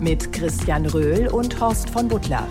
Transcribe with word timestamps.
Mit 0.00 0.32
Christian 0.32 0.86
Röhl 0.86 1.28
und 1.28 1.60
Horst 1.60 1.90
von 1.90 2.08
Butler. 2.08 2.46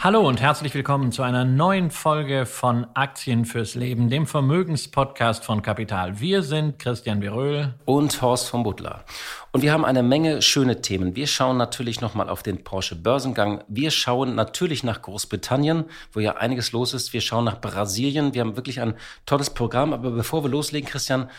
Hallo 0.00 0.28
und 0.28 0.42
herzlich 0.42 0.74
willkommen 0.74 1.12
zu 1.12 1.22
einer 1.22 1.46
neuen 1.46 1.90
Folge 1.90 2.44
von 2.44 2.86
Aktien 2.92 3.46
fürs 3.46 3.74
Leben, 3.74 4.10
dem 4.10 4.26
Vermögenspodcast 4.26 5.46
von 5.46 5.62
Kapital. 5.62 6.20
Wir 6.20 6.42
sind 6.42 6.78
Christian 6.78 7.20
Beröhl 7.20 7.74
und 7.86 8.20
Horst 8.20 8.50
von 8.50 8.64
Butler. 8.64 9.06
Und 9.50 9.62
wir 9.62 9.72
haben 9.72 9.86
eine 9.86 10.02
Menge 10.02 10.42
schöne 10.42 10.82
Themen. 10.82 11.16
Wir 11.16 11.26
schauen 11.26 11.56
natürlich 11.56 12.02
nochmal 12.02 12.28
auf 12.28 12.42
den 12.42 12.62
Porsche 12.64 12.96
Börsengang. 12.96 13.64
Wir 13.66 13.90
schauen 13.90 14.34
natürlich 14.34 14.84
nach 14.84 15.00
Großbritannien, 15.00 15.86
wo 16.12 16.20
ja 16.20 16.36
einiges 16.36 16.72
los 16.72 16.92
ist. 16.92 17.14
Wir 17.14 17.22
schauen 17.22 17.46
nach 17.46 17.62
Brasilien. 17.62 18.34
Wir 18.34 18.42
haben 18.42 18.56
wirklich 18.56 18.82
ein 18.82 18.92
tolles 19.24 19.48
Programm. 19.48 19.94
Aber 19.94 20.10
bevor 20.10 20.44
wir 20.44 20.50
loslegen, 20.50 20.86
Christian, 20.86 21.30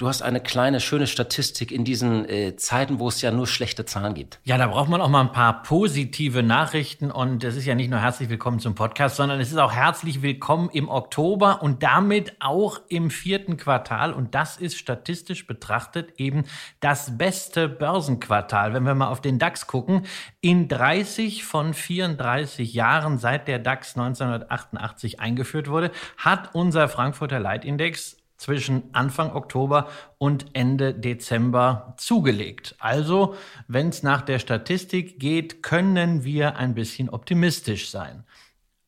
Du 0.00 0.08
hast 0.08 0.22
eine 0.22 0.40
kleine, 0.40 0.80
schöne 0.80 1.06
Statistik 1.06 1.70
in 1.70 1.84
diesen 1.84 2.26
äh, 2.26 2.56
Zeiten, 2.56 3.00
wo 3.00 3.08
es 3.08 3.20
ja 3.20 3.30
nur 3.30 3.46
schlechte 3.46 3.84
Zahlen 3.84 4.14
gibt. 4.14 4.40
Ja, 4.44 4.56
da 4.56 4.66
braucht 4.66 4.88
man 4.88 5.02
auch 5.02 5.10
mal 5.10 5.20
ein 5.20 5.32
paar 5.32 5.62
positive 5.62 6.42
Nachrichten. 6.42 7.10
Und 7.10 7.44
es 7.44 7.54
ist 7.54 7.66
ja 7.66 7.74
nicht 7.74 7.90
nur 7.90 8.00
herzlich 8.00 8.30
willkommen 8.30 8.60
zum 8.60 8.74
Podcast, 8.74 9.16
sondern 9.16 9.40
es 9.40 9.52
ist 9.52 9.58
auch 9.58 9.74
herzlich 9.74 10.22
willkommen 10.22 10.70
im 10.72 10.88
Oktober 10.88 11.60
und 11.60 11.82
damit 11.82 12.34
auch 12.40 12.80
im 12.88 13.10
vierten 13.10 13.58
Quartal. 13.58 14.14
Und 14.14 14.34
das 14.34 14.56
ist 14.56 14.78
statistisch 14.78 15.46
betrachtet 15.46 16.14
eben 16.16 16.44
das 16.80 17.18
beste 17.18 17.68
Börsenquartal. 17.68 18.72
Wenn 18.72 18.84
wir 18.84 18.94
mal 18.94 19.08
auf 19.08 19.20
den 19.20 19.38
DAX 19.38 19.66
gucken, 19.66 20.06
in 20.40 20.68
30 20.68 21.44
von 21.44 21.74
34 21.74 22.72
Jahren, 22.72 23.18
seit 23.18 23.48
der 23.48 23.58
DAX 23.58 23.98
1988 23.98 25.20
eingeführt 25.20 25.68
wurde, 25.68 25.90
hat 26.16 26.54
unser 26.54 26.88
Frankfurter 26.88 27.38
Leitindex 27.38 28.16
zwischen 28.40 28.84
Anfang 28.94 29.32
Oktober 29.32 29.88
und 30.16 30.46
Ende 30.54 30.94
Dezember 30.94 31.92
zugelegt. 31.98 32.74
Also, 32.78 33.34
wenn 33.68 33.90
es 33.90 34.02
nach 34.02 34.22
der 34.22 34.38
Statistik 34.38 35.20
geht, 35.20 35.62
können 35.62 36.24
wir 36.24 36.56
ein 36.56 36.74
bisschen 36.74 37.10
optimistisch 37.10 37.90
sein. 37.90 38.24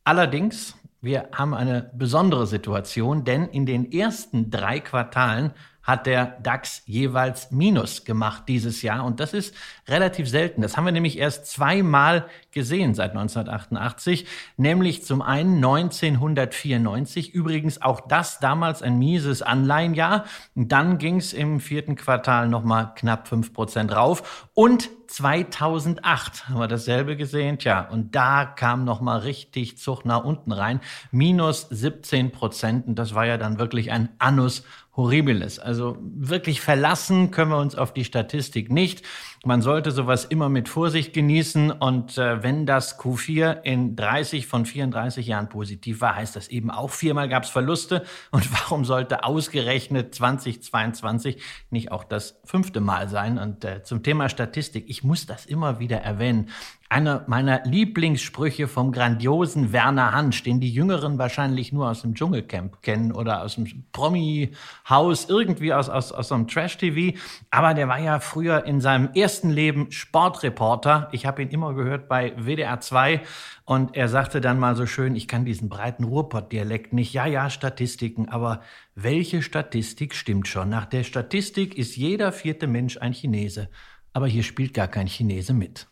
Allerdings, 0.04 0.74
wir 1.02 1.28
haben 1.32 1.52
eine 1.52 1.90
besondere 1.94 2.46
Situation, 2.46 3.24
denn 3.24 3.46
in 3.46 3.66
den 3.66 3.92
ersten 3.92 4.50
drei 4.50 4.80
Quartalen 4.80 5.52
hat 5.82 6.06
der 6.06 6.38
DAX 6.42 6.82
jeweils 6.86 7.50
Minus 7.50 8.04
gemacht 8.04 8.44
dieses 8.48 8.82
Jahr. 8.82 9.04
Und 9.04 9.20
das 9.20 9.34
ist 9.34 9.54
relativ 9.88 10.28
selten. 10.28 10.62
Das 10.62 10.76
haben 10.76 10.84
wir 10.84 10.92
nämlich 10.92 11.18
erst 11.18 11.46
zweimal 11.46 12.26
gesehen 12.52 12.94
seit 12.94 13.10
1988, 13.10 14.26
nämlich 14.56 15.04
zum 15.04 15.22
einen 15.22 15.56
1994, 15.56 17.34
übrigens 17.34 17.82
auch 17.82 18.00
das 18.00 18.38
damals 18.38 18.82
ein 18.82 18.98
mieses 18.98 19.42
Anleihenjahr. 19.42 20.24
Dann 20.54 20.98
ging 20.98 21.16
es 21.16 21.32
im 21.32 21.60
vierten 21.60 21.96
Quartal 21.96 22.48
nochmal 22.48 22.92
knapp 22.94 23.26
fünf 23.26 23.52
Prozent 23.52 23.94
rauf 23.94 24.48
und 24.54 24.90
2008 25.12 26.48
haben 26.48 26.58
wir 26.58 26.68
dasselbe 26.68 27.16
gesehen. 27.16 27.58
Tja, 27.58 27.86
und 27.90 28.14
da 28.14 28.46
kam 28.46 28.84
noch 28.84 29.02
mal 29.02 29.18
richtig 29.18 29.76
Zug 29.76 30.06
nach 30.06 30.24
unten 30.24 30.52
rein. 30.52 30.80
Minus 31.10 31.68
17 31.68 32.32
Prozent. 32.32 32.86
Und 32.86 32.98
das 32.98 33.14
war 33.14 33.26
ja 33.26 33.36
dann 33.36 33.58
wirklich 33.58 33.92
ein 33.92 34.08
Annus 34.18 34.64
Horribiles. 34.94 35.58
Also 35.58 35.96
wirklich 36.00 36.60
verlassen 36.60 37.30
können 37.30 37.50
wir 37.50 37.58
uns 37.58 37.74
auf 37.76 37.94
die 37.94 38.04
Statistik 38.04 38.70
nicht. 38.70 39.02
Man 39.42 39.62
sollte 39.62 39.90
sowas 39.90 40.26
immer 40.26 40.50
mit 40.50 40.68
Vorsicht 40.68 41.14
genießen 41.14 41.70
und 41.70 42.18
äh, 42.18 42.42
wenn 42.42 42.66
das 42.66 43.00
Q4 43.00 43.62
in 43.62 43.96
30 43.96 44.46
von 44.46 44.66
34 44.66 45.26
Jahren 45.26 45.48
positiv 45.48 46.02
war, 46.02 46.16
heißt 46.16 46.36
das 46.36 46.48
eben 46.48 46.70
auch 46.70 46.90
viermal 46.90 47.30
gab 47.30 47.44
es 47.44 47.48
Verluste 47.50 48.04
und 48.32 48.52
warum 48.60 48.84
sollte 48.84 49.24
ausgerechnet 49.24 50.14
2022 50.14 51.42
nicht 51.70 51.90
auch 51.90 52.04
das 52.04 52.38
fünfte 52.44 52.80
Mal 52.80 53.08
sein? 53.08 53.38
Und 53.38 53.64
äh, 53.64 53.82
zum 53.82 54.02
Thema 54.02 54.28
Statistik, 54.28 54.84
ich 54.88 55.02
muss 55.02 55.24
das 55.24 55.46
immer 55.46 55.80
wieder 55.80 55.98
erwähnen. 55.98 56.50
Einer 56.92 57.24
meiner 57.26 57.64
Lieblingssprüche 57.64 58.68
vom 58.68 58.92
grandiosen 58.92 59.72
Werner 59.72 60.12
Hansch, 60.12 60.42
den 60.42 60.60
die 60.60 60.70
Jüngeren 60.70 61.16
wahrscheinlich 61.16 61.72
nur 61.72 61.88
aus 61.88 62.02
dem 62.02 62.14
Dschungelcamp 62.14 62.82
kennen 62.82 63.12
oder 63.12 63.40
aus 63.40 63.54
dem 63.54 63.86
Promi-Haus, 63.92 65.26
irgendwie 65.30 65.72
aus, 65.72 65.88
aus, 65.88 66.12
aus 66.12 66.28
so 66.28 66.34
einem 66.34 66.48
Trash-TV. 66.48 67.18
Aber 67.50 67.72
der 67.72 67.88
war 67.88 67.98
ja 67.98 68.20
früher 68.20 68.66
in 68.66 68.82
seinem 68.82 69.08
ersten 69.14 69.48
Leben 69.48 69.90
Sportreporter. 69.90 71.08
Ich 71.12 71.24
habe 71.24 71.40
ihn 71.40 71.48
immer 71.48 71.72
gehört 71.72 72.10
bei 72.10 72.34
WDR 72.36 72.78
2 72.78 73.22
und 73.64 73.96
er 73.96 74.10
sagte 74.10 74.42
dann 74.42 74.58
mal 74.58 74.76
so 74.76 74.84
schön, 74.84 75.16
ich 75.16 75.26
kann 75.26 75.46
diesen 75.46 75.70
breiten 75.70 76.04
Ruhrpott-Dialekt 76.04 76.92
nicht. 76.92 77.14
Ja, 77.14 77.24
ja, 77.24 77.48
Statistiken, 77.48 78.28
aber 78.28 78.60
welche 78.94 79.40
Statistik 79.40 80.14
stimmt 80.14 80.46
schon? 80.46 80.68
Nach 80.68 80.84
der 80.84 81.04
Statistik 81.04 81.78
ist 81.78 81.96
jeder 81.96 82.32
vierte 82.32 82.66
Mensch 82.66 82.98
ein 82.98 83.14
Chinese. 83.14 83.70
Aber 84.12 84.26
hier 84.26 84.42
spielt 84.42 84.74
gar 84.74 84.88
kein 84.88 85.06
Chinese 85.06 85.54
mit. 85.54 85.86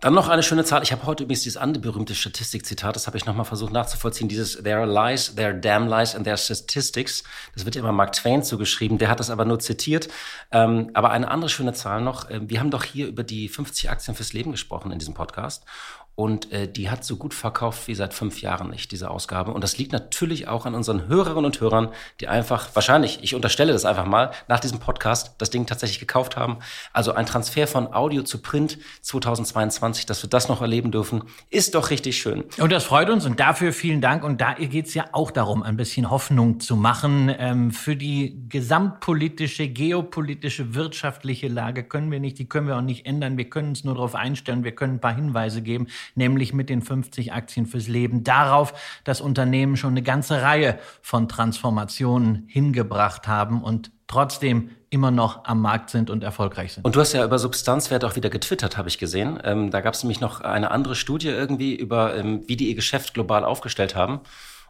Dann 0.00 0.12
noch 0.12 0.28
eine 0.28 0.42
schöne 0.42 0.62
Zahl. 0.62 0.82
Ich 0.82 0.92
habe 0.92 1.06
heute 1.06 1.24
übrigens 1.24 1.44
dieses 1.44 1.56
andere 1.56 1.80
berühmte 1.80 2.14
Statistikzitat, 2.14 2.94
das 2.94 3.06
habe 3.06 3.16
ich 3.16 3.24
nochmal 3.24 3.46
versucht 3.46 3.72
nachzuvollziehen. 3.72 4.28
Dieses 4.28 4.62
There 4.62 4.76
are 4.76 4.86
lies, 4.86 5.34
there 5.34 5.48
are 5.48 5.58
damn 5.58 5.88
lies 5.88 6.14
and 6.14 6.24
there 6.24 6.34
are 6.34 6.38
statistics. 6.38 7.24
Das 7.54 7.64
wird 7.64 7.76
ja 7.76 7.80
immer 7.80 7.92
Mark 7.92 8.12
Twain 8.12 8.42
zugeschrieben. 8.42 8.98
Der 8.98 9.08
hat 9.08 9.20
das 9.20 9.30
aber 9.30 9.46
nur 9.46 9.58
zitiert. 9.58 10.08
Ähm, 10.52 10.90
aber 10.92 11.12
eine 11.12 11.30
andere 11.30 11.48
schöne 11.48 11.72
Zahl 11.72 12.02
noch. 12.02 12.30
Ähm, 12.30 12.50
wir 12.50 12.60
haben 12.60 12.70
doch 12.70 12.84
hier 12.84 13.06
über 13.08 13.22
die 13.22 13.48
50 13.48 13.88
Aktien 13.88 14.14
fürs 14.14 14.34
Leben 14.34 14.50
gesprochen 14.50 14.92
in 14.92 14.98
diesem 14.98 15.14
Podcast. 15.14 15.64
Und 16.16 16.50
äh, 16.50 16.66
die 16.66 16.88
hat 16.88 17.04
so 17.04 17.16
gut 17.16 17.34
verkauft 17.34 17.88
wie 17.88 17.94
seit 17.94 18.14
fünf 18.14 18.40
Jahren 18.40 18.70
nicht, 18.70 18.90
diese 18.90 19.10
Ausgabe. 19.10 19.52
Und 19.52 19.62
das 19.62 19.76
liegt 19.76 19.92
natürlich 19.92 20.48
auch 20.48 20.64
an 20.64 20.74
unseren 20.74 21.08
Hörerinnen 21.08 21.44
und 21.44 21.60
Hörern, 21.60 21.90
die 22.20 22.26
einfach, 22.26 22.70
wahrscheinlich, 22.72 23.18
ich 23.22 23.34
unterstelle 23.34 23.74
das 23.74 23.84
einfach 23.84 24.06
mal, 24.06 24.30
nach 24.48 24.58
diesem 24.58 24.78
Podcast 24.80 25.34
das 25.36 25.50
Ding 25.50 25.66
tatsächlich 25.66 26.00
gekauft 26.00 26.38
haben. 26.38 26.56
Also 26.94 27.12
ein 27.12 27.26
Transfer 27.26 27.66
von 27.66 27.92
Audio 27.92 28.22
zu 28.22 28.40
Print 28.40 28.78
2022, 29.02 30.06
dass 30.06 30.22
wir 30.22 30.30
das 30.30 30.48
noch 30.48 30.62
erleben 30.62 30.90
dürfen, 30.90 31.22
ist 31.50 31.74
doch 31.74 31.90
richtig 31.90 32.16
schön. 32.16 32.44
Und 32.58 32.72
das 32.72 32.84
freut 32.84 33.10
uns 33.10 33.26
und 33.26 33.38
dafür 33.38 33.74
vielen 33.74 34.00
Dank. 34.00 34.24
Und 34.24 34.40
da 34.40 34.54
geht 34.54 34.86
es 34.86 34.94
ja 34.94 35.04
auch 35.12 35.30
darum, 35.30 35.62
ein 35.62 35.76
bisschen 35.76 36.08
Hoffnung 36.08 36.60
zu 36.60 36.76
machen. 36.76 37.30
Ähm, 37.38 37.72
für 37.72 37.94
die 37.94 38.48
gesamtpolitische, 38.48 39.68
geopolitische, 39.68 40.74
wirtschaftliche 40.74 41.48
Lage 41.48 41.84
können 41.84 42.10
wir 42.10 42.20
nicht, 42.20 42.38
die 42.38 42.48
können 42.48 42.68
wir 42.68 42.78
auch 42.78 42.80
nicht 42.80 43.04
ändern. 43.04 43.36
Wir 43.36 43.50
können 43.50 43.68
uns 43.68 43.84
nur 43.84 43.96
darauf 43.96 44.14
einstellen, 44.14 44.64
wir 44.64 44.74
können 44.74 44.94
ein 44.94 45.00
paar 45.00 45.14
Hinweise 45.14 45.60
geben 45.60 45.88
nämlich 46.14 46.52
mit 46.52 46.68
den 46.68 46.82
50 46.82 47.32
Aktien 47.32 47.66
fürs 47.66 47.88
Leben. 47.88 48.24
Darauf, 48.24 48.72
dass 49.04 49.20
Unternehmen 49.20 49.76
schon 49.76 49.90
eine 49.90 50.02
ganze 50.02 50.42
Reihe 50.42 50.78
von 51.02 51.28
Transformationen 51.28 52.44
hingebracht 52.48 53.28
haben 53.28 53.62
und 53.62 53.90
trotzdem 54.06 54.70
immer 54.90 55.10
noch 55.10 55.44
am 55.44 55.60
Markt 55.60 55.90
sind 55.90 56.10
und 56.10 56.22
erfolgreich 56.22 56.74
sind. 56.74 56.84
Und 56.84 56.94
du 56.94 57.00
hast 57.00 57.12
ja 57.12 57.24
über 57.24 57.38
Substanzwert 57.38 58.04
auch 58.04 58.16
wieder 58.16 58.30
getwittert, 58.30 58.76
habe 58.76 58.88
ich 58.88 58.98
gesehen. 58.98 59.38
Ähm, 59.42 59.70
da 59.70 59.80
gab 59.80 59.94
es 59.94 60.02
nämlich 60.02 60.20
noch 60.20 60.40
eine 60.40 60.70
andere 60.70 60.94
Studie 60.94 61.28
irgendwie 61.28 61.74
über, 61.74 62.16
ähm, 62.16 62.42
wie 62.46 62.56
die 62.56 62.68
ihr 62.68 62.74
Geschäft 62.74 63.14
global 63.14 63.44
aufgestellt 63.44 63.96
haben. 63.96 64.20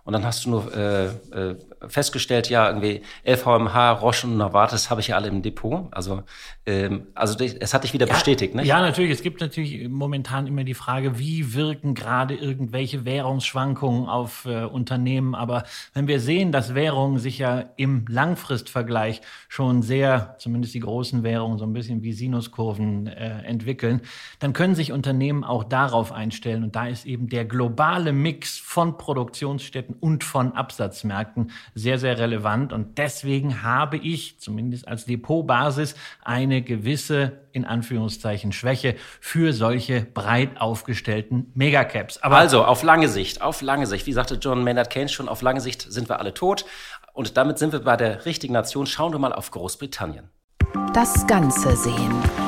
Und 0.04 0.12
dann 0.12 0.24
hast 0.24 0.44
du 0.44 0.50
nur 0.50 0.74
äh, 0.74 1.06
äh, 1.06 1.56
festgestellt, 1.86 2.48
ja, 2.48 2.68
irgendwie 2.68 3.02
LVMH, 3.26 3.92
Roche 3.92 4.26
und 4.26 4.36
Novartis 4.36 4.90
habe 4.90 5.00
ich 5.00 5.08
ja 5.08 5.16
alle 5.16 5.28
im 5.28 5.42
Depot. 5.42 5.88
Also, 5.90 6.22
ähm, 6.64 7.08
also 7.14 7.42
es 7.44 7.74
hat 7.74 7.84
dich 7.84 7.92
wieder 7.92 8.06
ja, 8.06 8.14
bestätigt, 8.14 8.54
ne? 8.54 8.64
Ja, 8.64 8.80
natürlich. 8.80 9.10
Es 9.10 9.22
gibt 9.22 9.40
natürlich 9.40 9.88
momentan 9.88 10.46
immer 10.46 10.64
die 10.64 10.74
Frage, 10.74 11.18
wie 11.18 11.54
wirken 11.54 11.94
gerade 11.94 12.34
irgendwelche 12.34 13.04
Währungsschwankungen 13.04 14.08
auf 14.08 14.46
äh, 14.46 14.64
Unternehmen. 14.64 15.34
Aber 15.34 15.64
wenn 15.92 16.08
wir 16.08 16.20
sehen, 16.20 16.50
dass 16.50 16.74
Währungen 16.74 17.18
sich 17.18 17.38
ja 17.38 17.64
im 17.76 18.06
Langfristvergleich 18.08 19.20
schon 19.48 19.82
sehr, 19.82 20.36
zumindest 20.38 20.74
die 20.74 20.80
großen 20.80 21.22
Währungen, 21.22 21.58
so 21.58 21.64
ein 21.64 21.72
bisschen 21.72 22.02
wie 22.02 22.12
Sinuskurven 22.12 23.06
äh, 23.06 23.42
entwickeln, 23.42 24.00
dann 24.38 24.52
können 24.52 24.74
sich 24.74 24.92
Unternehmen 24.92 25.44
auch 25.44 25.64
darauf 25.64 26.12
einstellen. 26.12 26.64
Und 26.64 26.74
da 26.74 26.86
ist 26.86 27.04
eben 27.06 27.28
der 27.28 27.44
globale 27.44 28.12
Mix 28.12 28.58
von 28.58 28.96
Produktionsstätten 28.96 29.94
und 30.00 30.24
von 30.24 30.52
Absatzmärkten 30.52 31.50
sehr, 31.74 31.98
sehr 31.98 32.18
relevant. 32.18 32.72
Und 32.72 32.98
deswegen 32.98 33.62
habe 33.62 33.96
ich, 33.96 34.38
zumindest 34.40 34.88
als 34.88 35.04
Depotbasis, 35.04 35.94
eine 36.24 36.62
gewisse, 36.62 37.32
in 37.52 37.64
Anführungszeichen, 37.64 38.52
Schwäche 38.52 38.96
für 39.20 39.52
solche 39.52 40.02
breit 40.02 40.60
aufgestellten 40.60 41.50
Megacaps. 41.54 42.18
Aber 42.18 42.36
also 42.36 42.64
auf 42.64 42.82
lange 42.82 43.08
Sicht, 43.08 43.42
auf 43.42 43.62
lange 43.62 43.86
Sicht, 43.86 44.06
wie 44.06 44.12
sagte 44.12 44.36
John 44.36 44.64
Maynard 44.64 44.90
Keynes 44.90 45.12
schon, 45.12 45.28
auf 45.28 45.42
lange 45.42 45.60
Sicht 45.60 45.82
sind 45.82 46.08
wir 46.08 46.20
alle 46.20 46.34
tot. 46.34 46.64
Und 47.12 47.36
damit 47.36 47.58
sind 47.58 47.72
wir 47.72 47.80
bei 47.80 47.96
der 47.96 48.26
richtigen 48.26 48.52
Nation. 48.52 48.86
Schauen 48.86 49.12
wir 49.12 49.18
mal 49.18 49.32
auf 49.32 49.50
Großbritannien. 49.50 50.28
Das 50.92 51.26
Ganze 51.26 51.74
sehen. 51.76 52.45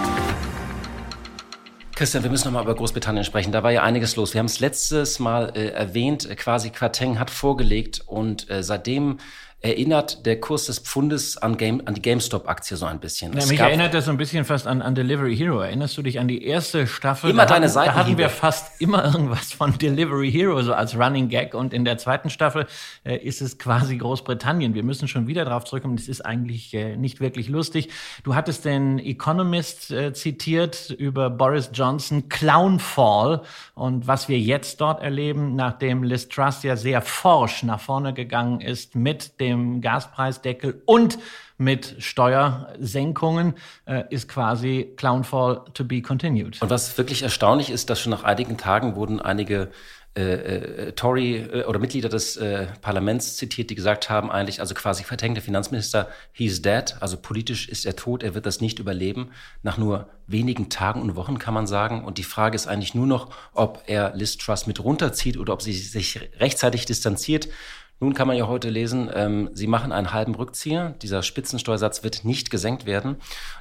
Christian, 1.99 2.23
wir 2.23 2.31
müssen 2.31 2.45
nochmal 2.45 2.63
über 2.63 2.77
Großbritannien 2.77 3.25
sprechen. 3.25 3.51
Da 3.51 3.65
war 3.65 3.73
ja 3.73 3.83
einiges 3.83 4.15
los. 4.15 4.33
Wir 4.33 4.39
haben 4.39 4.47
es 4.47 4.61
letztes 4.61 5.19
Mal 5.19 5.51
äh, 5.57 5.71
erwähnt, 5.71 6.29
quasi 6.37 6.71
Quateng 6.71 7.19
hat 7.19 7.29
vorgelegt 7.29 8.05
und 8.07 8.49
äh, 8.49 8.63
seitdem 8.63 9.19
erinnert 9.61 10.25
der 10.25 10.39
Kurs 10.39 10.67
des 10.67 10.79
Pfundes 10.79 11.37
an, 11.37 11.57
Game, 11.57 11.83
an 11.85 11.95
die 11.95 12.03
GameStop-Aktie 12.03 12.77
so 12.77 12.87
ein 12.87 13.01
bisschen. 13.01 13.33
Ja, 13.37 13.45
mich 13.45 13.59
erinnert 13.59 13.93
das 13.93 14.05
so 14.05 14.13
ein 14.13 14.17
bisschen 14.17 14.45
fast 14.45 14.69
an, 14.69 14.83
an 14.83 14.95
Delivery 14.95 15.37
Hero. 15.37 15.61
Erinnerst 15.61 15.99
du 15.99 16.03
dich 16.03 16.21
an 16.21 16.29
die 16.29 16.45
erste 16.45 16.87
Staffel? 16.87 17.31
Immer 17.31 17.45
da 17.45 17.55
deine 17.55 17.69
Seite. 17.69 17.91
Da 17.91 17.97
hatten 17.97 18.19
wir 18.19 18.29
fast 18.29 18.81
immer 18.81 19.05
irgendwas 19.05 19.53
von 19.53 19.77
Delivery 19.77 20.31
Hero 20.31 20.63
so 20.63 20.75
als 20.75 20.97
Running 20.97 21.29
Gag. 21.29 21.55
Und 21.55 21.75
in 21.75 21.85
der 21.85 21.99
zweiten 21.99 22.31
Staffel 22.31 22.67
äh, 23.03 23.17
ist 23.17 23.41
es 23.41 23.59
quasi 23.59 23.97
Großbritannien. 23.97 24.75
Wir 24.75 24.85
müssen 24.85 25.09
schon 25.09 25.27
wieder 25.27 25.45
drauf 25.45 25.65
zurückkommen. 25.65 25.97
Das 25.97 26.07
ist 26.07 26.25
eigentlich 26.25 26.73
äh, 26.75 26.97
nicht 26.97 27.19
wirklich 27.21 27.49
lustig. 27.49 27.89
Du 28.23 28.37
hattest 28.37 28.65
den 28.65 29.01
Economist 29.01 29.91
äh, 29.91 30.13
zitiert 30.13 30.91
über 30.91 31.31
Boris 31.31 31.71
Johnson, 31.73 32.29
Clownfall. 32.29 33.43
Und 33.75 34.07
was 34.07 34.29
wir 34.29 34.39
jetzt 34.39 34.81
dort 34.81 35.03
erleben, 35.03 35.57
nachdem 35.57 36.05
Liz 36.05 36.29
Truss 36.29 36.63
ja 36.63 36.77
sehr 36.77 37.03
forsch 37.03 37.65
nach 37.65 37.81
vorne 37.81 38.15
gegangen 38.15 38.61
ist 38.61 38.95
mit 38.95 39.41
dem 39.41 39.48
dem 39.49 39.81
Gaspreisdeckel 39.81 40.83
und 40.87 41.19
mit 41.59 41.97
Steuersenkungen 41.99 43.55
äh, 43.85 44.05
ist 44.11 44.29
quasi 44.29 44.93
Clownfall 44.97 45.65
to 45.75 45.85
be 45.85 46.01
continued. 46.01 46.63
Und 46.63 46.71
was 46.71 46.97
wirklich 46.97 47.23
erstaunlich 47.23 47.71
ist, 47.71 47.91
dass 47.91 48.01
schon 48.01 48.11
nach 48.11 48.23
einigen 48.23 48.57
Tagen 48.57 48.95
wurden 48.95 49.21
einige 49.21 49.71
äh, 50.19 50.89
äh, 50.89 50.93
Tory 50.93 51.37
äh, 51.37 51.65
oder 51.65 51.79
Mitglieder 51.79 52.09
des 52.09 52.37
äh, 52.37 52.67
Parlaments 52.81 53.37
zitiert, 53.37 53.71
die 53.71 53.77
gesagt 53.77 54.11
haben, 54.11 54.33
eigentlich, 54.33 54.59
also 54.59 54.75
quasi 54.75 55.05
verhängte 55.05 55.41
Finanzminister, 55.41 56.09
he's 56.33 56.61
dead, 56.61 56.97
also 56.99 57.17
politisch 57.17 57.69
ist 57.69 57.87
er 57.87 57.95
tot, 57.95 58.25
er 58.25 58.35
wird 58.35 58.45
das 58.45 58.61
nicht 58.61 58.81
überleben. 58.81 59.31
Nach 59.63 59.79
nur 59.79 60.09
wenigen 60.27 60.71
Tagen 60.71 61.03
und 61.03 61.15
Wochen 61.15 61.39
kann 61.39 61.55
man 61.55 61.69
sagen. 61.69 62.05
Und 62.05 62.19
die 62.19 62.25
Frage 62.25 62.57
ist 62.57 62.67
eigentlich 62.67 62.95
nur 62.95 63.07
noch, 63.07 63.31
ob 63.53 63.85
er 63.87 64.13
Liz 64.17 64.37
Truss 64.39 64.67
mit 64.67 64.83
runterzieht 64.83 65.37
oder 65.37 65.53
ob 65.53 65.63
sie 65.63 65.73
sich 65.73 66.19
rechtzeitig 66.41 66.85
distanziert. 66.85 67.49
Nun 68.01 68.15
kann 68.15 68.29
man 68.29 68.37
ja 68.37 68.47
heute 68.47 68.71
lesen, 68.71 69.11
ähm, 69.13 69.51
Sie 69.53 69.67
machen 69.67 69.91
einen 69.91 70.13
halben 70.13 70.35
Rückzieher. 70.35 70.95
Dieser 71.03 71.23
Spitzensteuersatz 71.23 72.05
wird 72.05 72.25
nicht 72.25 72.51
gesenkt 72.51 72.87
werden. 72.87 73.17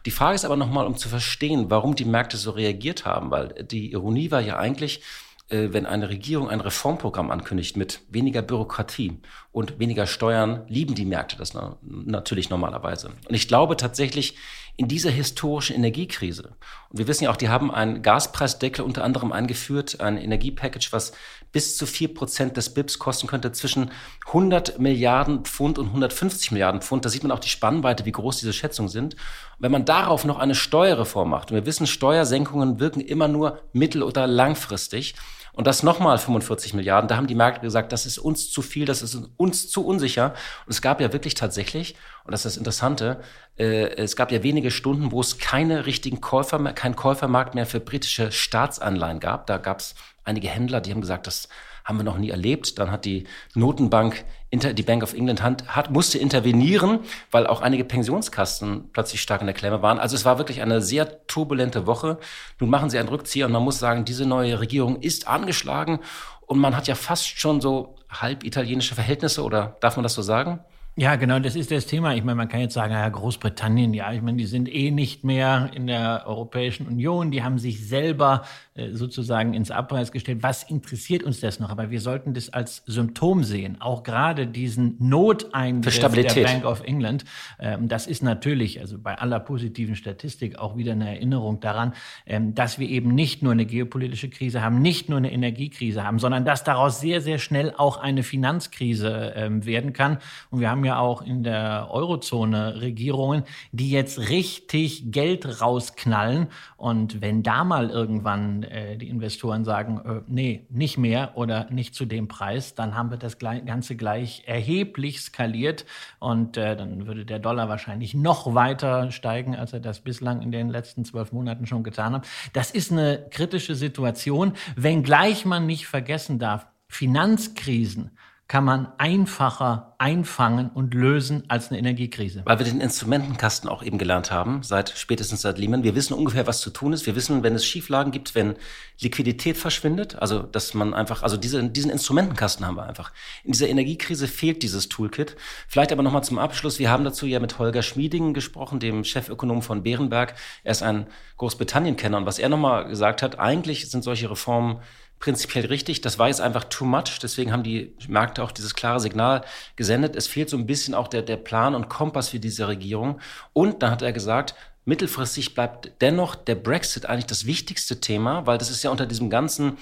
Die 0.05 0.11
Frage 0.11 0.35
ist 0.35 0.45
aber 0.45 0.57
nochmal, 0.57 0.85
um 0.85 0.95
zu 0.95 1.09
verstehen, 1.09 1.71
warum 1.71 1.95
die 1.95 2.05
Märkte 2.05 2.37
so 2.37 2.51
reagiert 2.51 3.05
haben, 3.05 3.31
weil 3.31 3.49
die 3.63 3.91
Ironie 3.91 4.29
war 4.29 4.41
ja 4.41 4.57
eigentlich, 4.57 5.01
äh, 5.49 5.69
wenn 5.71 5.85
eine 5.85 6.09
Regierung 6.09 6.49
ein 6.49 6.61
Reformprogramm 6.61 7.31
ankündigt 7.31 7.77
mit 7.77 8.01
weniger 8.09 8.41
Bürokratie 8.43 9.19
und 9.51 9.79
weniger 9.79 10.05
Steuern, 10.05 10.65
lieben 10.67 10.93
die 10.93 11.05
Märkte 11.05 11.37
das 11.37 11.53
na 11.53 11.77
natürlich 11.81 12.49
normalerweise. 12.49 13.11
Und 13.27 13.33
ich 13.33 13.47
glaube 13.47 13.75
tatsächlich, 13.75 14.35
in 14.79 14.87
dieser 14.87 15.09
historischen 15.09 15.75
Energiekrise, 15.75 16.55
und 16.89 16.99
wir 16.99 17.07
wissen 17.07 17.23
ja 17.23 17.31
auch, 17.31 17.37
die 17.37 17.49
haben 17.49 17.71
einen 17.71 18.03
Gaspreisdeckel 18.03 18.85
unter 18.85 19.03
anderem 19.03 19.31
eingeführt, 19.31 19.99
ein 20.01 20.17
Energiepackage, 20.17 20.89
was 20.91 21.13
bis 21.57 21.75
zu 21.75 21.87
vier 21.87 22.13
Prozent 22.13 22.55
des 22.55 22.71
BIPs 22.71 22.99
kosten 22.99 23.25
könnte, 23.25 23.51
zwischen 23.51 23.89
100 24.27 24.77
Milliarden 24.77 25.43
Pfund 25.43 25.79
und 25.79 25.87
150 25.87 26.51
Milliarden 26.51 26.81
Pfund. 26.81 27.03
Da 27.03 27.09
sieht 27.09 27.23
man 27.23 27.31
auch 27.31 27.39
die 27.39 27.49
Spannweite, 27.49 28.05
wie 28.05 28.11
groß 28.11 28.37
diese 28.37 28.53
Schätzungen 28.53 28.89
sind. 28.89 29.15
Und 29.15 29.21
wenn 29.57 29.71
man 29.71 29.83
darauf 29.83 30.23
noch 30.23 30.37
eine 30.37 30.53
Steuerreform 30.53 31.31
macht, 31.31 31.49
und 31.49 31.55
wir 31.55 31.65
wissen, 31.65 31.87
Steuersenkungen 31.87 32.79
wirken 32.79 33.01
immer 33.01 33.27
nur 33.27 33.63
mittel- 33.73 34.03
oder 34.03 34.27
langfristig, 34.27 35.15
und 35.57 35.65
das 35.65 35.81
nochmal 35.81 36.19
45 36.19 36.75
Milliarden. 36.75 37.07
Da 37.07 37.17
haben 37.17 37.25
die 37.25 37.33
Märkte 37.33 37.61
gesagt, 37.61 37.91
das 37.91 38.05
ist 38.05 38.19
uns 38.19 38.51
zu 38.51 38.61
viel, 38.61 38.85
das 38.85 39.01
ist 39.01 39.17
uns 39.37 39.69
zu 39.69 39.83
unsicher. 39.83 40.35
Und 40.65 40.71
es 40.71 40.83
gab 40.83 41.01
ja 41.01 41.11
wirklich 41.11 41.33
tatsächlich, 41.33 41.95
und 42.25 42.31
das 42.31 42.41
ist 42.41 42.53
das 42.53 42.57
Interessante, 42.57 43.19
äh, 43.57 43.87
es 43.95 44.15
gab 44.15 44.31
ja 44.31 44.43
wenige 44.43 44.69
Stunden, 44.69 45.11
wo 45.11 45.19
es 45.19 45.39
keine 45.39 45.87
richtigen 45.87 46.21
Käufer 46.21 46.59
mehr, 46.59 46.73
kein 46.73 46.95
Käufermarkt 46.95 47.55
mehr 47.55 47.65
für 47.65 47.79
britische 47.79 48.31
Staatsanleihen 48.31 49.19
gab. 49.19 49.47
Da 49.47 49.57
gab 49.57 49.79
es 49.79 49.95
einige 50.23 50.47
Händler, 50.47 50.79
die 50.79 50.91
haben 50.91 51.01
gesagt, 51.01 51.25
das 51.25 51.49
haben 51.83 51.97
wir 51.97 52.03
noch 52.03 52.19
nie 52.19 52.29
erlebt. 52.29 52.77
Dann 52.77 52.91
hat 52.91 53.05
die 53.05 53.25
Notenbank, 53.55 54.25
die 54.51 54.83
Bank 54.83 55.03
of 55.03 55.13
England 55.13 55.43
hat, 55.43 55.67
hat, 55.75 55.91
musste 55.91 56.17
intervenieren, 56.17 56.99
weil 57.31 57.47
auch 57.47 57.61
einige 57.61 57.83
Pensionskassen 57.83 58.89
plötzlich 58.93 59.21
stark 59.21 59.41
in 59.41 59.47
der 59.47 59.53
Klemme 59.53 59.81
waren. 59.81 59.99
Also 59.99 60.15
es 60.15 60.25
war 60.25 60.37
wirklich 60.37 60.61
eine 60.61 60.81
sehr 60.81 61.27
turbulente 61.27 61.85
Woche. 61.85 62.17
Nun 62.59 62.69
machen 62.69 62.89
sie 62.89 62.97
einen 62.97 63.09
Rückzieher 63.09 63.45
und 63.45 63.51
man 63.51 63.63
muss 63.63 63.79
sagen, 63.79 64.05
diese 64.05 64.25
neue 64.25 64.59
Regierung 64.59 65.01
ist 65.01 65.27
angeschlagen 65.27 65.99
und 66.45 66.59
man 66.59 66.75
hat 66.77 66.87
ja 66.87 66.95
fast 66.95 67.39
schon 67.39 67.59
so 67.59 67.95
halb 68.09 68.45
italienische 68.45 68.95
Verhältnisse 68.95 69.43
oder 69.43 69.75
darf 69.81 69.97
man 69.97 70.03
das 70.03 70.13
so 70.13 70.21
sagen? 70.21 70.61
Ja, 70.99 71.15
genau, 71.15 71.37
das 71.37 71.55
ist 71.55 71.69
das 71.69 71.85
Thema. 71.85 72.15
Ich 72.15 72.23
meine, 72.23 72.37
man 72.37 72.47
kann 72.47 72.59
jetzt 72.59 72.73
sagen, 72.73 72.91
ja, 72.91 73.07
Großbritannien, 73.07 73.93
ja, 73.93 74.11
ich 74.13 74.23
meine, 74.23 74.37
die 74.37 74.47
sind 74.47 74.67
eh 74.67 74.89
nicht 74.89 75.23
mehr 75.23 75.69
in 75.75 75.85
der 75.85 76.23
Europäischen 76.25 76.87
Union, 76.87 77.29
die 77.29 77.43
haben 77.43 77.59
sich 77.59 77.87
selber 77.87 78.45
äh, 78.73 78.93
sozusagen 78.93 79.53
ins 79.53 79.69
Abpreis 79.69 80.11
gestellt. 80.11 80.39
Was 80.41 80.63
interessiert 80.63 81.21
uns 81.21 81.39
das 81.39 81.59
noch? 81.59 81.69
Aber 81.69 81.91
wir 81.91 82.01
sollten 82.01 82.33
das 82.33 82.51
als 82.51 82.81
Symptom 82.87 83.43
sehen. 83.43 83.79
Auch 83.79 84.01
gerade 84.01 84.47
diesen 84.47 84.95
Noteingriff 84.97 85.99
der 85.99 86.43
Bank 86.43 86.65
of 86.65 86.81
England, 86.83 87.25
ähm, 87.59 87.87
das 87.87 88.07
ist 88.07 88.23
natürlich, 88.23 88.79
also 88.79 88.97
bei 88.97 89.19
aller 89.19 89.39
positiven 89.39 89.95
Statistik 89.95 90.57
auch 90.57 90.77
wieder 90.77 90.93
eine 90.93 91.09
Erinnerung 91.09 91.59
daran, 91.59 91.93
ähm, 92.25 92.55
dass 92.55 92.79
wir 92.79 92.89
eben 92.89 93.13
nicht 93.13 93.43
nur 93.43 93.51
eine 93.51 93.67
geopolitische 93.67 94.31
Krise 94.31 94.63
haben, 94.63 94.81
nicht 94.81 95.09
nur 95.09 95.19
eine 95.19 95.31
Energiekrise 95.31 96.03
haben, 96.03 96.17
sondern 96.17 96.43
dass 96.43 96.63
daraus 96.63 96.99
sehr, 96.99 97.21
sehr 97.21 97.37
schnell 97.37 97.71
auch 97.77 97.97
eine 97.97 98.23
Finanzkrise 98.23 99.33
ähm, 99.35 99.63
werden 99.63 99.93
kann. 99.93 100.17
Und 100.49 100.59
wir 100.59 100.71
haben 100.71 100.86
ja 100.87 100.99
auch 100.99 101.21
in 101.21 101.43
der 101.43 101.87
Eurozone 101.91 102.81
Regierungen, 102.81 103.43
die 103.71 103.91
jetzt 103.91 104.29
richtig 104.29 105.11
Geld 105.11 105.61
rausknallen. 105.61 106.47
Und 106.77 107.21
wenn 107.21 107.43
da 107.43 107.63
mal 107.63 107.89
irgendwann 107.89 108.63
äh, 108.63 108.97
die 108.97 109.09
Investoren 109.09 109.63
sagen, 109.63 110.01
äh, 110.03 110.21
nee, 110.27 110.65
nicht 110.69 110.97
mehr 110.97 111.31
oder 111.35 111.67
nicht 111.69 111.93
zu 111.93 112.05
dem 112.05 112.27
Preis, 112.27 112.75
dann 112.75 112.95
haben 112.95 113.11
wir 113.11 113.17
das 113.17 113.37
Ganze 113.37 113.95
gleich 113.95 114.43
erheblich 114.45 115.21
skaliert 115.21 115.85
und 116.19 116.57
äh, 116.57 116.75
dann 116.75 117.05
würde 117.05 117.25
der 117.25 117.39
Dollar 117.39 117.69
wahrscheinlich 117.69 118.13
noch 118.13 118.55
weiter 118.55 119.11
steigen, 119.11 119.55
als 119.55 119.73
er 119.73 119.79
das 119.79 119.99
bislang 119.99 120.41
in 120.41 120.51
den 120.51 120.69
letzten 120.69 121.05
zwölf 121.05 121.31
Monaten 121.31 121.65
schon 121.65 121.83
getan 121.83 122.13
hat. 122.13 122.27
Das 122.53 122.71
ist 122.71 122.91
eine 122.91 123.25
kritische 123.29 123.75
Situation, 123.75 124.53
wenngleich 124.75 125.45
man 125.45 125.65
nicht 125.65 125.87
vergessen 125.87 126.39
darf, 126.39 126.67
Finanzkrisen 126.87 128.11
kann 128.47 128.63
man 128.63 128.87
einfacher 128.97 129.95
einfangen 129.97 130.69
und 130.69 130.93
lösen 130.93 131.43
als 131.49 131.69
eine 131.69 131.79
Energiekrise. 131.79 132.43
Weil 132.45 132.59
wir 132.59 132.65
den 132.65 132.79
Instrumentenkasten 132.79 133.69
auch 133.69 133.83
eben 133.83 133.97
gelernt 133.97 134.31
haben, 134.31 134.63
seit 134.63 134.89
spätestens 134.89 135.41
seit 135.41 135.57
Lehman. 135.57 135.83
Wir 135.83 135.95
wissen 135.95 136.13
ungefähr, 136.13 136.47
was 136.47 136.61
zu 136.61 136.69
tun 136.69 136.93
ist. 136.93 137.05
Wir 137.05 137.15
wissen, 137.15 137.43
wenn 137.43 137.55
es 137.55 137.65
Schieflagen 137.65 138.11
gibt, 138.11 138.35
wenn 138.35 138.55
Liquidität 138.99 139.57
verschwindet, 139.57 140.15
also 140.15 140.43
dass 140.43 140.73
man 140.73 140.93
einfach, 140.93 141.23
also 141.23 141.35
diese, 141.35 141.67
diesen 141.69 141.91
Instrumentenkasten 141.91 142.65
haben 142.65 142.75
wir 142.75 142.85
einfach. 142.85 143.11
In 143.43 143.51
dieser 143.51 143.67
Energiekrise 143.67 144.27
fehlt 144.27 144.63
dieses 144.63 144.87
Toolkit. 144.87 145.35
Vielleicht 145.67 145.91
aber 145.91 146.03
nochmal 146.03 146.23
zum 146.23 146.39
Abschluss. 146.39 146.79
Wir 146.79 146.89
haben 146.89 147.03
dazu 147.03 147.25
ja 147.25 147.41
mit 147.41 147.59
Holger 147.59 147.81
Schmiedingen 147.81 148.33
gesprochen, 148.33 148.79
dem 148.79 149.03
Chefökonom 149.03 149.61
von 149.61 149.83
Bärenberg. 149.83 150.35
Er 150.63 150.71
ist 150.71 150.83
ein 150.83 151.07
Großbritannien-Kenner 151.35 152.17
und 152.17 152.25
was 152.25 152.39
er 152.39 152.47
nochmal 152.47 152.87
gesagt 152.87 153.21
hat, 153.21 153.39
eigentlich 153.39 153.89
sind 153.89 154.03
solche 154.03 154.29
Reformen 154.29 154.79
prinzipiell 155.19 155.65
richtig. 155.65 156.01
Das 156.01 156.19
war 156.19 156.27
jetzt 156.27 156.41
einfach 156.41 156.65
too 156.65 156.85
much. 156.85 157.19
Deswegen 157.21 157.51
haben 157.51 157.63
die 157.63 157.93
Märkte 158.07 158.43
auch 158.43 158.51
dieses 158.51 158.75
klare 158.75 158.99
Signal 158.99 159.43
gesendet. 159.75 160.15
Es 160.15 160.27
fehlt 160.27 160.49
so 160.49 160.57
ein 160.57 160.65
bisschen 160.65 160.93
auch 160.93 161.07
der, 161.07 161.21
der 161.21 161.37
Plan 161.37 161.75
und 161.75 161.89
Kompass 161.89 162.29
für 162.29 162.39
diese 162.39 162.67
Regierung. 162.67 163.19
Und 163.53 163.81
dann 163.81 163.91
hat 163.91 164.01
er 164.01 164.13
gesagt, 164.13 164.55
mittelfristig 164.85 165.53
bleibt 165.53 165.91
dennoch 166.01 166.35
der 166.35 166.55
Brexit 166.55 167.05
eigentlich 167.05 167.25
das 167.25 167.45
wichtigste 167.45 167.99
Thema, 167.99 168.45
weil 168.45 168.57
das 168.57 168.69
ist 168.69 168.83
ja 168.83 168.89
unter 168.89 169.05
diesem 169.05 169.29
ganzen 169.29 169.77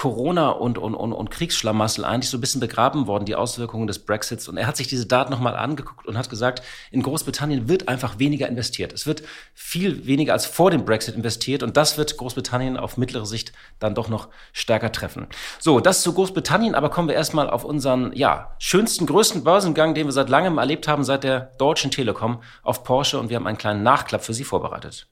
Corona 0.00 0.48
und, 0.48 0.78
und, 0.78 0.94
und, 0.94 1.12
und 1.12 1.30
Kriegsschlamassel 1.30 2.06
eigentlich 2.06 2.30
so 2.30 2.38
ein 2.38 2.40
bisschen 2.40 2.62
begraben 2.62 3.06
worden, 3.06 3.26
die 3.26 3.34
Auswirkungen 3.34 3.86
des 3.86 3.98
Brexits. 3.98 4.48
Und 4.48 4.56
er 4.56 4.66
hat 4.66 4.78
sich 4.78 4.88
diese 4.88 5.04
Daten 5.04 5.30
nochmal 5.30 5.54
angeguckt 5.54 6.06
und 6.06 6.16
hat 6.16 6.30
gesagt, 6.30 6.62
in 6.90 7.02
Großbritannien 7.02 7.68
wird 7.68 7.86
einfach 7.86 8.18
weniger 8.18 8.48
investiert. 8.48 8.94
Es 8.94 9.04
wird 9.04 9.22
viel 9.52 10.06
weniger 10.06 10.32
als 10.32 10.46
vor 10.46 10.70
dem 10.70 10.86
Brexit 10.86 11.16
investiert 11.16 11.62
und 11.62 11.76
das 11.76 11.98
wird 11.98 12.16
Großbritannien 12.16 12.78
auf 12.78 12.96
mittlere 12.96 13.26
Sicht 13.26 13.52
dann 13.78 13.94
doch 13.94 14.08
noch 14.08 14.28
stärker 14.54 14.90
treffen. 14.90 15.26
So, 15.58 15.80
das 15.80 16.00
zu 16.00 16.14
Großbritannien, 16.14 16.74
aber 16.74 16.88
kommen 16.88 17.08
wir 17.08 17.14
erstmal 17.14 17.50
auf 17.50 17.64
unseren, 17.64 18.14
ja, 18.14 18.56
schönsten, 18.58 19.04
größten 19.04 19.44
Börsengang, 19.44 19.94
den 19.94 20.06
wir 20.06 20.12
seit 20.12 20.30
langem 20.30 20.56
erlebt 20.56 20.88
haben, 20.88 21.04
seit 21.04 21.24
der 21.24 21.52
Deutschen 21.58 21.90
Telekom 21.90 22.40
auf 22.62 22.84
Porsche 22.84 23.18
und 23.18 23.28
wir 23.28 23.36
haben 23.36 23.46
einen 23.46 23.58
kleinen 23.58 23.82
Nachklapp 23.82 24.24
für 24.24 24.32
Sie 24.32 24.44
vorbereitet. 24.44 25.08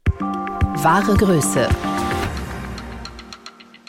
Wahre 0.76 1.14
Größe 1.14 1.68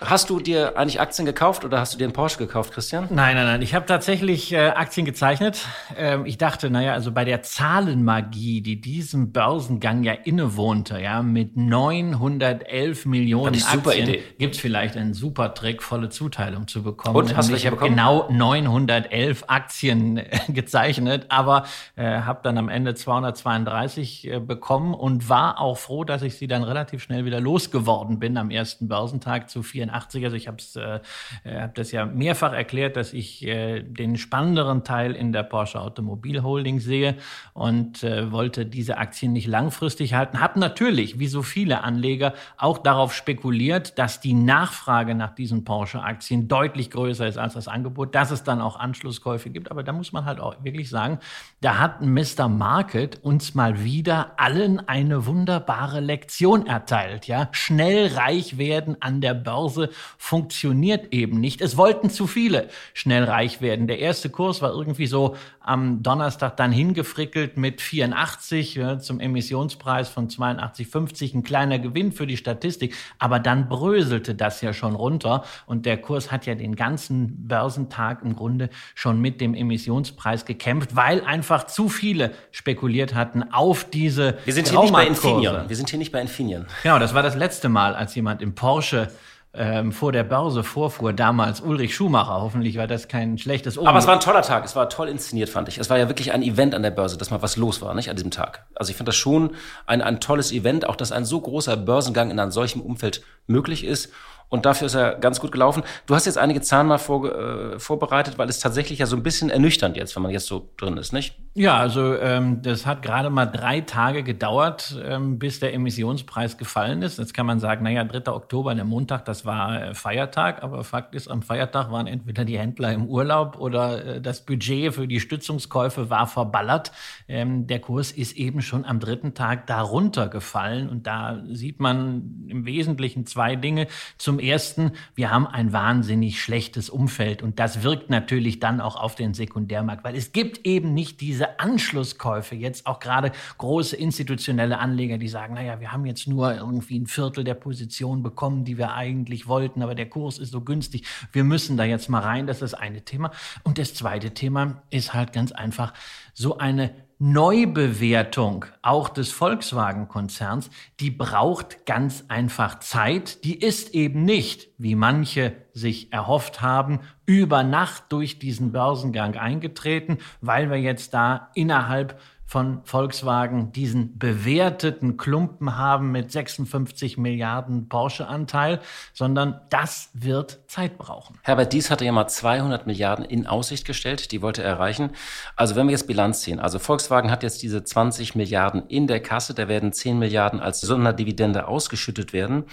hast 0.02 0.30
du 0.30 0.40
dir 0.40 0.78
eigentlich 0.78 1.02
Aktien 1.02 1.26
gekauft 1.26 1.66
oder 1.66 1.80
hast 1.80 1.94
du 1.94 1.98
dir 1.98 2.06
einen 2.06 2.14
Porsche 2.14 2.38
gekauft, 2.38 2.74
Christian? 2.74 3.08
Nein, 3.10 3.36
nein, 3.36 3.46
nein. 3.46 3.62
Ich 3.62 3.74
habe 3.74 3.86
tatsächlich 3.86 4.54
äh, 4.54 4.70
Aktien 4.70 5.06
gezeichnet. 5.06 5.66
Ähm, 5.98 6.26
ich 6.26 6.38
dachte, 6.38 6.70
naja, 6.70 6.94
also 6.94 7.12
bei 7.12 7.26
der 7.26 7.42
Zahlenmagie, 7.42 8.62
die 8.62 8.80
diesem 8.80 9.32
Börsengang 9.32 10.04
ja 10.04 10.14
innewohnte, 10.14 11.00
ja, 11.00 11.22
mit 11.22 11.58
911 11.58 13.06
Millionen 13.06 13.62
Aktien, 13.64 14.18
gibt 14.38 14.56
es 14.56 14.62
vielleicht 14.62 14.96
einen 14.96 15.14
super 15.14 15.54
Trick, 15.54 15.84
volle 15.84 16.10
Zuteilung 16.10 16.68
zu 16.68 16.84
bekommen. 16.84 17.16
Und 17.16 17.36
hast 17.36 17.50
du 17.50 17.54
welche 17.54 17.72
bekommen? 17.72 17.92
Genau 17.92 18.28
911 18.30 19.46
Aktien 19.48 20.18
äh, 20.18 20.30
gezeichnet, 20.50 21.26
aber 21.30 21.66
äh, 21.96 22.22
habe 22.22 22.40
dann 22.44 22.58
am 22.58 22.70
Ende 22.70 22.96
232 22.96 24.28
äh, 24.28 24.40
bekommen 24.40 24.94
und 24.94 25.30
war 25.30 25.60
auch 25.60 25.78
froh, 25.78 26.04
dass 26.04 26.22
ich 26.22 26.36
sie 26.36 26.48
dann 26.48 26.64
relativ 26.64 27.04
schnell 27.04 27.26
wieder 27.26 27.40
losgeworden 27.40 28.20
bin 28.20 28.38
am 28.38 28.52
ersten 28.52 28.88
Börsentag 28.88 29.50
zu 29.50 29.64
84. 29.90 30.24
Also 30.26 30.36
ich 30.36 30.48
habe 30.48 30.58
äh, 30.76 31.00
äh, 31.44 31.62
hab 31.62 31.76
das 31.76 31.92
ja 31.92 32.06
mehrfach 32.06 32.54
erklärt, 32.54 32.96
dass 32.96 33.14
ich 33.14 33.46
äh, 33.46 33.82
den 33.82 34.18
spannenderen 34.18 34.84
Teil 34.84 35.14
in 35.14 35.34
der 35.34 35.44
Porsche 35.44 35.82
Automobil 35.82 36.44
Holding 36.44 36.80
sehe 36.80 37.16
und 37.54 38.04
äh, 38.04 38.32
wollte 38.32 38.66
diese 38.66 38.98
Aktien 38.98 39.34
nicht 39.34 39.48
langfristig 39.48 40.14
halten. 40.14 40.40
Habe 40.40 40.60
natürlich, 40.60 41.20
wie 41.20 41.28
so 41.28 41.42
viele 41.42 41.84
Anleger, 41.84 42.34
auch 42.58 42.78
darauf 42.78 43.14
spekuliert, 43.14 43.98
dass 43.98 44.20
die 44.20 44.34
Nachfrage 44.34 45.16
nach 45.16 45.34
diesen 45.34 45.64
Porsche-Aktien 45.64 46.48
deutlich 46.48 46.92
größer 46.92 47.28
ist 47.28 47.38
als 47.38 47.54
das 47.54 47.68
Angebot, 47.68 48.16
dass 48.16 48.32
es 48.32 48.44
dann 48.44 48.62
auch 48.62 48.80
Anschlusskäufe 48.80 49.50
gibt. 49.50 49.72
Aber 49.72 49.84
da 49.84 49.92
muss 49.92 50.12
man 50.12 50.26
halt 50.26 50.40
auch 50.40 50.64
wirklich 50.64 50.90
sagen, 50.90 51.20
da 51.62 51.80
hat 51.80 52.02
Mr. 52.02 52.48
Market 52.48 53.24
uns 53.24 53.56
mal 53.56 53.84
wieder 53.84 54.34
allen 54.38 54.88
eine 54.88 55.26
wunderbare 55.26 56.00
Lektion 56.00 56.68
erteilt. 56.68 57.28
Ja, 57.28 57.50
schnell 57.52 58.08
reich 58.14 58.58
werden 58.58 58.98
an 59.00 59.22
der 59.22 59.34
Börse 59.34 59.79
funktioniert 60.18 61.14
eben 61.14 61.40
nicht. 61.40 61.62
Es 61.62 61.78
wollten 61.78 62.10
zu 62.10 62.28
viele 62.28 62.70
schnell 62.94 63.24
reich 63.24 63.62
werden. 63.62 63.88
Der 63.88 64.00
erste 64.00 64.30
Kurs 64.30 64.62
war 64.62 64.72
irgendwie 64.72 65.08
so 65.08 65.36
am 65.62 66.02
Donnerstag 66.02 66.58
dann 66.58 66.72
hingefrickelt 66.72 67.56
mit 67.58 67.82
84 67.82 68.76
ja, 68.76 69.00
zum 69.00 69.20
Emissionspreis 69.20 70.10
von 70.10 70.28
82,50. 70.28 71.36
Ein 71.36 71.44
kleiner 71.44 71.80
Gewinn 71.80 72.12
für 72.12 72.26
die 72.26 72.38
Statistik. 72.38 72.96
Aber 73.20 73.40
dann 73.40 73.70
bröselte 73.70 74.36
das 74.36 74.62
ja 74.62 74.74
schon 74.74 74.96
runter 74.96 75.44
und 75.68 75.86
der 75.86 75.98
Kurs 75.98 76.32
hat 76.32 76.46
ja 76.46 76.56
den 76.56 76.76
ganzen 76.76 77.48
Börsentag 77.48 78.24
im 78.24 78.36
Grunde 78.36 78.70
schon 78.96 79.22
mit 79.22 79.42
dem 79.42 79.54
Emissionspreis 79.54 80.46
gekämpft, 80.46 80.96
weil 80.96 81.22
einfach 81.24 81.68
zu 81.68 81.88
viele 81.88 82.32
spekuliert 82.52 83.14
hatten 83.14 83.44
auf 83.52 83.84
diese 83.90 84.38
Wir 84.46 84.54
sind 84.54 84.70
hier 84.70 84.82
nicht 84.82 84.94
bei 84.94 85.06
Infineon. 85.06 85.70
Wir 85.70 85.76
sind 85.76 85.90
hier 85.90 86.00
nicht 86.00 86.12
bei 86.12 86.22
Infineon. 86.22 86.66
Genau, 86.84 87.00
das 87.00 87.14
war 87.14 87.24
das 87.24 87.36
letzte 87.36 87.70
Mal, 87.70 87.96
als 87.96 88.16
jemand 88.16 88.42
im 88.42 88.56
Porsche 88.56 89.10
ähm, 89.54 89.92
vor 89.92 90.12
der 90.12 90.24
Börse 90.24 90.64
vorfuhr, 90.64 91.12
damals 91.12 91.62
Ulrich 91.62 91.96
Schumacher. 91.96 92.42
Hoffentlich 92.42 92.78
war 92.78 92.86
das 92.86 93.08
kein 93.08 93.38
schlechtes 93.38 93.78
Omen. 93.78 93.88
Aber 93.88 93.98
es 93.98 94.06
war 94.06 94.14
ein 94.14 94.20
toller 94.20 94.44
Tag, 94.44 94.64
es 94.64 94.76
war 94.76 94.90
toll 94.90 95.10
inszeniert, 95.10 95.50
fand 95.50 95.68
ich. 95.68 95.80
Es 95.80 95.90
war 95.90 95.98
ja 95.98 96.08
wirklich 96.08 96.32
ein 96.32 96.44
Event 96.44 96.76
an 96.76 96.84
der 96.84 96.92
Börse, 96.92 97.18
dass 97.18 97.32
mal 97.32 97.42
was 97.42 97.58
los 97.58 97.82
war, 97.82 97.96
nicht, 97.96 98.10
an 98.10 98.16
diesem 98.16 98.32
Tag. 98.32 98.68
Also 98.76 98.92
ich 98.92 98.98
fand 98.98 99.08
das 99.08 99.16
schon 99.16 99.56
ein, 99.88 100.02
ein 100.02 100.20
tolles 100.20 100.52
Event, 100.52 100.88
auch 100.88 100.96
dass 100.96 101.12
ein 101.12 101.26
so 101.26 101.42
großer 101.42 101.78
Börsengang 101.78 102.30
in 102.30 102.40
einem 102.40 102.52
solchen 102.52 102.82
Umfeld 102.82 103.24
möglich 103.48 103.84
ist. 103.84 104.12
Und 104.50 104.66
dafür 104.66 104.88
ist 104.88 104.96
er 104.96 105.16
ganz 105.16 105.40
gut 105.40 105.52
gelaufen. 105.52 105.84
Du 106.08 106.16
hast 106.16 106.26
jetzt 106.26 106.38
einige 106.38 106.62
Zahlen 106.62 106.88
mal 106.88 106.98
vor, 106.98 107.26
äh, 107.26 107.80
vorbereitet, 107.80 108.38
weil 108.38 108.50
es 108.50 108.60
tatsächlich 108.60 109.00
ja 109.00 109.06
so 109.06 109.16
ein 109.16 109.24
bisschen 109.24 109.50
ernüchternd 109.50 109.96
jetzt, 109.96 110.16
wenn 110.16 110.24
man 110.24 110.32
jetzt 110.32 110.48
so 110.48 110.70
drin 110.78 110.98
ist, 110.98 111.14
nicht? 111.14 111.36
Ja, 111.54 111.78
also 111.78 112.16
ähm, 112.16 112.62
das 112.62 112.86
hat 112.86 113.02
gerade 113.04 113.30
mal 113.30 113.46
drei 113.46 113.82
Tage 113.82 114.24
gedauert, 114.24 115.00
ähm, 115.04 115.38
bis 115.38 115.60
der 115.60 115.74
Emissionspreis 115.74 116.58
gefallen 116.58 117.02
ist. 117.04 117.20
Jetzt 117.20 117.34
kann 117.34 117.46
man 117.46 117.60
sagen, 117.60 117.84
naja, 117.84 118.04
3. 118.04 118.32
Oktober, 118.32 118.74
der 118.74 118.86
Montag, 118.86 119.26
das 119.26 119.46
war 119.46 119.90
äh, 119.90 119.94
Feiertag. 119.94 120.64
Aber 120.64 120.84
Fakt 120.84 121.14
ist, 121.14 121.28
am 121.28 121.44
Feiertag 121.44 121.92
waren 121.92 122.08
entweder 122.08 122.44
die 122.46 122.58
Händler 122.58 122.92
im 122.92 123.08
Urlaub 123.08 123.60
oder 123.60 124.06
äh, 124.06 124.22
das 124.22 124.46
Budget 124.46 124.96
für 124.96 125.08
die 125.08 125.20
Stützungskäufe 125.20 126.10
war 126.10 126.26
verballert. 126.26 126.92
Ähm, 127.28 127.68
der 127.68 127.80
Kurs 127.80 128.12
ist 128.12 128.36
eben 128.36 128.62
schon 128.62 128.86
am 128.86 129.00
dritten 129.00 129.36
Tag 129.36 129.68
darunter 129.68 130.28
gefallen. 130.28 130.90
Und 130.90 131.06
da 131.06 131.42
sieht 131.52 131.80
man 131.80 132.46
im 132.48 132.66
Wesentlichen 132.66 133.26
zwei 133.28 133.56
Dinge. 133.56 133.88
Zum 134.18 134.39
ersten, 134.40 134.94
wir 135.16 135.32
haben 135.32 135.48
ein 135.48 135.74
wahnsinnig 135.74 136.42
schlechtes 136.42 136.90
Umfeld 136.90 137.42
und 137.44 137.60
das 137.60 137.84
wirkt 137.84 138.10
natürlich 138.10 138.60
dann 138.60 138.82
auch 138.82 138.96
auf 138.96 139.16
den 139.16 139.34
Sekundärmarkt, 139.34 140.04
weil 140.04 140.16
es 140.16 140.32
gibt 140.32 140.66
eben 140.66 140.94
nicht 140.94 141.22
diese 141.22 141.60
Anschlusskäufe. 141.60 142.56
Jetzt 142.56 142.86
auch 142.86 143.00
gerade 143.00 143.32
große 143.58 143.96
institutionelle 143.96 144.80
Anleger, 144.80 145.18
die 145.18 145.28
sagen, 145.28 145.56
naja, 145.56 145.80
wir 145.80 145.92
haben 145.92 146.06
jetzt 146.06 146.28
nur 146.28 146.56
irgendwie 146.56 147.00
ein 147.00 147.08
Viertel 147.08 147.44
der 147.44 147.56
Position 147.56 148.24
bekommen, 148.24 148.66
die 148.66 148.78
wir 148.78 148.94
eigentlich 148.94 149.48
wollten, 149.48 149.82
aber 149.82 149.96
der 149.96 150.10
Kurs 150.10 150.38
ist 150.38 150.52
so 150.52 150.62
günstig. 150.62 151.06
Wir 151.32 151.44
müssen 151.44 151.78
da 151.78 151.84
jetzt 151.84 152.10
mal 152.10 152.22
rein. 152.22 152.48
Das 152.48 152.62
ist 152.62 152.74
das 152.74 152.74
eine 152.74 153.02
Thema. 153.02 153.32
Und 153.64 153.78
das 153.78 153.94
zweite 153.94 154.32
Thema 154.32 154.82
ist 154.90 155.14
halt 155.14 155.34
ganz 155.34 155.52
einfach 155.52 155.94
so 156.34 156.58
eine 156.58 156.92
Neubewertung 157.22 158.64
auch 158.82 159.10
des 159.10 159.34
Volkswagen-Konzerns, 159.34 160.70
die 161.02 161.12
braucht 161.12 161.86
ganz 161.86 162.24
einfach 162.30 162.80
Zeit. 162.80 163.44
Die 163.44 163.60
ist 163.60 163.94
eben 163.94 164.24
nicht, 164.24 164.70
wie 164.78 164.96
manche 164.96 165.54
sich 165.74 166.14
erhofft 166.14 166.62
haben, 166.62 167.02
über 167.26 167.64
Nacht 167.64 168.06
durch 168.14 168.40
diesen 168.40 168.72
Börsengang 168.72 169.36
eingetreten, 169.36 170.20
weil 170.40 170.70
wir 170.70 170.78
jetzt 170.78 171.14
da 171.14 171.52
innerhalb 171.56 172.18
von 172.50 172.82
Volkswagen 172.84 173.72
diesen 173.74 174.18
bewerteten 174.18 175.18
Klumpen 175.18 175.78
haben 175.78 176.12
mit 176.12 176.32
56 176.32 177.20
Milliarden 177.20 177.88
Porsche-Anteil, 177.90 178.80
sondern 179.14 179.62
das 179.70 180.10
wird 180.14 180.62
Zeit 180.66 180.98
brauchen. 180.98 181.38
Herbert 181.44 181.74
Dies 181.74 181.92
hatte 181.92 182.06
ja 182.06 182.12
mal 182.12 182.28
200 182.28 182.88
Milliarden 182.88 183.24
in 183.24 183.46
Aussicht 183.46 183.86
gestellt, 183.86 184.32
die 184.32 184.42
wollte 184.42 184.64
er 184.64 184.70
erreichen. 184.72 185.12
Also 185.56 185.76
wenn 185.76 185.86
wir 185.86 185.92
jetzt 185.92 186.08
Bilanz 186.08 186.42
ziehen, 186.42 186.60
also 186.60 186.80
Volkswagen 186.80 187.30
hat 187.30 187.44
jetzt 187.44 187.62
diese 187.62 187.84
20 187.84 188.34
Milliarden 188.34 188.88
in 188.88 189.06
der 189.06 189.22
Kasse, 189.22 189.54
da 189.54 189.68
werden 189.68 189.94
10 189.94 190.18
Milliarden 190.18 190.60
als 190.60 190.82
Sonderdividende 190.82 191.68
ausgeschüttet 191.68 192.34
werden. 192.34 192.64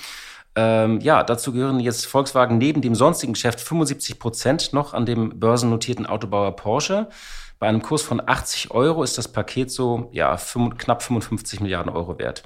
Ähm, 0.55 1.01
ja, 1.01 1.23
dazu 1.23 1.53
gehören 1.53 1.81
jetzt 1.81 2.07
Volkswagen 2.07 2.57
neben 2.57 2.81
dem 2.81 2.95
sonstigen 2.95 3.35
Geschäft 3.35 3.61
75 3.61 4.19
Prozent 4.19 4.73
noch 4.73 4.95
an 4.95 5.05
dem 5.05 5.39
börsennotierten 5.39 6.07
Autobauer 6.07 6.57
Porsche. 6.57 7.09
Bei 7.59 7.69
einem 7.69 7.83
Kurs 7.83 8.03
von 8.03 8.21
80 8.25 8.71
Euro 8.71 9.03
ist 9.03 9.17
das 9.17 9.29
Paket 9.29 9.71
so 9.71 10.09
ja, 10.13 10.37
knapp 10.79 11.03
55 11.03 11.61
Milliarden 11.61 11.93
Euro 11.93 12.19
wert. 12.19 12.43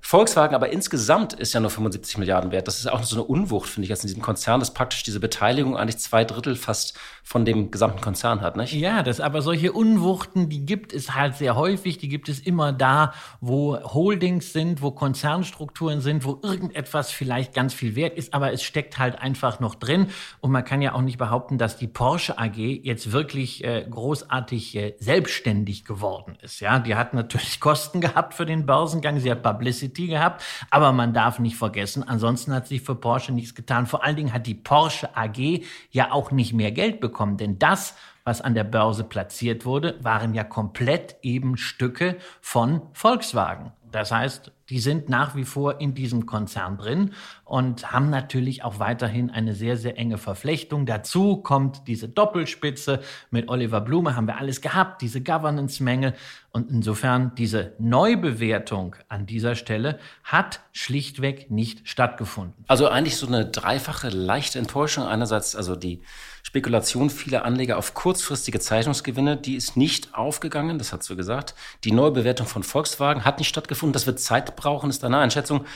Volkswagen 0.00 0.54
aber 0.54 0.70
insgesamt 0.70 1.32
ist 1.34 1.52
ja 1.52 1.60
nur 1.60 1.70
75 1.70 2.18
Milliarden 2.18 2.50
wert. 2.50 2.66
Das 2.66 2.78
ist 2.78 2.86
auch 2.86 3.02
so 3.02 3.16
eine 3.16 3.24
Unwucht, 3.24 3.68
finde 3.68 3.84
ich, 3.84 3.90
jetzt 3.90 4.04
in 4.04 4.08
diesem 4.08 4.22
Konzern, 4.22 4.60
dass 4.60 4.72
praktisch 4.72 5.02
diese 5.02 5.20
Beteiligung 5.20 5.76
eigentlich 5.76 5.98
zwei 5.98 6.24
Drittel 6.24 6.56
fast 6.56 6.98
von 7.28 7.44
dem 7.44 7.70
gesamten 7.70 8.00
Konzern 8.00 8.40
hat, 8.40 8.56
nicht? 8.56 8.72
Ja, 8.72 9.02
das 9.02 9.20
aber 9.20 9.42
solche 9.42 9.72
Unwuchten, 9.72 10.48
die 10.48 10.64
gibt 10.64 10.92
es 10.92 11.14
halt 11.14 11.36
sehr 11.36 11.56
häufig. 11.56 11.98
Die 11.98 12.08
gibt 12.08 12.28
es 12.28 12.40
immer 12.40 12.72
da, 12.72 13.12
wo 13.40 13.78
Holdings 13.82 14.52
sind, 14.52 14.82
wo 14.82 14.90
Konzernstrukturen 14.90 16.00
sind, 16.00 16.24
wo 16.24 16.40
irgendetwas 16.42 17.10
vielleicht 17.10 17.54
ganz 17.54 17.74
viel 17.74 17.94
wert 17.96 18.16
ist, 18.16 18.34
aber 18.34 18.52
es 18.52 18.62
steckt 18.62 18.98
halt 18.98 19.18
einfach 19.18 19.60
noch 19.60 19.74
drin. 19.74 20.08
Und 20.40 20.50
man 20.50 20.64
kann 20.64 20.82
ja 20.82 20.94
auch 20.94 21.02
nicht 21.02 21.18
behaupten, 21.18 21.58
dass 21.58 21.76
die 21.76 21.88
Porsche 21.88 22.38
AG 22.38 22.56
jetzt 22.56 23.12
wirklich 23.12 23.62
äh, 23.64 23.86
großartig 23.88 24.76
äh, 24.76 24.94
selbstständig 24.98 25.84
geworden 25.84 26.36
ist. 26.42 26.60
Ja, 26.60 26.78
die 26.78 26.94
hat 26.94 27.14
natürlich 27.14 27.60
Kosten 27.68 28.00
gehabt 28.00 28.34
für 28.34 28.46
den 28.46 28.66
Börsengang. 28.66 29.20
Sie 29.20 29.30
hat 29.30 29.42
Publicity 29.42 29.68
Publicity 29.78 30.06
gehabt. 30.08 30.42
Aber 30.70 30.92
man 30.92 31.12
darf 31.12 31.38
nicht 31.38 31.56
vergessen, 31.56 32.02
ansonsten 32.02 32.52
hat 32.52 32.66
sich 32.66 32.82
für 32.82 32.94
Porsche 32.94 33.32
nichts 33.32 33.54
getan. 33.54 33.86
Vor 33.86 34.04
allen 34.04 34.16
Dingen 34.16 34.32
hat 34.32 34.46
die 34.46 34.54
Porsche 34.54 35.16
AG 35.16 35.62
ja 35.90 36.12
auch 36.12 36.30
nicht 36.30 36.52
mehr 36.52 36.72
Geld 36.72 37.00
bekommen, 37.00 37.17
denn 37.36 37.58
das, 37.58 37.94
was 38.24 38.40
an 38.40 38.54
der 38.54 38.64
Börse 38.64 39.04
platziert 39.04 39.64
wurde, 39.64 39.98
waren 40.02 40.34
ja 40.34 40.44
komplett 40.44 41.16
eben 41.22 41.56
Stücke 41.56 42.16
von 42.40 42.82
Volkswagen. 42.92 43.72
Das 43.90 44.12
heißt, 44.12 44.52
die 44.68 44.80
sind 44.80 45.08
nach 45.08 45.34
wie 45.34 45.44
vor 45.44 45.80
in 45.80 45.94
diesem 45.94 46.26
Konzern 46.26 46.76
drin 46.76 47.12
und 47.44 47.90
haben 47.90 48.10
natürlich 48.10 48.62
auch 48.62 48.78
weiterhin 48.78 49.30
eine 49.30 49.54
sehr, 49.54 49.78
sehr 49.78 49.96
enge 49.96 50.18
Verflechtung. 50.18 50.84
Dazu 50.84 51.38
kommt 51.38 51.86
diese 51.86 52.08
Doppelspitze 52.08 53.00
mit 53.30 53.48
Oliver 53.48 53.80
Blume, 53.80 54.14
haben 54.14 54.26
wir 54.26 54.36
alles 54.36 54.60
gehabt, 54.60 55.00
diese 55.00 55.22
Governance-Mängel. 55.22 56.14
Und 56.50 56.70
insofern 56.70 57.34
diese 57.36 57.72
Neubewertung 57.78 58.96
an 59.08 59.24
dieser 59.24 59.54
Stelle 59.54 59.98
hat 60.22 60.60
schlichtweg 60.72 61.50
nicht 61.50 61.88
stattgefunden. 61.88 62.64
Also 62.68 62.88
eigentlich 62.88 63.16
so 63.16 63.26
eine 63.26 63.46
dreifache 63.46 64.10
leichte 64.10 64.58
Enttäuschung. 64.58 65.04
Einerseits 65.04 65.56
also 65.56 65.76
die 65.76 66.02
Spekulation 66.48 67.10
vieler 67.10 67.44
Anleger 67.44 67.76
auf 67.76 67.92
kurzfristige 67.92 68.58
Zeichnungsgewinne, 68.58 69.36
die 69.36 69.54
ist 69.54 69.76
nicht 69.76 70.14
aufgegangen, 70.14 70.78
das 70.78 70.94
hat 70.94 71.02
sie 71.02 71.14
gesagt. 71.14 71.54
Die 71.84 71.92
Neubewertung 71.92 72.46
von 72.46 72.62
Volkswagen 72.62 73.26
hat 73.26 73.38
nicht 73.38 73.50
stattgefunden. 73.50 73.92
Das 73.92 74.06
wird 74.06 74.18
Zeit 74.18 74.56
brauchen, 74.56 74.88
ist 74.88 75.02
deine 75.02 75.18
Einschätzung. 75.18 75.66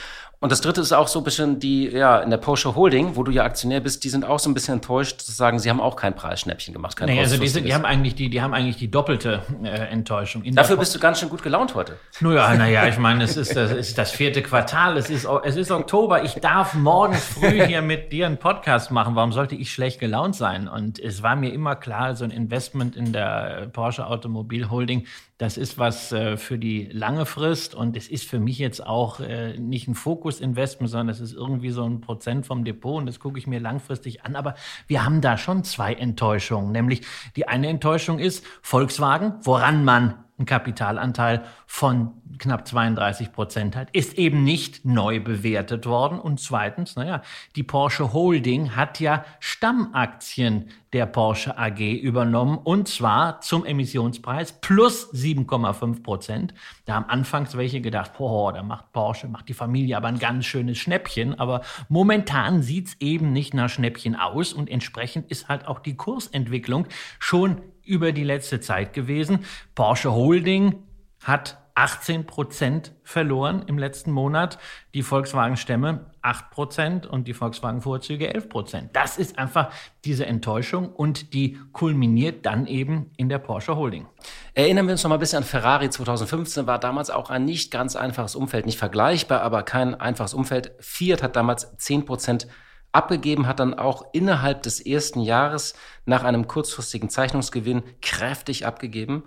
Und 0.42 0.50
das 0.50 0.60
dritte 0.60 0.80
ist 0.80 0.90
auch 0.90 1.06
so 1.06 1.20
ein 1.20 1.24
bisschen 1.24 1.60
die, 1.60 1.88
ja, 1.88 2.18
in 2.18 2.28
der 2.28 2.36
Porsche 2.36 2.74
Holding, 2.74 3.14
wo 3.14 3.22
du 3.22 3.30
ja 3.30 3.44
Aktionär 3.44 3.78
bist, 3.78 4.02
die 4.02 4.08
sind 4.08 4.24
auch 4.24 4.40
so 4.40 4.50
ein 4.50 4.54
bisschen 4.54 4.74
enttäuscht, 4.74 5.20
zu 5.20 5.30
sagen, 5.30 5.60
sie 5.60 5.70
haben 5.70 5.80
auch 5.80 5.94
kein 5.94 6.16
Preisschnäppchen 6.16 6.74
gemacht. 6.74 6.96
Kein 6.96 7.10
nee, 7.10 7.20
also 7.20 7.36
die, 7.36 7.46
sind, 7.46 7.64
die, 7.64 7.72
haben 7.72 7.84
eigentlich 7.84 8.16
die, 8.16 8.28
die 8.28 8.42
haben 8.42 8.52
eigentlich 8.52 8.76
die 8.76 8.90
doppelte 8.90 9.42
äh, 9.62 9.68
Enttäuschung. 9.68 10.42
In 10.42 10.56
Dafür 10.56 10.76
bist 10.78 10.96
du 10.96 10.98
ganz 10.98 11.20
schön 11.20 11.28
gut 11.28 11.44
gelaunt 11.44 11.76
heute. 11.76 11.96
Naja, 12.18 12.54
naja, 12.56 12.88
ich 12.88 12.98
meine, 12.98 13.22
es 13.22 13.36
ist 13.36 13.54
das, 13.54 13.70
ist 13.70 13.96
das 13.98 14.10
vierte 14.10 14.42
Quartal, 14.42 14.96
es 14.96 15.10
ist, 15.10 15.28
es 15.44 15.54
ist 15.54 15.70
Oktober, 15.70 16.24
ich 16.24 16.34
darf 16.34 16.74
morgens 16.74 17.24
früh 17.24 17.64
hier 17.64 17.80
mit 17.80 18.10
dir 18.10 18.26
einen 18.26 18.38
Podcast 18.38 18.90
machen. 18.90 19.14
Warum 19.14 19.30
sollte 19.30 19.54
ich 19.54 19.72
schlecht 19.72 20.00
gelaunt 20.00 20.34
sein? 20.34 20.66
Und 20.66 20.98
es 20.98 21.22
war 21.22 21.36
mir 21.36 21.52
immer 21.52 21.76
klar, 21.76 22.16
so 22.16 22.24
ein 22.24 22.32
Investment 22.32 22.96
in 22.96 23.12
der 23.12 23.68
Porsche 23.72 24.08
Automobil 24.08 24.70
Holding, 24.70 25.06
das 25.42 25.56
ist 25.56 25.76
was 25.76 26.12
äh, 26.12 26.36
für 26.36 26.56
die 26.56 26.88
lange 26.92 27.26
Frist 27.26 27.74
und 27.74 27.96
es 27.96 28.06
ist 28.06 28.28
für 28.28 28.38
mich 28.38 28.58
jetzt 28.58 28.86
auch 28.86 29.18
äh, 29.18 29.58
nicht 29.58 29.88
ein 29.88 29.96
Fokus-Investment, 30.32 30.90
sondern 30.90 31.08
es 31.10 31.20
ist 31.20 31.34
irgendwie 31.34 31.70
so 31.70 31.84
ein 31.84 32.00
Prozent 32.00 32.46
vom 32.46 32.64
Depot 32.64 32.98
und 32.98 33.06
das 33.06 33.20
gucke 33.20 33.38
ich 33.38 33.46
mir 33.46 33.60
langfristig 33.60 34.24
an. 34.24 34.36
Aber 34.36 34.54
wir 34.86 35.04
haben 35.04 35.20
da 35.20 35.36
schon 35.36 35.64
zwei 35.64 35.94
Enttäuschungen. 35.94 36.72
Nämlich 36.72 37.02
die 37.36 37.48
eine 37.48 37.68
Enttäuschung 37.68 38.18
ist 38.18 38.44
Volkswagen, 38.62 39.34
woran 39.42 39.84
man 39.84 40.24
einen 40.42 40.46
Kapitalanteil 40.46 41.44
von 41.66 42.10
knapp 42.38 42.66
32 42.66 43.32
Prozent 43.32 43.76
hat, 43.76 43.90
ist 43.92 44.18
eben 44.18 44.42
nicht 44.42 44.84
neu 44.84 45.20
bewertet 45.20 45.86
worden. 45.86 46.18
Und 46.18 46.40
zweitens, 46.40 46.96
naja, 46.96 47.22
die 47.54 47.62
Porsche 47.62 48.12
Holding 48.12 48.74
hat 48.74 48.98
ja 49.00 49.24
Stammaktien 49.38 50.68
der 50.92 51.06
Porsche 51.06 51.56
AG 51.56 51.80
übernommen 51.80 52.58
und 52.58 52.86
zwar 52.86 53.40
zum 53.40 53.64
Emissionspreis 53.64 54.60
plus 54.60 55.12
7,5 55.14 56.02
Prozent. 56.02 56.54
Da 56.84 56.94
haben 56.94 57.08
anfangs 57.08 57.56
welche 57.56 57.80
gedacht, 57.80 58.12
boah, 58.18 58.52
da 58.52 58.62
macht 58.62 58.92
Porsche, 58.92 59.28
macht 59.28 59.48
die 59.48 59.54
Familie 59.54 59.96
aber 59.96 60.08
ein 60.08 60.18
ganz 60.18 60.44
schönes 60.44 60.78
Schnäppchen. 60.78 61.38
Aber 61.38 61.62
momentan 61.88 62.62
sieht's 62.62 62.96
eben 63.00 63.32
nicht 63.32 63.54
nach 63.54 63.70
Schnäppchen 63.70 64.16
aus 64.16 64.52
und 64.52 64.68
entsprechend 64.68 65.30
ist 65.30 65.48
halt 65.48 65.66
auch 65.66 65.78
die 65.78 65.96
Kursentwicklung 65.96 66.86
schon 67.18 67.62
über 67.84 68.12
die 68.12 68.24
letzte 68.24 68.60
Zeit 68.60 68.92
gewesen. 68.92 69.44
Porsche 69.74 70.12
Holding 70.12 70.82
hat 71.22 71.58
18 71.74 72.26
Prozent 72.26 72.92
verloren 73.02 73.64
im 73.66 73.78
letzten 73.78 74.10
Monat, 74.10 74.58
die 74.94 75.02
Volkswagen-Stämme 75.02 76.06
8 76.20 76.50
Prozent 76.50 77.06
und 77.06 77.26
die 77.26 77.32
Volkswagen-Vorzüge 77.32 78.32
11 78.32 78.48
Prozent. 78.48 78.90
Das 78.92 79.16
ist 79.16 79.38
einfach 79.38 79.72
diese 80.04 80.26
Enttäuschung 80.26 80.90
und 80.90 81.32
die 81.32 81.58
kulminiert 81.72 82.44
dann 82.44 82.66
eben 82.66 83.10
in 83.16 83.28
der 83.28 83.38
Porsche 83.38 83.76
Holding. 83.76 84.06
Erinnern 84.54 84.86
wir 84.86 84.92
uns 84.92 85.02
noch 85.02 85.08
mal 85.08 85.16
ein 85.16 85.20
bisschen 85.20 85.38
an 85.38 85.44
Ferrari 85.44 85.88
2015, 85.88 86.66
war 86.66 86.78
damals 86.78 87.10
auch 87.10 87.30
ein 87.30 87.44
nicht 87.46 87.70
ganz 87.70 87.96
einfaches 87.96 88.34
Umfeld, 88.34 88.66
nicht 88.66 88.78
vergleichbar, 88.78 89.40
aber 89.40 89.62
kein 89.62 89.94
einfaches 89.94 90.34
Umfeld. 90.34 90.72
Fiat 90.78 91.22
hat 91.22 91.36
damals 91.36 91.76
10 91.78 92.04
Prozent 92.04 92.48
abgegeben, 92.92 93.46
hat 93.46 93.60
dann 93.60 93.74
auch 93.74 94.04
innerhalb 94.12 94.62
des 94.62 94.80
ersten 94.80 95.20
Jahres 95.20 95.74
nach 96.04 96.24
einem 96.24 96.46
kurzfristigen 96.46 97.08
Zeichnungsgewinn 97.08 97.82
kräftig 98.00 98.66
abgegeben. 98.66 99.24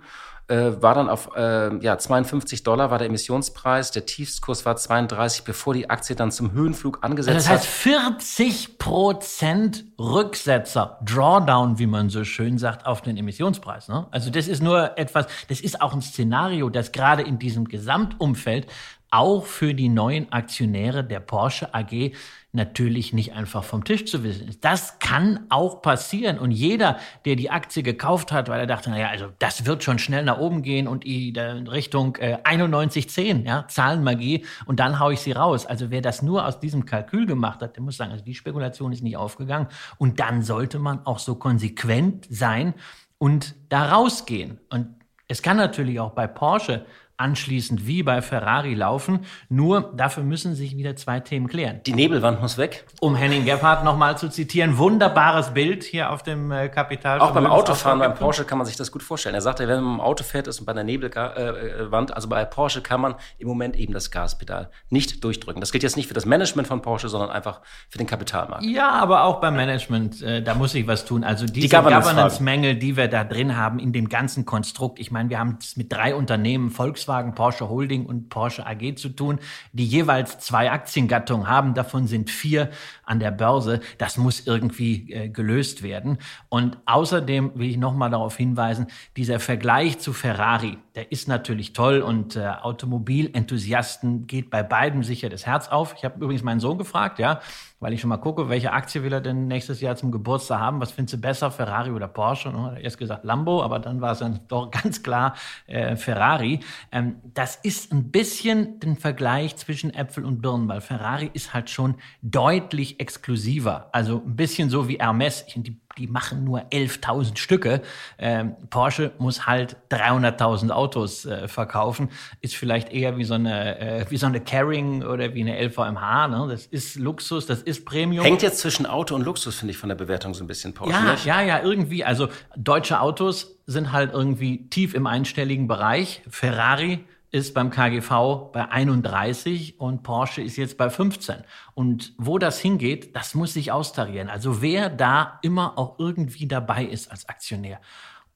Äh, 0.48 0.80
war 0.80 0.94
dann 0.94 1.08
auf 1.08 1.30
äh, 1.34 1.76
ja, 1.78 1.98
52 1.98 2.62
Dollar 2.62 2.92
war 2.92 2.98
der 2.98 3.08
Emissionspreis, 3.08 3.90
der 3.90 4.06
Tiefskurs 4.06 4.64
war 4.64 4.76
32, 4.76 5.42
bevor 5.42 5.74
die 5.74 5.90
Aktie 5.90 6.14
dann 6.14 6.30
zum 6.30 6.52
Höhenflug 6.52 7.02
angesetzt 7.02 7.48
hat. 7.48 7.56
Das 7.56 7.64
heißt 7.64 7.66
40 7.66 8.78
Prozent 8.78 9.86
Rücksetzer, 9.98 11.00
Drawdown, 11.04 11.80
wie 11.80 11.88
man 11.88 12.10
so 12.10 12.22
schön 12.22 12.58
sagt, 12.58 12.86
auf 12.86 13.02
den 13.02 13.16
Emissionspreis. 13.16 13.88
Ne? 13.88 14.06
Also 14.12 14.30
das 14.30 14.46
ist 14.46 14.62
nur 14.62 14.96
etwas, 14.96 15.26
das 15.48 15.60
ist 15.60 15.80
auch 15.82 15.92
ein 15.92 16.00
Szenario, 16.00 16.70
das 16.70 16.92
gerade 16.92 17.22
in 17.22 17.40
diesem 17.40 17.64
Gesamtumfeld 17.64 18.68
auch 19.10 19.46
für 19.46 19.74
die 19.74 19.88
neuen 19.88 20.30
Aktionäre 20.32 21.02
der 21.02 21.20
Porsche 21.20 21.74
AG 21.74 22.12
natürlich 22.56 23.12
nicht 23.12 23.34
einfach 23.34 23.62
vom 23.62 23.84
Tisch 23.84 24.04
zu 24.06 24.24
wissen. 24.24 24.56
Das 24.60 24.98
kann 24.98 25.46
auch 25.48 25.82
passieren. 25.82 26.38
Und 26.38 26.50
jeder, 26.50 26.98
der 27.24 27.36
die 27.36 27.50
Aktie 27.50 27.84
gekauft 27.84 28.32
hat, 28.32 28.48
weil 28.48 28.58
er 28.58 28.66
dachte, 28.66 28.90
naja, 28.90 29.08
also 29.08 29.28
das 29.38 29.66
wird 29.66 29.84
schon 29.84 30.00
schnell 30.00 30.24
nach 30.24 30.38
oben 30.38 30.62
gehen 30.62 30.88
und 30.88 31.04
in 31.04 31.68
Richtung 31.68 32.16
äh, 32.16 32.38
91,10, 32.42 33.46
ja, 33.46 33.68
Zahlenmagie, 33.68 34.44
und 34.64 34.80
dann 34.80 34.98
haue 34.98 35.12
ich 35.12 35.20
sie 35.20 35.32
raus. 35.32 35.66
Also 35.66 35.90
wer 35.90 36.00
das 36.00 36.22
nur 36.22 36.44
aus 36.44 36.58
diesem 36.58 36.84
Kalkül 36.84 37.26
gemacht 37.26 37.60
hat, 37.60 37.76
der 37.76 37.82
muss 37.84 37.96
sagen, 37.96 38.10
also 38.10 38.24
die 38.24 38.34
Spekulation 38.34 38.92
ist 38.92 39.02
nicht 39.02 39.16
aufgegangen. 39.16 39.68
Und 39.98 40.18
dann 40.18 40.42
sollte 40.42 40.80
man 40.80 41.06
auch 41.06 41.20
so 41.20 41.36
konsequent 41.36 42.26
sein 42.28 42.74
und 43.18 43.54
da 43.68 43.92
rausgehen. 43.92 44.58
Und 44.70 44.88
es 45.28 45.42
kann 45.42 45.56
natürlich 45.56 46.00
auch 46.00 46.12
bei 46.12 46.26
Porsche 46.26 46.86
anschließend 47.16 47.86
wie 47.86 48.02
bei 48.02 48.22
Ferrari 48.22 48.74
laufen. 48.74 49.20
Nur 49.48 49.92
dafür 49.96 50.22
müssen 50.22 50.54
sich 50.54 50.76
wieder 50.76 50.96
zwei 50.96 51.20
Themen 51.20 51.48
klären. 51.48 51.80
Die 51.86 51.94
Nebelwand 51.94 52.40
muss 52.40 52.58
weg. 52.58 52.86
Um 53.00 53.14
Henning 53.14 53.44
Gebhardt 53.44 53.84
nochmal 53.84 54.18
zu 54.18 54.28
zitieren, 54.28 54.78
wunderbares 54.78 55.54
Bild 55.54 55.84
hier 55.84 56.10
auf 56.10 56.22
dem 56.22 56.50
äh, 56.50 56.68
Kapital. 56.68 57.20
Auch 57.20 57.32
beim 57.32 57.46
Autofahren, 57.46 57.98
beim 57.98 58.14
Porsche 58.14 58.44
kann 58.44 58.58
man 58.58 58.66
sich 58.66 58.76
das 58.76 58.92
gut 58.92 59.02
vorstellen. 59.02 59.34
Er 59.34 59.40
sagte, 59.40 59.66
wenn 59.68 59.82
man 59.82 59.94
im 59.94 60.00
Auto 60.00 60.24
fährt 60.24 60.46
ist 60.46 60.60
und 60.60 60.66
bei 60.66 60.72
der 60.72 60.84
Nebelwand, 60.84 62.14
also 62.14 62.28
bei 62.28 62.44
Porsche 62.44 62.82
kann 62.82 63.00
man 63.00 63.14
im 63.38 63.48
Moment 63.48 63.76
eben 63.76 63.92
das 63.92 64.10
Gaspedal 64.10 64.70
nicht 64.90 65.24
durchdrücken. 65.24 65.60
Das 65.60 65.72
gilt 65.72 65.82
jetzt 65.82 65.96
nicht 65.96 66.08
für 66.08 66.14
das 66.14 66.26
Management 66.26 66.68
von 66.68 66.82
Porsche, 66.82 67.08
sondern 67.08 67.30
einfach 67.30 67.60
für 67.88 67.98
den 67.98 68.06
Kapitalmarkt. 68.06 68.64
Ja, 68.64 68.90
aber 68.90 69.24
auch 69.24 69.40
beim 69.40 69.56
Management, 69.56 70.22
äh, 70.22 70.42
da 70.42 70.54
muss 70.54 70.74
ich 70.74 70.86
was 70.86 71.04
tun. 71.04 71.24
Also 71.24 71.46
diese 71.46 71.68
die 71.68 71.74
Governance-Mängel, 71.74 72.74
Governance 72.74 72.78
die 72.80 72.96
wir 72.96 73.08
da 73.08 73.24
drin 73.24 73.56
haben 73.56 73.78
in 73.78 73.92
dem 73.92 74.08
ganzen 74.08 74.44
Konstrukt. 74.44 74.98
Ich 74.98 75.10
meine, 75.10 75.30
wir 75.30 75.38
haben 75.38 75.58
es 75.60 75.76
mit 75.76 75.92
drei 75.92 76.14
Unternehmen, 76.14 76.70
Volkswagen, 76.70 77.05
Volkswagen, 77.06 77.34
Porsche 77.34 77.68
Holding 77.68 78.06
und 78.06 78.28
Porsche 78.28 78.66
AG 78.66 78.96
zu 78.96 79.08
tun, 79.08 79.38
die 79.72 79.86
jeweils 79.86 80.38
zwei 80.38 80.70
Aktiengattungen 80.70 81.48
haben. 81.48 81.74
Davon 81.74 82.06
sind 82.06 82.30
vier 82.30 82.70
an 83.04 83.20
der 83.20 83.30
Börse. 83.30 83.80
Das 83.98 84.18
muss 84.18 84.46
irgendwie 84.46 85.12
äh, 85.12 85.28
gelöst 85.28 85.82
werden. 85.82 86.18
Und 86.48 86.78
außerdem 86.86 87.52
will 87.54 87.70
ich 87.70 87.76
nochmal 87.76 88.10
darauf 88.10 88.36
hinweisen, 88.36 88.88
dieser 89.16 89.40
Vergleich 89.40 89.98
zu 89.98 90.12
Ferrari, 90.12 90.78
der 90.96 91.12
ist 91.12 91.28
natürlich 91.28 91.74
toll 91.74 92.00
und 92.00 92.36
äh, 92.36 92.48
Automobilenthusiasten 92.48 94.26
geht 94.26 94.48
bei 94.48 94.62
beiden 94.62 95.02
sicher 95.02 95.28
das 95.28 95.44
Herz 95.44 95.68
auf. 95.68 95.94
Ich 95.98 96.04
habe 96.06 96.16
übrigens 96.24 96.42
meinen 96.42 96.58
Sohn 96.58 96.78
gefragt, 96.78 97.18
ja, 97.18 97.40
weil 97.80 97.92
ich 97.92 98.00
schon 98.00 98.08
mal 98.08 98.16
gucke, 98.16 98.48
welche 98.48 98.72
Aktie 98.72 99.02
will 99.02 99.12
er 99.12 99.20
denn 99.20 99.46
nächstes 99.46 99.82
Jahr 99.82 99.96
zum 99.96 100.10
Geburtstag 100.10 100.58
haben? 100.58 100.80
Was 100.80 100.92
findest 100.92 101.14
du 101.14 101.18
besser, 101.18 101.50
Ferrari 101.50 101.90
oder 101.90 102.08
Porsche? 102.08 102.48
Und 102.48 102.56
er 102.56 102.72
hat 102.72 102.80
erst 102.80 102.96
gesagt 102.96 103.24
Lambo, 103.24 103.62
aber 103.62 103.78
dann 103.78 104.00
war 104.00 104.12
es 104.12 104.20
dann 104.20 104.40
doch 104.48 104.70
ganz 104.82 105.02
klar 105.02 105.34
äh, 105.66 105.96
Ferrari. 105.96 106.60
Ähm, 106.90 107.16
das 107.34 107.56
ist 107.56 107.92
ein 107.92 108.10
bisschen 108.10 108.80
den 108.80 108.96
Vergleich 108.96 109.56
zwischen 109.56 109.92
Äpfel 109.92 110.24
und 110.24 110.40
Birnen, 110.40 110.66
weil 110.66 110.80
Ferrari 110.80 111.30
ist 111.34 111.52
halt 111.52 111.68
schon 111.68 111.96
deutlich 112.22 113.00
exklusiver. 113.00 113.90
Also 113.92 114.22
ein 114.24 114.34
bisschen 114.34 114.70
so 114.70 114.88
wie 114.88 114.96
Hermes. 114.96 115.44
Ich, 115.46 115.54
die 115.62 115.78
die 115.98 116.06
machen 116.06 116.44
nur 116.44 116.60
11.000 116.70 117.38
Stücke. 117.38 117.82
Ähm, 118.18 118.54
Porsche 118.70 119.12
muss 119.18 119.46
halt 119.46 119.76
300.000 119.90 120.70
Autos 120.70 121.24
äh, 121.24 121.48
verkaufen. 121.48 122.10
Ist 122.40 122.56
vielleicht 122.56 122.92
eher 122.92 123.16
wie 123.16 123.24
so 123.24 123.34
eine, 123.34 123.78
äh, 123.78 124.06
wie 124.10 124.16
so 124.16 124.26
eine 124.26 124.40
Carring 124.40 125.02
oder 125.02 125.34
wie 125.34 125.40
eine 125.40 125.58
LVMH. 125.58 126.28
Ne? 126.28 126.46
Das 126.50 126.66
ist 126.66 126.96
Luxus, 126.96 127.46
das 127.46 127.62
ist 127.62 127.84
Premium. 127.84 128.24
Hängt 128.24 128.42
jetzt 128.42 128.58
zwischen 128.58 128.86
Auto 128.86 129.14
und 129.14 129.22
Luxus, 129.22 129.56
finde 129.56 129.72
ich, 129.72 129.78
von 129.78 129.88
der 129.88 129.96
Bewertung 129.96 130.34
so 130.34 130.44
ein 130.44 130.46
bisschen 130.46 130.74
Porsche. 130.74 130.92
Ja, 130.92 131.12
nicht? 131.12 131.24
ja, 131.24 131.40
ja, 131.42 131.62
irgendwie. 131.62 132.04
Also 132.04 132.28
deutsche 132.56 133.00
Autos 133.00 133.56
sind 133.66 133.92
halt 133.92 134.12
irgendwie 134.12 134.68
tief 134.68 134.94
im 134.94 135.06
einstelligen 135.06 135.66
Bereich. 135.66 136.22
Ferrari 136.28 137.04
ist 137.36 137.52
beim 137.52 137.68
KGV 137.70 138.50
bei 138.52 138.70
31 138.70 139.78
und 139.78 140.02
Porsche 140.02 140.40
ist 140.40 140.56
jetzt 140.56 140.78
bei 140.78 140.88
15. 140.88 141.36
Und 141.74 142.14
wo 142.16 142.38
das 142.38 142.58
hingeht, 142.58 143.14
das 143.14 143.34
muss 143.34 143.52
sich 143.52 143.72
austarieren. 143.72 144.30
Also 144.30 144.62
wer 144.62 144.88
da 144.88 145.38
immer 145.42 145.78
auch 145.78 145.98
irgendwie 145.98 146.48
dabei 146.48 146.84
ist 146.84 147.10
als 147.10 147.28
Aktionär. 147.28 147.78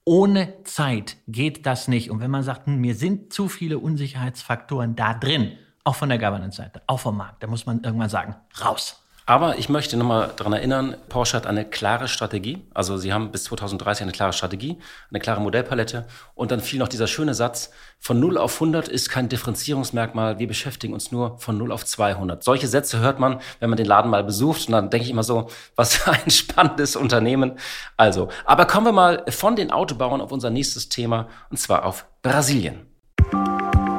Ohne 0.05 0.63
Zeit 0.65 1.17
geht 1.27 1.65
das 1.65 1.87
nicht. 1.87 2.11
Und 2.11 2.19
wenn 2.19 2.29
man 2.29 2.43
sagt, 2.43 2.67
hm, 2.67 2.77
mir 2.77 2.93
sind 2.93 3.33
zu 3.33 3.49
viele 3.49 3.79
Unsicherheitsfaktoren 3.79 4.95
da 4.95 5.15
drin, 5.15 5.53
auch 5.83 5.95
von 5.95 6.09
der 6.09 6.19
Governance-Seite, 6.19 6.83
auch 6.85 6.99
vom 6.99 7.17
Markt, 7.17 7.41
da 7.41 7.47
muss 7.47 7.65
man 7.65 7.83
irgendwann 7.83 8.09
sagen, 8.09 8.35
raus. 8.63 9.03
Aber 9.25 9.59
ich 9.59 9.69
möchte 9.69 9.97
nochmal 9.97 10.31
daran 10.35 10.53
erinnern, 10.53 10.95
Porsche 11.07 11.37
hat 11.37 11.45
eine 11.45 11.63
klare 11.63 12.07
Strategie. 12.07 12.65
Also 12.73 12.97
sie 12.97 13.13
haben 13.13 13.31
bis 13.31 13.43
2030 13.45 14.03
eine 14.03 14.11
klare 14.11 14.33
Strategie, 14.33 14.77
eine 15.09 15.19
klare 15.19 15.41
Modellpalette. 15.41 16.07
Und 16.33 16.51
dann 16.51 16.59
fiel 16.59 16.79
noch 16.79 16.87
dieser 16.87 17.07
schöne 17.07 17.33
Satz, 17.33 17.71
von 17.99 18.19
0 18.19 18.37
auf 18.37 18.55
100 18.55 18.87
ist 18.87 19.09
kein 19.09 19.29
Differenzierungsmerkmal, 19.29 20.39
wir 20.39 20.47
beschäftigen 20.47 20.93
uns 20.93 21.11
nur 21.11 21.37
von 21.37 21.57
0 21.57 21.71
auf 21.71 21.85
200. 21.85 22.43
Solche 22.43 22.67
Sätze 22.67 22.99
hört 22.99 23.19
man, 23.19 23.39
wenn 23.59 23.69
man 23.69 23.77
den 23.77 23.85
Laden 23.85 24.09
mal 24.09 24.23
besucht. 24.23 24.67
Und 24.67 24.73
dann 24.73 24.89
denke 24.89 25.05
ich 25.05 25.11
immer 25.11 25.23
so, 25.23 25.49
was 25.75 25.95
für 25.95 26.11
ein 26.11 26.29
spannendes 26.31 26.95
Unternehmen. 26.95 27.59
Also, 27.97 28.29
aber 28.45 28.65
kommen 28.65 28.87
wir 28.87 28.91
mal 28.91 29.23
von 29.29 29.55
den 29.55 29.71
Autobauern 29.71 30.21
auf 30.21 30.31
unser 30.31 30.49
nächstes 30.49 30.89
Thema, 30.89 31.27
und 31.51 31.57
zwar 31.57 31.85
auf 31.85 32.05
Brasilien. 32.23 32.87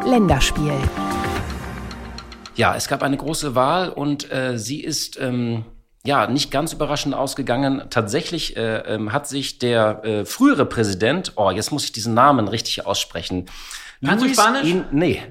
Länderspiel. 0.05 0.75
Ja, 2.55 2.77
es 2.77 2.89
gab 2.89 3.03
eine 3.03 3.17
große 3.17 3.55
Wahl 3.55 3.89
und 3.89 4.31
äh, 4.31 4.59
sie 4.59 4.81
ist 4.81 5.19
ähm, 5.21 5.65
ja 6.05 6.27
nicht 6.27 6.51
ganz 6.51 6.73
überraschend 6.73 7.15
ausgegangen. 7.15 7.85
Tatsächlich 7.91 8.57
äh, 8.57 8.79
ähm, 8.79 9.13
hat 9.13 9.27
sich 9.27 9.59
der 9.59 10.05
äh, 10.05 10.25
frühere 10.25 10.67
Präsident, 10.67 11.33
oh, 11.37 11.51
jetzt 11.51 11.73
muss 11.73 11.85
ich 11.85 11.93
diesen 11.93 12.15
Namen 12.15 12.49
richtig 12.49 12.85
aussprechen. 12.87 13.47
Kannst 14.05 14.25
du 14.25 14.29
Spanisch? 14.29 14.69
In, 14.69 14.85
nee, 14.91 15.23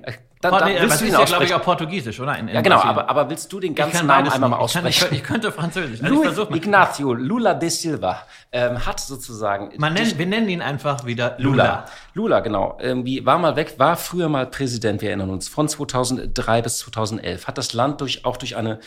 Dann, 0.42 0.52
dann 0.58 0.70
willst 0.70 1.02
du 1.02 1.06
ist 1.06 1.14
ja, 1.14 1.24
glaube 1.24 1.46
ich, 1.46 1.54
auch 1.54 1.62
Portugiesisch, 1.62 2.20
oder? 2.20 2.38
In, 2.38 2.48
in 2.48 2.56
ja, 2.56 2.62
genau, 2.62 2.82
aber, 2.82 3.10
aber 3.10 3.30
willst 3.30 3.52
du 3.54 3.60
den 3.60 3.76
ganzen 3.76 4.08
Namen 4.08 4.28
einmal 4.28 4.50
mal 4.50 4.58
aussprechen? 4.58 4.88
Ich, 4.88 5.00
kann, 5.00 5.14
ich, 5.14 5.24
könnte 5.24 5.52
Französisch. 5.52 6.02
Also 6.04 6.46
Luis 6.46 6.58
Ignacio 6.58 7.14
Lula 7.14 7.54
de 7.54 7.70
Silva 7.70 8.24
ähm, 8.52 8.86
hat 8.86 9.00
sozusagen... 9.00 9.72
Man 9.78 9.94
nennt, 9.94 10.18
wir 10.18 10.26
nennen 10.26 10.50
ihn 10.50 10.62
einfach 10.62 11.06
wieder 11.06 11.36
Lula. 11.38 11.86
Lula, 12.14 12.40
genau. 12.40 12.78
Irgendwie 12.82 13.26
war 13.26 13.38
mal 13.38 13.56
weg, 13.56 13.76
war 13.78 13.96
früher 13.96 14.30
mal 14.30 14.48
Präsident, 14.48 15.02
wir 15.02 15.10
erinnern 15.10 15.30
uns, 15.30 15.48
von 15.48 15.70
2003 15.70 16.62
bis 16.62 16.80
2011. 16.80 17.48
Hat 17.48 17.58
das 17.58 17.74
Land 17.74 18.02
durch, 18.02 18.26
auch 18.26 18.38
durch 18.38 18.56
eine 18.58 18.80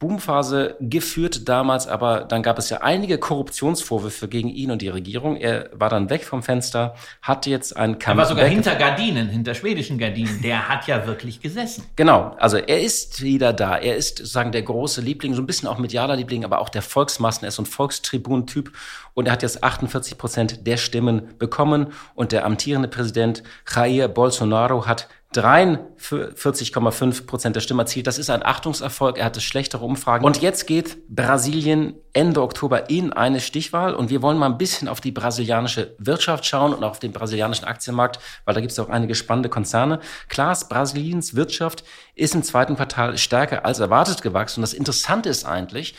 Boomphase 0.00 0.76
geführt 0.80 1.46
damals, 1.46 1.86
aber 1.86 2.24
dann 2.24 2.42
gab 2.42 2.58
es 2.58 2.70
ja 2.70 2.78
einige 2.78 3.18
Korruptionsvorwürfe 3.18 4.28
gegen 4.28 4.48
ihn 4.48 4.70
und 4.70 4.80
die 4.80 4.88
Regierung. 4.88 5.36
Er 5.36 5.68
war 5.74 5.90
dann 5.90 6.08
weg 6.08 6.24
vom 6.24 6.42
Fenster, 6.42 6.94
hatte 7.20 7.50
jetzt 7.50 7.76
einen 7.76 7.98
Kampf. 7.98 8.16
Er 8.16 8.22
war 8.22 8.26
sogar 8.26 8.46
hinter 8.46 8.76
Gardinen, 8.76 9.28
hinter 9.28 9.54
schwedischen 9.54 9.98
Gardinen. 9.98 10.40
Der 10.40 10.70
hat 10.70 10.86
ja 10.86 11.06
wirklich 11.06 11.42
gesessen. 11.42 11.84
Genau, 11.96 12.34
also 12.38 12.56
er 12.56 12.80
ist 12.80 13.20
wieder 13.20 13.52
da. 13.52 13.76
Er 13.76 13.96
ist 13.96 14.18
sozusagen 14.18 14.52
der 14.52 14.62
große 14.62 15.02
Liebling, 15.02 15.34
so 15.34 15.42
ein 15.42 15.46
bisschen 15.46 15.68
auch 15.68 15.76
medialer 15.76 16.16
Liebling, 16.16 16.46
aber 16.46 16.60
auch 16.60 16.70
der 16.70 16.80
Volksmassen. 16.80 17.44
Er 17.44 17.48
ist 17.48 17.56
so 17.56 17.62
ein 17.62 17.66
Volkstribun-Typ 17.66 18.72
und 19.12 19.26
er 19.26 19.32
hat 19.32 19.42
jetzt 19.42 19.62
48 19.62 20.16
Prozent 20.16 20.66
der 20.66 20.78
Stimmen 20.78 21.38
bekommen 21.38 21.92
und 22.14 22.32
der 22.32 22.46
amtierende 22.46 22.88
Präsident 22.88 23.42
Jair 23.70 24.08
Bolsonaro 24.08 24.86
hat 24.86 25.08
43,5 25.32 27.26
Prozent 27.26 27.54
der 27.54 27.60
Stimmen 27.60 27.78
erzielt. 27.80 28.08
Das 28.08 28.18
ist 28.18 28.30
ein 28.30 28.44
Achtungserfolg. 28.44 29.16
Er 29.16 29.26
hatte 29.26 29.40
schlechtere 29.40 29.84
Umfragen. 29.84 30.24
Und 30.24 30.42
jetzt 30.42 30.66
geht 30.66 31.06
Brasilien 31.08 31.94
Ende 32.12 32.42
Oktober 32.42 32.90
in 32.90 33.12
eine 33.12 33.38
Stichwahl. 33.38 33.94
Und 33.94 34.10
wir 34.10 34.22
wollen 34.22 34.38
mal 34.38 34.46
ein 34.46 34.58
bisschen 34.58 34.88
auf 34.88 35.00
die 35.00 35.12
brasilianische 35.12 35.94
Wirtschaft 35.98 36.46
schauen 36.46 36.74
und 36.74 36.82
auch 36.82 36.90
auf 36.90 36.98
den 36.98 37.12
brasilianischen 37.12 37.64
Aktienmarkt, 37.64 38.18
weil 38.44 38.54
da 38.54 38.60
gibt 38.60 38.72
es 38.72 38.78
auch 38.80 38.88
einige 38.88 39.14
spannende 39.14 39.48
Konzerne. 39.48 40.00
Klar, 40.28 40.58
Brasiliens 40.68 41.36
Wirtschaft 41.36 41.84
ist 42.16 42.34
im 42.34 42.42
zweiten 42.42 42.74
Quartal 42.74 43.16
stärker 43.16 43.64
als 43.64 43.78
erwartet 43.78 44.22
gewachsen. 44.22 44.58
Und 44.58 44.62
das 44.62 44.74
Interessante 44.74 45.28
ist 45.28 45.44
eigentlich, 45.44 45.94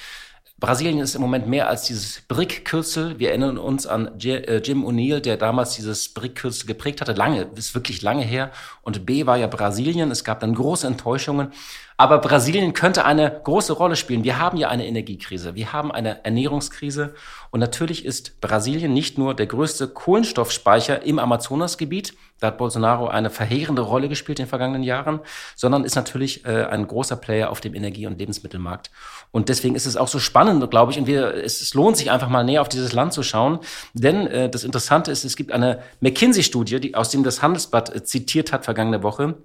Brasilien 0.62 1.00
ist 1.00 1.16
im 1.16 1.22
Moment 1.22 1.48
mehr 1.48 1.68
als 1.68 1.88
dieses 1.88 2.22
BRIC-Kürzel. 2.28 3.18
Wir 3.18 3.30
erinnern 3.30 3.58
uns 3.58 3.88
an 3.88 4.20
äh, 4.24 4.58
Jim 4.58 4.86
O'Neill, 4.86 5.20
der 5.20 5.36
damals 5.36 5.74
dieses 5.74 6.10
BRIC-Kürzel 6.14 6.68
geprägt 6.68 7.02
hatte. 7.02 7.14
Lange, 7.14 7.50
ist 7.56 7.74
wirklich 7.74 8.04
lange 8.04 8.24
her. 8.24 8.52
Und 8.84 9.08
B 9.08 9.26
war 9.26 9.38
ja 9.38 9.48
Brasilien. 9.48 10.12
Es 10.12 10.24
gab 10.24 10.40
dann 10.40 10.54
große 10.54 10.86
Enttäuschungen. 10.86 11.52
Aber 12.02 12.18
Brasilien 12.18 12.74
könnte 12.74 13.06
eine 13.06 13.42
große 13.44 13.74
Rolle 13.74 13.96
spielen. 13.96 14.24
Wir 14.24 14.40
haben 14.40 14.58
ja 14.58 14.70
eine 14.70 14.88
Energiekrise, 14.88 15.54
wir 15.54 15.72
haben 15.72 15.92
eine 15.92 16.26
Ernährungskrise. 16.26 17.14
Und 17.52 17.60
natürlich 17.60 18.06
ist 18.06 18.42
Brasilien 18.42 18.92
nicht 18.92 19.20
nur 19.20 19.36
der 19.36 19.46
größte 19.46 19.88
Kohlenstoffspeicher 19.88 21.04
im 21.04 21.20
Amazonasgebiet, 21.20 22.16
da 22.40 22.48
hat 22.48 22.58
Bolsonaro 22.58 23.08
eine 23.08 23.30
verheerende 23.30 23.84
Rolle 23.84 24.10
gespielt 24.10 24.40
in 24.40 24.46
den 24.46 24.50
vergangenen 24.50 24.82
Jahren, 24.82 25.20
sondern 25.56 25.84
ist 25.84 25.94
natürlich 25.94 26.44
äh, 26.44 26.64
ein 26.64 26.88
großer 26.88 27.18
Player 27.18 27.52
auf 27.52 27.62
dem 27.62 27.76
Energie- 27.76 28.08
und 28.08 28.18
Lebensmittelmarkt. 28.18 28.90
Und 29.30 29.50
deswegen 29.50 29.76
ist 29.76 29.86
es 29.86 29.96
auch 29.96 30.08
so 30.08 30.18
spannend, 30.18 30.68
glaube 30.72 30.92
ich, 30.92 30.98
und 30.98 31.06
wir, 31.06 31.36
es, 31.36 31.62
es 31.62 31.76
lohnt 31.76 31.98
sich 31.98 32.10
einfach 32.10 32.30
mal 32.30 32.44
näher 32.44 32.64
auf 32.64 32.70
dieses 32.70 32.94
Land 32.94 33.14
zu 33.14 33.22
schauen, 33.22 33.60
denn 33.94 34.26
äh, 34.26 34.50
das 34.50 34.64
Interessante 34.64 35.12
ist, 35.12 35.24
es 35.24 35.36
gibt 35.36 35.52
eine 35.52 35.84
McKinsey-Studie, 36.00 36.80
die 36.80 36.96
aus 36.96 37.12
dem 37.12 37.24
das 37.24 37.44
Handelsblatt 37.44 37.96
äh, 37.96 38.04
zitiert 38.04 38.52
hat 38.52 38.66
vergangene 38.66 39.04
Woche, 39.04 39.36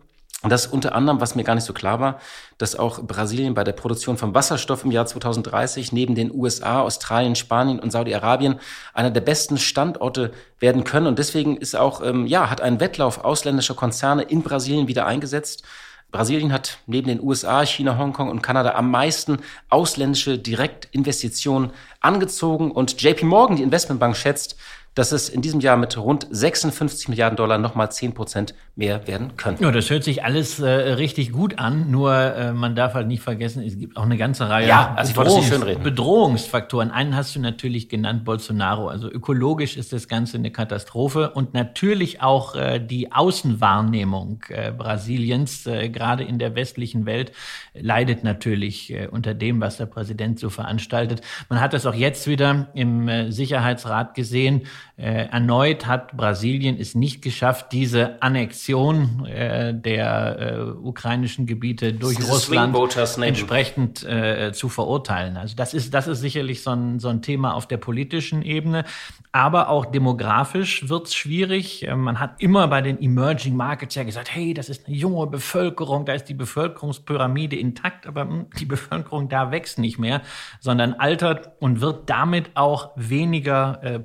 und 0.42 0.50
das 0.50 0.66
unter 0.66 0.94
anderem, 0.94 1.20
was 1.20 1.34
mir 1.34 1.44
gar 1.44 1.54
nicht 1.54 1.64
so 1.64 1.72
klar 1.72 1.98
war, 1.98 2.20
dass 2.58 2.78
auch 2.78 3.02
Brasilien 3.02 3.54
bei 3.54 3.64
der 3.64 3.72
Produktion 3.72 4.18
von 4.18 4.34
Wasserstoff 4.34 4.84
im 4.84 4.90
Jahr 4.90 5.06
2030 5.06 5.92
neben 5.92 6.14
den 6.14 6.30
USA, 6.30 6.82
Australien, 6.82 7.36
Spanien 7.36 7.80
und 7.80 7.90
Saudi-Arabien 7.90 8.60
einer 8.92 9.10
der 9.10 9.22
besten 9.22 9.56
Standorte 9.56 10.32
werden 10.60 10.84
können. 10.84 11.06
Und 11.06 11.18
deswegen 11.18 11.56
ist 11.56 11.74
auch, 11.74 12.02
ähm, 12.02 12.26
ja, 12.26 12.50
hat 12.50 12.60
ein 12.60 12.80
Wettlauf 12.80 13.24
ausländischer 13.24 13.74
Konzerne 13.74 14.22
in 14.22 14.42
Brasilien 14.42 14.88
wieder 14.88 15.06
eingesetzt. 15.06 15.64
Brasilien 16.12 16.52
hat 16.52 16.78
neben 16.86 17.08
den 17.08 17.22
USA, 17.22 17.64
China, 17.64 17.98
Hongkong 17.98 18.28
und 18.28 18.42
Kanada 18.42 18.74
am 18.74 18.90
meisten 18.90 19.38
ausländische 19.70 20.38
Direktinvestitionen 20.38 21.72
angezogen. 22.00 22.70
Und 22.70 23.00
JP 23.02 23.24
Morgan, 23.24 23.56
die 23.56 23.62
Investmentbank, 23.62 24.16
schätzt, 24.16 24.56
dass 24.96 25.12
es 25.12 25.28
in 25.28 25.42
diesem 25.42 25.60
Jahr 25.60 25.76
mit 25.76 25.96
rund 25.98 26.26
56 26.30 27.08
Milliarden 27.08 27.36
Dollar 27.36 27.58
nochmal 27.58 27.92
10 27.92 28.14
Prozent 28.14 28.54
mehr 28.76 29.06
werden 29.06 29.36
könnte. 29.36 29.62
Ja, 29.62 29.70
das 29.70 29.90
hört 29.90 30.04
sich 30.04 30.24
alles 30.24 30.58
äh, 30.58 30.66
richtig 30.66 31.32
gut 31.32 31.58
an, 31.58 31.90
nur 31.90 32.14
äh, 32.14 32.52
man 32.54 32.74
darf 32.74 32.94
halt 32.94 33.06
nicht 33.06 33.22
vergessen, 33.22 33.62
es 33.62 33.78
gibt 33.78 33.98
auch 33.98 34.04
eine 34.04 34.16
ganze 34.16 34.48
Reihe 34.48 34.66
ja, 34.66 34.94
also 34.96 35.12
Bedrohungs 35.12 35.50
Bedrohungsfaktoren. 35.82 36.90
Einen 36.90 37.14
hast 37.14 37.36
du 37.36 37.40
natürlich 37.40 37.90
genannt, 37.90 38.24
Bolsonaro. 38.24 38.88
Also 38.88 39.10
ökologisch 39.10 39.76
ist 39.76 39.92
das 39.92 40.08
Ganze 40.08 40.38
eine 40.38 40.50
Katastrophe 40.50 41.30
und 41.30 41.52
natürlich 41.52 42.22
auch 42.22 42.54
äh, 42.54 42.80
die 42.80 43.12
Außenwahrnehmung 43.12 44.44
äh, 44.48 44.72
Brasiliens, 44.72 45.66
äh, 45.66 45.90
gerade 45.90 46.24
in 46.24 46.38
der 46.38 46.54
westlichen 46.54 47.04
Welt, 47.04 47.32
leidet 47.74 48.24
natürlich 48.24 48.90
äh, 48.94 49.08
unter 49.08 49.34
dem, 49.34 49.60
was 49.60 49.76
der 49.76 49.86
Präsident 49.86 50.40
so 50.40 50.48
veranstaltet. 50.48 51.20
Man 51.50 51.60
hat 51.60 51.74
das 51.74 51.84
auch 51.84 51.94
jetzt 51.94 52.26
wieder 52.26 52.68
im 52.72 53.08
äh, 53.08 53.30
Sicherheitsrat 53.30 54.14
gesehen. 54.14 54.62
Äh, 54.98 55.26
erneut 55.26 55.86
hat 55.86 56.16
Brasilien 56.16 56.78
es 56.80 56.94
nicht 56.94 57.20
geschafft, 57.20 57.72
diese 57.72 58.22
Annexion 58.22 59.26
äh, 59.26 59.74
der 59.74 60.38
äh, 60.38 60.60
ukrainischen 60.60 61.44
Gebiete 61.44 61.92
durch 61.92 62.18
Russland 62.26 62.74
entsprechend 63.18 64.04
äh, 64.04 64.52
zu 64.54 64.70
verurteilen. 64.70 65.36
Also 65.36 65.54
das 65.54 65.74
ist, 65.74 65.92
das 65.92 66.08
ist 66.08 66.20
sicherlich 66.20 66.62
so 66.62 66.70
ein, 66.70 66.98
so 66.98 67.08
ein 67.08 67.20
Thema 67.20 67.54
auf 67.54 67.66
der 67.66 67.76
politischen 67.76 68.40
Ebene. 68.40 68.84
Aber 69.32 69.68
auch 69.68 69.84
demografisch 69.84 70.88
wird 70.88 71.08
es 71.08 71.14
schwierig. 71.14 71.86
Äh, 71.86 71.94
man 71.94 72.18
hat 72.18 72.36
immer 72.40 72.66
bei 72.68 72.80
den 72.80 72.98
Emerging 72.98 73.54
Markets 73.54 73.94
ja 73.96 74.02
gesagt, 74.02 74.34
hey, 74.34 74.54
das 74.54 74.70
ist 74.70 74.86
eine 74.86 74.96
junge 74.96 75.26
Bevölkerung, 75.26 76.06
da 76.06 76.14
ist 76.14 76.24
die 76.24 76.34
Bevölkerungspyramide 76.34 77.56
intakt, 77.56 78.06
aber 78.06 78.24
mh, 78.24 78.32
hm, 78.32 78.46
die 78.58 78.64
Bevölkerung 78.64 79.28
da 79.28 79.50
wächst 79.50 79.78
nicht 79.78 79.98
mehr, 79.98 80.22
sondern 80.60 80.94
altert 80.94 81.50
und 81.60 81.82
wird 81.82 82.08
damit 82.08 82.52
auch 82.54 82.92
weniger 82.96 83.80
äh, 83.82 83.98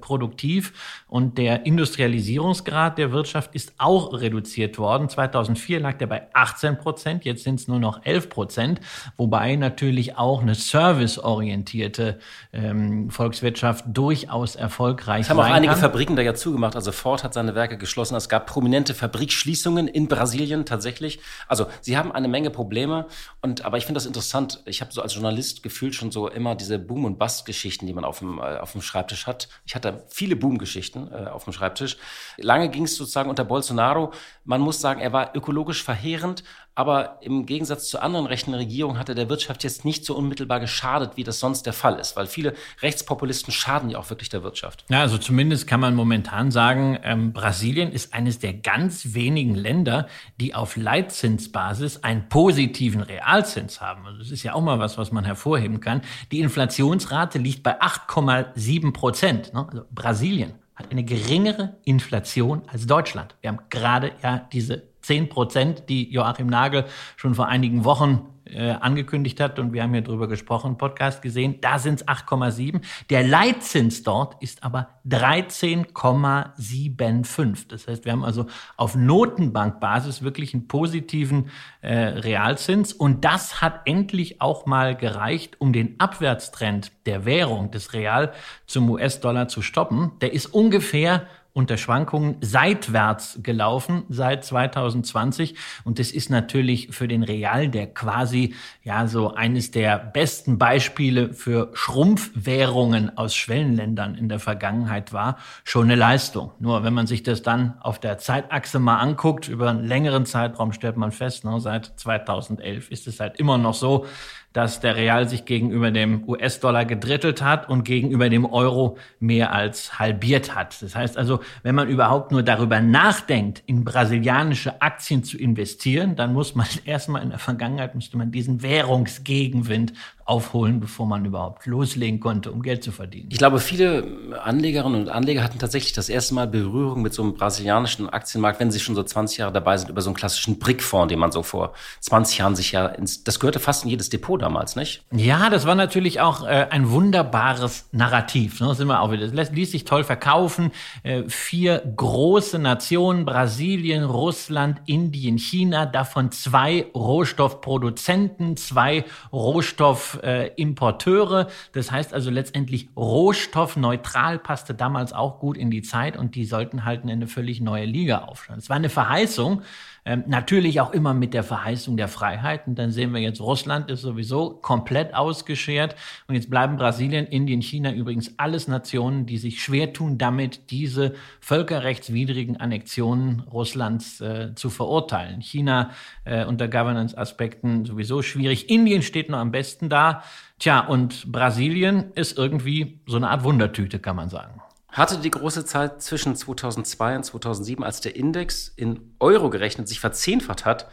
Und 1.08 1.38
der 1.38 1.66
Industrialisierungsgrad 1.66 2.98
der 2.98 3.12
Wirtschaft 3.12 3.56
ist 3.56 3.74
auch 3.78 4.14
reduziert 4.14 4.78
worden. 4.78 5.10
2004 5.10 5.80
lag 5.80 5.98
der 5.98 6.08
bei 6.08 6.28
18 6.34 6.78
Prozent, 6.78 7.26
jetzt 7.26 7.44
sind 7.44 7.60
es 7.60 7.68
nur 7.68 7.80
noch 7.80 8.06
11 8.06 8.30
Prozent, 8.30 8.82
wobei 9.18 9.56
natürlich 9.56 10.18
auch 10.18 10.42
eine 10.42 10.56
serviceorientierte 10.56 12.20
ähm, 12.54 13.10
Volkswirtschaft 13.10 13.86
durchaus 13.88 14.56
erfolgreich 14.56 15.22
es 15.22 15.30
haben 15.30 15.40
auch 15.40 15.44
einige 15.44 15.74
kann. 15.74 15.82
Fabriken 15.82 16.16
da 16.16 16.22
ja 16.22 16.34
zugemacht. 16.34 16.76
Also 16.76 16.92
Ford 16.92 17.24
hat 17.24 17.34
seine 17.34 17.56
Werke 17.56 17.78
geschlossen. 17.78 18.16
Es 18.16 18.30
gab 18.30 18.48
prominente 18.48 18.94
Fabrikschließungen 18.94 19.88
in 19.88 20.08
Brasilien 20.08 20.66
tatsächlich. 20.66 21.20
Also 21.48 21.68
sie 21.82 21.98
haben 21.98 22.12
eine 22.12 22.28
Menge 22.28 22.50
Probleme. 22.50 23.08
Und 23.42 23.66
aber 23.66 23.78
ich 23.78 23.86
finde 23.86 23.98
das 23.98 24.06
interessant. 24.06 24.62
Ich 24.66 24.82
habe 24.82 24.92
so 24.92 25.02
als 25.02 25.14
Journalist 25.14 25.64
gefühlt 25.64 25.96
schon 25.96 26.12
so 26.12 26.28
immer 26.30 26.56
diese 26.56 26.80
Boom- 26.80 27.06
und 27.06 27.20
Bust-Geschichten, 27.20 27.88
die 27.88 27.94
man 27.94 28.06
auf 28.06 28.20
dem, 28.20 28.40
äh, 28.40 28.58
auf 28.58 28.72
dem 28.74 28.82
Schreibtisch 28.82 29.28
hat. 29.28 29.50
Ich 29.66 29.76
hatte 29.76 30.04
viele 30.08 30.36
Boom-Geschichten 30.62 31.10
äh, 31.12 31.28
auf 31.28 31.44
dem 31.44 31.54
Schreibtisch. 31.54 31.98
Lange 32.38 32.70
ging 32.70 32.84
es 32.84 32.96
sozusagen 32.96 33.30
unter 33.30 33.44
Bolsonaro. 33.44 34.14
Man 34.44 34.62
muss 34.62 34.82
sagen, 34.82 35.02
er 35.02 35.14
war 35.14 35.36
ökologisch 35.36 35.84
verheerend, 35.84 36.44
aber 36.74 37.18
im 37.22 37.46
Gegensatz 37.46 37.90
zu 37.90 38.02
anderen 38.02 38.26
rechten 38.26 38.54
Regierungen 38.54 38.98
hat 38.98 39.10
er 39.10 39.16
der 39.16 39.30
Wirtschaft 39.30 39.64
jetzt 39.64 39.84
nicht 39.84 40.06
so 40.06 40.16
unmittelbar 40.16 40.60
geschadet, 40.60 41.18
wie 41.18 41.24
das 41.24 41.40
sonst 41.40 41.66
der 41.66 41.74
Fall 41.74 42.00
ist, 42.00 42.16
weil 42.16 42.28
viele 42.28 42.54
Rechtspopulisten 42.82 43.54
schaden 43.54 43.90
ja 43.90 44.00
auch 44.00 44.10
wirklich 44.10 44.30
der 44.30 44.42
Wirtschaft. 44.42 44.86
Ja, 44.90 45.02
also 45.02 45.18
zumindest 45.18 45.68
kann 45.68 45.80
man 45.80 45.96
momentan 45.96 46.50
sagen, 46.50 46.98
ähm, 47.04 47.34
Brasilien 47.34 47.92
ist 47.92 48.14
eines 48.14 48.40
der 48.40 48.54
ganz 48.54 49.14
wenigen 49.14 49.54
Länder, 49.54 50.08
die 50.40 50.56
auf 50.56 50.78
Leitzinsbasis 50.78 52.04
einen 52.04 52.30
positiven 52.30 53.02
Realzins 53.02 53.82
haben. 53.82 54.06
Also 54.06 54.20
das 54.20 54.32
ist 54.32 54.44
ja 54.44 54.54
auch 54.54 54.62
mal 54.62 54.80
was, 54.80 54.98
was 54.98 55.12
man 55.12 55.26
hervorheben 55.26 55.82
kann. 55.82 56.02
Die 56.32 56.40
Inflationsrate 56.40 57.38
liegt 57.38 57.64
bei 57.64 57.82
8,7 57.82 58.94
Prozent. 58.94 59.54
Ne? 59.54 59.68
Also 59.70 59.86
Brasilien 59.92 60.54
hat 60.76 60.92
eine 60.92 61.04
geringere 61.04 61.78
Inflation 61.84 62.64
als 62.68 62.88
Deutschland. 62.88 63.36
Wir 63.42 63.50
haben 63.50 63.60
gerade 63.70 64.12
ja 64.24 64.48
diese 64.52 64.84
10 65.02 65.30
Prozent, 65.30 65.90
die 65.90 66.12
Joachim 66.12 66.48
Nagel 66.48 66.86
schon 67.16 67.36
vor 67.36 67.48
einigen 67.48 67.84
Wochen 67.84 68.28
äh, 68.52 68.72
angekündigt 68.72 69.40
hat 69.40 69.60
und 69.60 69.74
wir 69.74 69.84
haben 69.84 69.94
hier 69.94 70.02
drüber 70.02 70.28
gesprochen, 70.28 70.78
Podcast 70.78 71.22
gesehen, 71.22 71.60
da 71.62 71.78
sind 71.80 72.02
es 72.02 72.08
8,7. 72.08 72.82
Der 73.10 73.24
Leitzins 73.24 74.04
dort 74.04 74.42
ist 74.42 74.64
aber 74.64 74.90
13,75. 75.08 77.68
Das 77.70 77.88
heißt, 77.88 78.06
wir 78.06 78.12
haben 78.12 78.24
also 78.24 78.46
auf 78.78 78.96
Notenbankbasis 78.96 80.22
wirklich 80.22 80.54
einen 80.54 80.68
positiven 80.68 81.50
äh, 81.82 81.96
Realzins 81.96 82.94
und 82.94 83.26
das 83.26 83.62
hat 83.62 83.82
endlich 83.86 84.42
auch 84.42 84.66
mal 84.66 84.96
gereicht, 84.96 85.60
um 85.60 85.74
den 85.74 86.00
Abwärtstrend 86.00 86.92
der 87.06 87.26
Währung 87.26 87.72
des 87.72 87.94
Real 87.94 88.32
zum 88.66 88.90
US-Dollar 88.90 89.48
zu 89.48 89.62
stoppen. 89.62 90.12
Der 90.22 90.34
ist 90.34 90.48
ungefähr 90.48 91.28
unter 91.54 91.78
Schwankungen 91.78 92.38
seitwärts 92.42 93.40
gelaufen 93.44 94.04
seit 94.10 94.46
2020. 94.46 95.56
Und 95.84 96.00
das 96.00 96.12
ist 96.12 96.30
natürlich 96.30 96.90
für 96.92 97.08
den 97.08 97.24
Real, 97.24 97.68
der 97.68 97.88
quasi 97.88 98.56
ja 98.84 99.08
so 99.08 99.34
eines 99.34 99.72
der 99.72 99.98
besten 99.98 100.58
Beispiele 100.58 101.34
für 101.34 101.70
Schrumpfwährungen 101.74 103.18
aus 103.18 103.36
Schwellenländern 103.36 104.16
in 104.16 104.30
der 104.30 104.40
Vergangenheit 104.40 105.14
war, 105.14 105.38
schon 105.64 105.86
eine 105.86 105.96
Leistung. 105.96 106.52
Nur 106.60 106.84
wenn 106.84 106.94
man 106.94 107.08
sich 107.08 107.24
das 107.24 107.42
dann 107.42 107.74
auf 107.82 108.00
der 108.00 108.18
Zeitachse 108.18 108.80
mal 108.80 109.00
anguckt, 109.00 109.48
über 109.48 109.70
einen 109.70 109.86
längeren 109.86 110.26
Zeitraum 110.26 110.72
stellt 110.72 110.98
man 110.98 111.12
fest, 111.12 111.44
ne, 111.44 111.60
seit 111.60 112.00
2011 112.00 112.90
ist 112.92 113.08
es 113.08 113.20
halt 113.20 113.40
immer 113.40 113.58
noch 113.58 113.74
so, 113.74 114.06
dass 114.54 114.80
der 114.82 114.96
Real 114.96 115.30
sich 115.30 115.46
gegenüber 115.46 115.92
dem 115.92 116.28
US-Dollar 116.28 116.86
gedrittelt 116.86 117.42
hat 117.42 117.70
und 117.70 117.84
gegenüber 117.84 118.30
dem 118.30 118.46
Euro 118.46 118.98
mehr 119.20 119.54
als 119.54 119.98
halbiert 119.98 120.56
hat. 120.56 120.82
Das 120.82 120.96
heißt 120.96 121.18
also, 121.18 121.40
wenn 121.64 121.76
man 121.76 121.88
überhaupt 121.88 122.32
nur 122.32 122.44
darüber 122.44 122.82
nachdenkt, 122.82 123.64
in 123.66 123.84
brasilianische 123.86 124.82
Aktien 124.82 125.24
zu 125.24 125.38
investieren, 125.38 126.16
dann 126.16 126.34
muss 126.34 126.56
man 126.56 126.68
erstmal 126.86 127.24
in 127.24 127.30
der 127.30 127.40
Vergangenheit, 127.40 127.96
müsste 127.96 128.18
man 128.18 128.32
diesen 128.32 128.62
Währungsgegenwind 128.62 129.94
aufholen, 130.26 130.80
bevor 130.80 131.06
man 131.06 131.26
überhaupt 131.26 131.66
loslegen 131.66 132.20
konnte, 132.20 132.52
um 132.52 132.62
Geld 132.62 132.84
zu 132.84 132.92
verdienen. 132.92 133.30
Ich 133.32 133.38
glaube, 133.38 133.60
viele 133.60 134.40
Anlegerinnen 134.44 135.02
und 135.02 135.10
Anleger 135.10 135.44
hatten 135.44 135.60
tatsächlich 135.60 135.94
das 135.94 136.10
erste 136.10 136.34
Mal 136.34 136.48
Berührung 136.48 137.02
mit 137.02 137.14
so 137.14 137.24
einem 137.24 137.34
brasilianischen 137.34 138.10
Aktienmarkt, 138.10 138.60
wenn 138.60 138.72
sie 138.72 138.80
schon 138.80 138.96
so 138.96 139.04
20 139.04 139.40
Jahre 139.40 139.54
dabei 139.54 139.78
sind, 139.78 139.90
über 139.90 140.02
so 140.02 140.10
einen 140.10 140.16
klassischen 140.16 140.60
Brickfonds, 140.60 141.10
den 141.10 141.20
man 141.20 141.32
so 141.32 141.44
vor 141.44 141.74
20 142.02 142.38
Jahren 142.38 142.56
sich 142.56 142.72
ja 142.72 142.88
ins, 142.88 143.24
das 143.24 143.40
gehörte 143.40 143.60
fast 143.60 143.84
in 143.84 143.90
jedes 143.90 144.10
Depot 144.10 144.42
damals, 144.42 144.76
nicht? 144.76 145.04
Ja, 145.12 145.50
das 145.50 145.66
war 145.66 145.76
natürlich 145.76 146.20
auch 146.22 146.46
äh, 146.46 146.68
ein 146.70 146.90
wunderbares 146.92 147.88
Narrativ. 147.92 148.60
Ne? 148.60 148.68
Das 148.68 148.78
sind 148.78 148.88
wir 148.88 149.02
auch 149.02 149.12
wieder. 149.12 149.28
Das 149.28 149.52
ließ 149.52 149.72
sich 149.72 149.86
toll 149.86 150.04
verkaufen. 150.04 150.72
Äh, 151.04 151.24
vier 151.28 151.80
große 151.96 152.60
Nationen, 152.60 153.26
Brasilien, 153.26 154.04
Russland, 154.04 154.82
Indien, 154.86 155.38
China, 155.38 155.86
davon 155.86 156.32
zwei 156.32 156.86
Rohstoffproduzenten, 156.96 158.58
zwei 158.58 159.06
Rohstoff 159.32 160.20
äh, 160.24 160.48
Importeure. 160.56 161.48
Das 161.74 161.92
heißt 161.92 162.14
also 162.14 162.30
letztendlich 162.30 162.90
rohstoffneutral 162.96 164.40
passte 164.40 164.74
damals 164.74 165.14
auch 165.14 165.40
gut 165.40 165.58
in 165.58 165.72
die 165.72 165.82
Zeit 165.82 166.18
und 166.18 166.36
die 166.36 166.46
sollten 166.46 166.86
halt 166.86 167.04
eine 167.04 167.28
völlig 167.28 167.62
neue 167.62 167.86
Liga 167.86 168.20
aufstellen. 168.20 168.60
Es 168.60 168.70
war 168.70 168.78
eine 168.78 168.90
Verheißung, 168.90 169.62
ähm, 170.04 170.24
natürlich 170.28 170.82
auch 170.82 170.92
immer 170.94 171.14
mit 171.14 171.34
der 171.34 171.44
Verheißung 171.44 171.96
der 171.96 172.08
Freiheit. 172.08 172.68
Und 172.68 172.80
dann 172.80 172.92
sehen 172.92 173.14
wir 173.14 173.22
jetzt, 173.22 173.40
Russland 173.40 173.92
ist 173.92 174.02
sowieso 174.02 174.52
komplett 174.62 175.14
ausgeschert. 175.14 175.96
Und 176.28 176.36
jetzt 176.36 176.50
bleiben 176.50 176.78
Brasilien, 176.78 177.28
Indien, 177.28 177.62
China 177.62 177.92
übrigens 177.94 178.34
alles 178.38 178.68
Nationen, 178.68 179.26
die 179.26 179.38
sich 179.38 179.62
schwer 179.62 179.94
tun, 179.94 180.18
damit 180.18 180.72
diese 180.72 181.14
völkerrechtswidrigen 181.40 182.58
Annexionen 182.58 183.42
Russlands 183.42 184.22
äh, 184.22 184.56
zu 184.56 184.70
verurteilen. 184.70 185.42
China 185.42 185.92
äh, 186.26 186.46
unter 186.46 186.68
Governance-Aspekten 186.68 187.86
sowieso 187.86 188.22
schwierig. 188.22 188.70
Indien 188.70 189.04
steht 189.04 189.30
noch 189.30 189.40
am 189.40 189.52
besten 189.52 189.90
da. 189.90 190.24
Tja, 190.58 190.80
und 190.80 191.32
Brasilien 191.32 192.12
ist 192.16 192.38
irgendwie 192.38 193.02
so 193.06 193.18
eine 193.18 193.30
Art 193.30 193.44
Wundertüte, 193.44 194.00
kann 194.00 194.16
man 194.16 194.30
sagen 194.30 194.62
hatte 194.92 195.18
die 195.18 195.32
große 195.32 195.66
Zeit 195.66 196.02
zwischen 196.02 196.36
2002 196.36 197.16
und 197.18 197.24
2007, 197.24 197.84
als 197.84 198.02
der 198.02 198.16
Index 198.16 198.68
in 198.68 199.16
Euro 199.20 199.50
gerechnet 199.50 199.88
sich 199.88 200.00
verzehnfacht 200.00 200.66
hat 200.66 200.88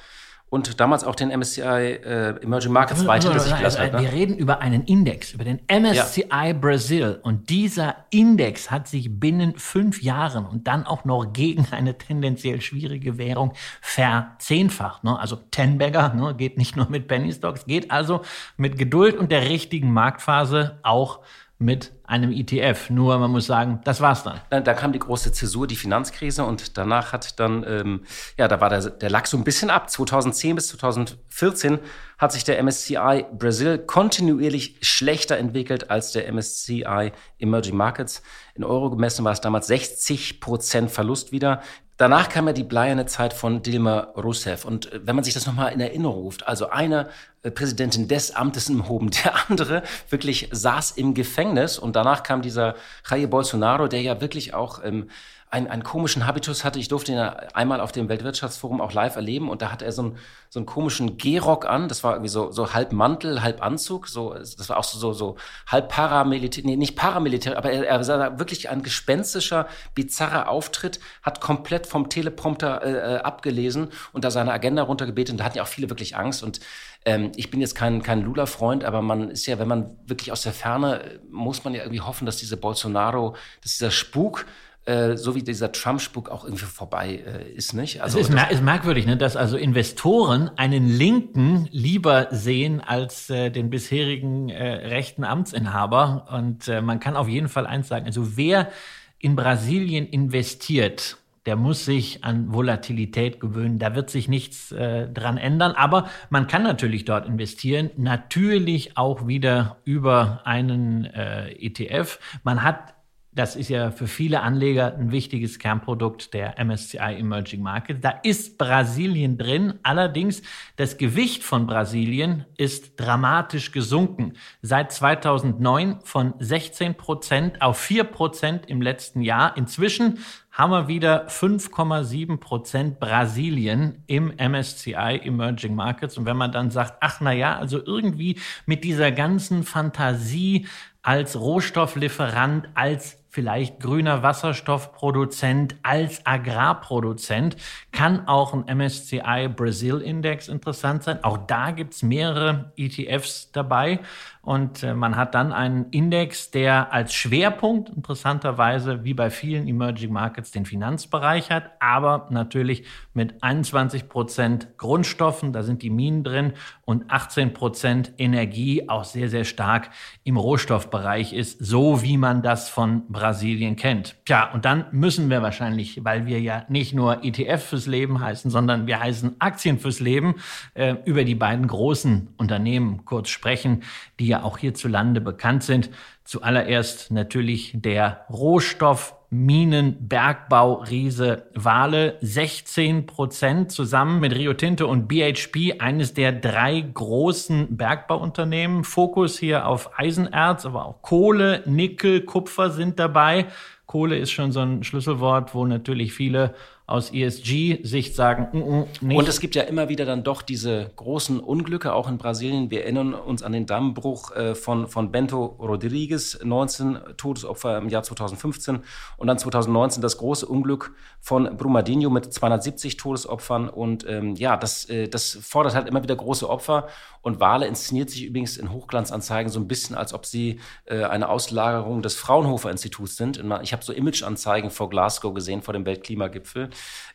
und 0.50 0.80
damals 0.80 1.04
auch 1.04 1.14
den 1.14 1.28
MSCI 1.28 1.60
äh, 1.60 2.42
Emerging 2.42 2.72
Markets 2.72 3.06
weiter 3.06 3.28
hinter 3.28 3.44
sich 3.44 3.54
gelassen 3.54 3.80
hat. 3.80 3.92
Ne? 3.92 4.00
Wir 4.00 4.12
reden 4.12 4.36
über 4.36 4.60
einen 4.60 4.84
Index, 4.84 5.32
über 5.32 5.44
den 5.44 5.60
MSCI 5.68 6.24
ja. 6.30 6.52
Brasil. 6.54 7.20
Und 7.22 7.50
dieser 7.50 7.96
Index 8.10 8.70
hat 8.70 8.88
sich 8.88 9.20
binnen 9.20 9.54
fünf 9.58 10.02
Jahren 10.02 10.46
und 10.46 10.66
dann 10.66 10.86
auch 10.86 11.04
noch 11.04 11.32
gegen 11.32 11.66
eine 11.70 11.98
tendenziell 11.98 12.62
schwierige 12.62 13.18
Währung 13.18 13.52
verzehnfacht. 13.82 15.04
Ne? 15.04 15.18
Also 15.18 15.36
Tenbagger 15.36 16.14
ne? 16.14 16.34
geht 16.34 16.56
nicht 16.56 16.76
nur 16.76 16.88
mit 16.88 17.08
Penny 17.08 17.32
Stocks, 17.32 17.66
geht 17.66 17.90
also 17.90 18.22
mit 18.56 18.78
Geduld 18.78 19.18
und 19.18 19.30
der 19.30 19.42
richtigen 19.42 19.92
Marktphase 19.92 20.78
auch 20.82 21.20
mit 21.60 21.92
einem 22.04 22.30
ETF. 22.30 22.88
Nur 22.88 23.18
man 23.18 23.32
muss 23.32 23.46
sagen, 23.46 23.80
das 23.82 24.00
war's 24.00 24.22
dann. 24.22 24.40
Dann, 24.48 24.62
da 24.62 24.74
kam 24.74 24.92
die 24.92 25.00
große 25.00 25.32
Zäsur, 25.32 25.66
die 25.66 25.74
Finanzkrise 25.74 26.44
und 26.44 26.78
danach 26.78 27.12
hat 27.12 27.40
dann, 27.40 27.64
ähm, 27.68 28.04
ja, 28.36 28.46
da 28.46 28.60
war 28.60 28.70
der, 28.70 28.90
der 28.90 29.10
lag 29.10 29.26
so 29.26 29.36
ein 29.36 29.42
bisschen 29.42 29.68
ab. 29.68 29.90
2010 29.90 30.54
bis 30.54 30.68
2014 30.68 31.80
hat 32.16 32.32
sich 32.32 32.44
der 32.44 32.62
MSCI 32.62 33.26
Brasil 33.36 33.78
kontinuierlich 33.78 34.78
schlechter 34.82 35.36
entwickelt 35.36 35.90
als 35.90 36.12
der 36.12 36.32
MSCI 36.32 37.12
Emerging 37.38 37.76
Markets. 37.76 38.22
In 38.54 38.62
Euro 38.62 38.90
gemessen 38.90 39.24
war 39.24 39.32
es 39.32 39.40
damals 39.40 39.66
60 39.66 40.40
Prozent 40.40 40.92
Verlust 40.92 41.32
wieder. 41.32 41.60
Danach 41.98 42.28
kam 42.28 42.46
ja 42.46 42.52
die 42.52 42.62
bleierne 42.62 43.06
Zeit 43.06 43.32
von 43.32 43.60
Dilma 43.60 44.12
Rousseff. 44.16 44.64
Und 44.64 44.92
äh, 44.92 45.00
wenn 45.02 45.16
man 45.16 45.24
sich 45.24 45.34
das 45.34 45.46
nochmal 45.46 45.72
in 45.72 45.80
Erinnerung 45.80 46.22
ruft, 46.22 46.46
also 46.46 46.70
eine 46.70 47.08
äh, 47.42 47.50
Präsidentin 47.50 48.06
des 48.06 48.34
Amtes 48.36 48.68
im 48.68 48.88
Hoben, 48.88 49.10
der 49.24 49.50
andere 49.50 49.82
wirklich 50.08 50.48
saß 50.52 50.92
im 50.92 51.12
Gefängnis. 51.12 51.76
Und 51.76 51.96
danach 51.96 52.22
kam 52.22 52.40
dieser 52.40 52.76
Jair 53.10 53.26
Bolsonaro, 53.26 53.88
der 53.88 54.00
ja 54.00 54.20
wirklich 54.20 54.54
auch 54.54 54.82
ähm, 54.84 55.10
einen, 55.50 55.66
einen 55.66 55.82
komischen 55.82 56.26
Habitus 56.26 56.64
hatte. 56.64 56.78
Ich 56.78 56.88
durfte 56.88 57.12
ihn 57.12 57.18
einmal 57.18 57.80
auf 57.80 57.92
dem 57.92 58.08
Weltwirtschaftsforum 58.08 58.80
auch 58.80 58.92
live 58.92 59.16
erleben 59.16 59.48
und 59.48 59.62
da 59.62 59.72
hatte 59.72 59.84
er 59.84 59.92
so 59.92 60.02
einen, 60.02 60.18
so 60.50 60.58
einen 60.58 60.66
komischen 60.66 61.16
Gehrock 61.16 61.66
an. 61.66 61.88
Das 61.88 62.04
war 62.04 62.12
irgendwie 62.12 62.28
so, 62.28 62.50
so 62.50 62.74
halb 62.74 62.92
Mantel, 62.92 63.42
halb 63.42 63.62
Anzug. 63.62 64.08
So, 64.08 64.34
das 64.34 64.68
war 64.68 64.76
auch 64.76 64.84
so, 64.84 64.98
so, 64.98 65.12
so 65.12 65.36
halb 65.66 65.88
Paramilitär, 65.88 66.64
nee, 66.64 66.76
nicht 66.76 66.96
Paramilitär, 66.96 67.56
aber 67.56 67.70
er, 67.70 67.86
er 67.86 68.04
sah 68.04 68.38
wirklich 68.38 68.68
ein 68.68 68.82
gespenstischer, 68.82 69.68
bizarrer 69.94 70.48
Auftritt, 70.48 71.00
hat 71.22 71.40
komplett 71.40 71.86
vom 71.86 72.08
Teleprompter 72.08 72.82
äh, 72.82 73.14
äh 73.14 73.18
abgelesen 73.18 73.88
und 74.12 74.24
da 74.24 74.30
seine 74.30 74.52
Agenda 74.52 74.82
runtergebetet. 74.82 75.32
Und 75.32 75.38
da 75.38 75.44
hatten 75.44 75.56
ja 75.56 75.62
auch 75.62 75.68
viele 75.68 75.88
wirklich 75.88 76.16
Angst 76.16 76.42
und 76.42 76.60
ähm, 77.04 77.32
ich 77.36 77.50
bin 77.50 77.60
jetzt 77.60 77.74
kein, 77.74 78.02
kein 78.02 78.22
Lula-Freund, 78.22 78.84
aber 78.84 79.02
man 79.02 79.30
ist 79.30 79.46
ja, 79.46 79.58
wenn 79.58 79.68
man 79.68 79.96
wirklich 80.06 80.32
aus 80.32 80.42
der 80.42 80.52
Ferne, 80.52 81.02
äh, 81.02 81.18
muss 81.30 81.64
man 81.64 81.74
ja 81.74 81.82
irgendwie 81.82 82.00
hoffen, 82.00 82.26
dass 82.26 82.36
diese 82.36 82.56
Bolsonaro, 82.56 83.34
dass 83.62 83.72
dieser 83.72 83.90
Spuk, 83.90 84.44
äh, 84.88 85.18
so 85.18 85.34
wie 85.34 85.42
dieser 85.42 85.70
Trump-Spuk 85.70 86.30
auch 86.30 86.44
irgendwie 86.44 86.64
vorbei 86.64 87.22
äh, 87.26 87.50
ist, 87.52 87.74
nicht? 87.74 88.00
Also, 88.00 88.18
es 88.18 88.28
ist, 88.28 88.34
mer 88.34 88.50
ist, 88.50 88.62
merkwürdig, 88.62 89.04
ne, 89.04 89.18
dass 89.18 89.36
also 89.36 89.58
Investoren 89.58 90.50
einen 90.56 90.88
Linken 90.88 91.68
lieber 91.70 92.28
sehen 92.30 92.80
als 92.80 93.28
äh, 93.28 93.50
den 93.50 93.68
bisherigen 93.68 94.48
äh, 94.48 94.88
rechten 94.88 95.24
Amtsinhaber. 95.24 96.28
Und 96.32 96.68
äh, 96.68 96.80
man 96.80 97.00
kann 97.00 97.16
auf 97.16 97.28
jeden 97.28 97.48
Fall 97.48 97.66
eins 97.66 97.88
sagen, 97.88 98.06
also 98.06 98.36
wer 98.38 98.70
in 99.18 99.36
Brasilien 99.36 100.06
investiert, 100.06 101.18
der 101.44 101.56
muss 101.56 101.84
sich 101.84 102.24
an 102.24 102.52
Volatilität 102.52 103.40
gewöhnen. 103.40 103.78
Da 103.78 103.94
wird 103.94 104.08
sich 104.08 104.26
nichts 104.28 104.72
äh, 104.72 105.06
dran 105.08 105.36
ändern. 105.36 105.72
Aber 105.72 106.08
man 106.30 106.46
kann 106.46 106.62
natürlich 106.62 107.04
dort 107.04 107.26
investieren. 107.26 107.90
Natürlich 107.96 108.96
auch 108.96 109.26
wieder 109.26 109.76
über 109.84 110.40
einen 110.44 111.04
äh, 111.04 111.50
ETF. 111.52 112.18
Man 112.42 112.62
hat 112.62 112.94
das 113.32 113.56
ist 113.56 113.68
ja 113.68 113.90
für 113.90 114.08
viele 114.08 114.40
Anleger 114.40 114.96
ein 114.96 115.12
wichtiges 115.12 115.58
Kernprodukt 115.58 116.34
der 116.34 116.58
MSCI 116.64 117.18
Emerging 117.18 117.62
Markets. 117.62 118.00
Da 118.00 118.10
ist 118.22 118.58
Brasilien 118.58 119.38
drin. 119.38 119.74
Allerdings 119.82 120.42
das 120.76 120.96
Gewicht 120.96 121.44
von 121.44 121.66
Brasilien 121.66 122.46
ist 122.56 122.98
dramatisch 122.98 123.70
gesunken. 123.70 124.32
Seit 124.62 124.92
2009 124.92 126.00
von 126.02 126.34
16 126.38 126.96
Prozent 126.96 127.62
auf 127.62 127.78
4 127.78 128.04
Prozent 128.04 128.66
im 128.66 128.82
letzten 128.82 129.20
Jahr. 129.20 129.56
Inzwischen 129.56 130.18
haben 130.50 130.72
wir 130.72 130.88
wieder 130.88 131.28
5,7 131.28 132.38
Prozent 132.38 132.98
Brasilien 132.98 134.02
im 134.08 134.32
MSCI 134.36 135.20
Emerging 135.22 135.76
Markets. 135.76 136.18
Und 136.18 136.26
wenn 136.26 136.36
man 136.36 136.50
dann 136.50 136.72
sagt, 136.72 136.94
ach 137.00 137.20
na 137.20 137.32
ja, 137.32 137.56
also 137.56 137.80
irgendwie 137.84 138.40
mit 138.66 138.82
dieser 138.82 139.12
ganzen 139.12 139.62
Fantasie 139.62 140.66
als 141.08 141.40
Rohstofflieferant, 141.40 142.68
als 142.74 143.16
vielleicht 143.38 143.78
grüner 143.78 144.24
Wasserstoffproduzent 144.24 145.76
als 145.84 146.26
Agrarproduzent, 146.26 147.56
kann 147.92 148.26
auch 148.26 148.52
ein 148.52 148.64
MSCI 148.76 149.48
Brazil 149.54 150.00
Index 150.00 150.48
interessant 150.48 151.04
sein. 151.04 151.22
Auch 151.22 151.38
da 151.46 151.70
gibt's 151.70 152.02
mehrere 152.02 152.72
ETFs 152.76 153.52
dabei. 153.52 154.00
Und 154.48 154.82
äh, 154.82 154.94
man 154.94 155.16
hat 155.16 155.34
dann 155.34 155.52
einen 155.52 155.90
Index, 155.90 156.50
der 156.50 156.92
als 156.92 157.12
Schwerpunkt 157.14 157.90
interessanterweise 157.90 159.04
wie 159.04 159.12
bei 159.12 159.28
vielen 159.28 159.68
Emerging 159.68 160.10
Markets 160.10 160.50
den 160.50 160.64
Finanzbereich 160.64 161.50
hat, 161.50 161.70
aber 161.80 162.28
natürlich 162.30 162.84
mit 163.12 163.42
21 163.42 164.08
Prozent 164.08 164.78
Grundstoffen, 164.78 165.52
da 165.52 165.62
sind 165.62 165.82
die 165.82 165.90
Minen 165.90 166.24
drin, 166.24 166.54
und 166.86 167.10
18 167.10 167.52
Prozent 167.52 168.12
Energie 168.16 168.88
auch 168.88 169.04
sehr, 169.04 169.28
sehr 169.28 169.44
stark 169.44 169.90
im 170.24 170.38
Rohstoffbereich 170.38 171.34
ist, 171.34 171.58
so 171.58 172.02
wie 172.02 172.16
man 172.16 172.40
das 172.40 172.70
von 172.70 173.06
Brasilien 173.08 173.27
kennt. 173.76 174.16
Tja, 174.24 174.50
und 174.52 174.64
dann 174.64 174.86
müssen 174.92 175.30
wir 175.30 175.42
wahrscheinlich, 175.42 176.04
weil 176.04 176.26
wir 176.26 176.40
ja 176.40 176.64
nicht 176.68 176.94
nur 176.94 177.24
ETF 177.24 177.62
fürs 177.62 177.86
Leben 177.86 178.20
heißen, 178.20 178.50
sondern 178.50 178.86
wir 178.86 179.00
heißen 179.00 179.36
Aktien 179.38 179.78
fürs 179.78 180.00
Leben, 180.00 180.36
äh, 180.74 180.96
über 181.04 181.24
die 181.24 181.34
beiden 181.34 181.66
großen 181.66 182.28
Unternehmen 182.36 183.04
kurz 183.04 183.28
sprechen, 183.28 183.82
die 184.18 184.28
ja 184.28 184.42
auch 184.42 184.58
hierzulande 184.58 185.20
bekannt 185.20 185.62
sind. 185.62 185.90
Zuallererst 186.24 187.10
natürlich 187.10 187.72
der 187.74 188.26
Rohstoff 188.30 189.17
Minen, 189.30 190.08
Bergbau, 190.08 190.84
Riese 190.88 191.48
Wale. 191.54 192.16
16 192.22 193.04
Prozent 193.04 193.70
zusammen 193.70 194.20
mit 194.20 194.34
Rio 194.34 194.54
Tinto 194.54 194.88
und 194.88 195.06
BHP, 195.06 195.80
eines 195.80 196.14
der 196.14 196.32
drei 196.32 196.80
großen 196.80 197.76
Bergbauunternehmen. 197.76 198.84
Fokus 198.84 199.38
hier 199.38 199.66
auf 199.66 199.98
Eisenerz, 199.98 200.64
aber 200.64 200.86
auch 200.86 201.02
Kohle, 201.02 201.62
Nickel, 201.66 202.22
Kupfer 202.22 202.70
sind 202.70 202.98
dabei. 202.98 203.46
Kohle 203.84 204.16
ist 204.16 204.30
schon 204.30 204.50
so 204.50 204.60
ein 204.60 204.82
Schlüsselwort, 204.82 205.54
wo 205.54 205.66
natürlich 205.66 206.14
viele 206.14 206.54
aus 206.88 207.12
ESG-Sicht 207.12 208.16
sagen, 208.16 208.48
mm, 208.50 208.58
mm, 208.58 208.86
nicht. 209.08 209.18
Und 209.18 209.28
es 209.28 209.40
gibt 209.40 209.54
ja 209.54 209.62
immer 209.64 209.90
wieder 209.90 210.06
dann 210.06 210.24
doch 210.24 210.40
diese 210.40 210.90
großen 210.96 211.38
Unglücke, 211.38 211.92
auch 211.92 212.08
in 212.08 212.16
Brasilien. 212.16 212.70
Wir 212.70 212.84
erinnern 212.84 213.12
uns 213.12 213.42
an 213.42 213.52
den 213.52 213.66
Dammbruch 213.66 214.34
äh, 214.34 214.54
von, 214.54 214.88
von 214.88 215.12
Bento 215.12 215.44
Rodrigues, 215.58 216.40
19 216.42 216.98
Todesopfer 217.18 217.76
im 217.76 217.90
Jahr 217.90 218.04
2015 218.04 218.80
und 219.18 219.26
dann 219.26 219.38
2019 219.38 220.00
das 220.00 220.16
große 220.16 220.46
Unglück 220.46 220.94
von 221.20 221.58
Brumadinho 221.58 222.08
mit 222.08 222.32
270 222.32 222.96
Todesopfern. 222.96 223.68
Und 223.68 224.06
ähm, 224.08 224.34
ja, 224.36 224.56
das, 224.56 224.88
äh, 224.88 225.08
das 225.08 225.38
fordert 225.42 225.74
halt 225.74 225.88
immer 225.88 226.02
wieder 226.02 226.16
große 226.16 226.48
Opfer. 226.48 226.88
Und 227.20 227.38
Wale 227.38 227.66
inszeniert 227.66 228.08
sich 228.08 228.24
übrigens 228.24 228.56
in 228.56 228.72
Hochglanzanzeigen 228.72 229.52
so 229.52 229.60
ein 229.60 229.68
bisschen, 229.68 229.94
als 229.94 230.14
ob 230.14 230.24
sie 230.24 230.58
äh, 230.86 231.04
eine 231.04 231.28
Auslagerung 231.28 232.00
des 232.00 232.14
Fraunhofer 232.14 232.70
Instituts 232.70 233.16
sind. 233.16 233.44
Ich 233.60 233.74
habe 233.74 233.84
so 233.84 233.92
Imageanzeigen 233.92 234.70
vor 234.70 234.88
Glasgow 234.88 235.34
gesehen, 235.34 235.60
vor 235.60 235.74
dem 235.74 235.84
Weltklimagipfel. 235.84 236.70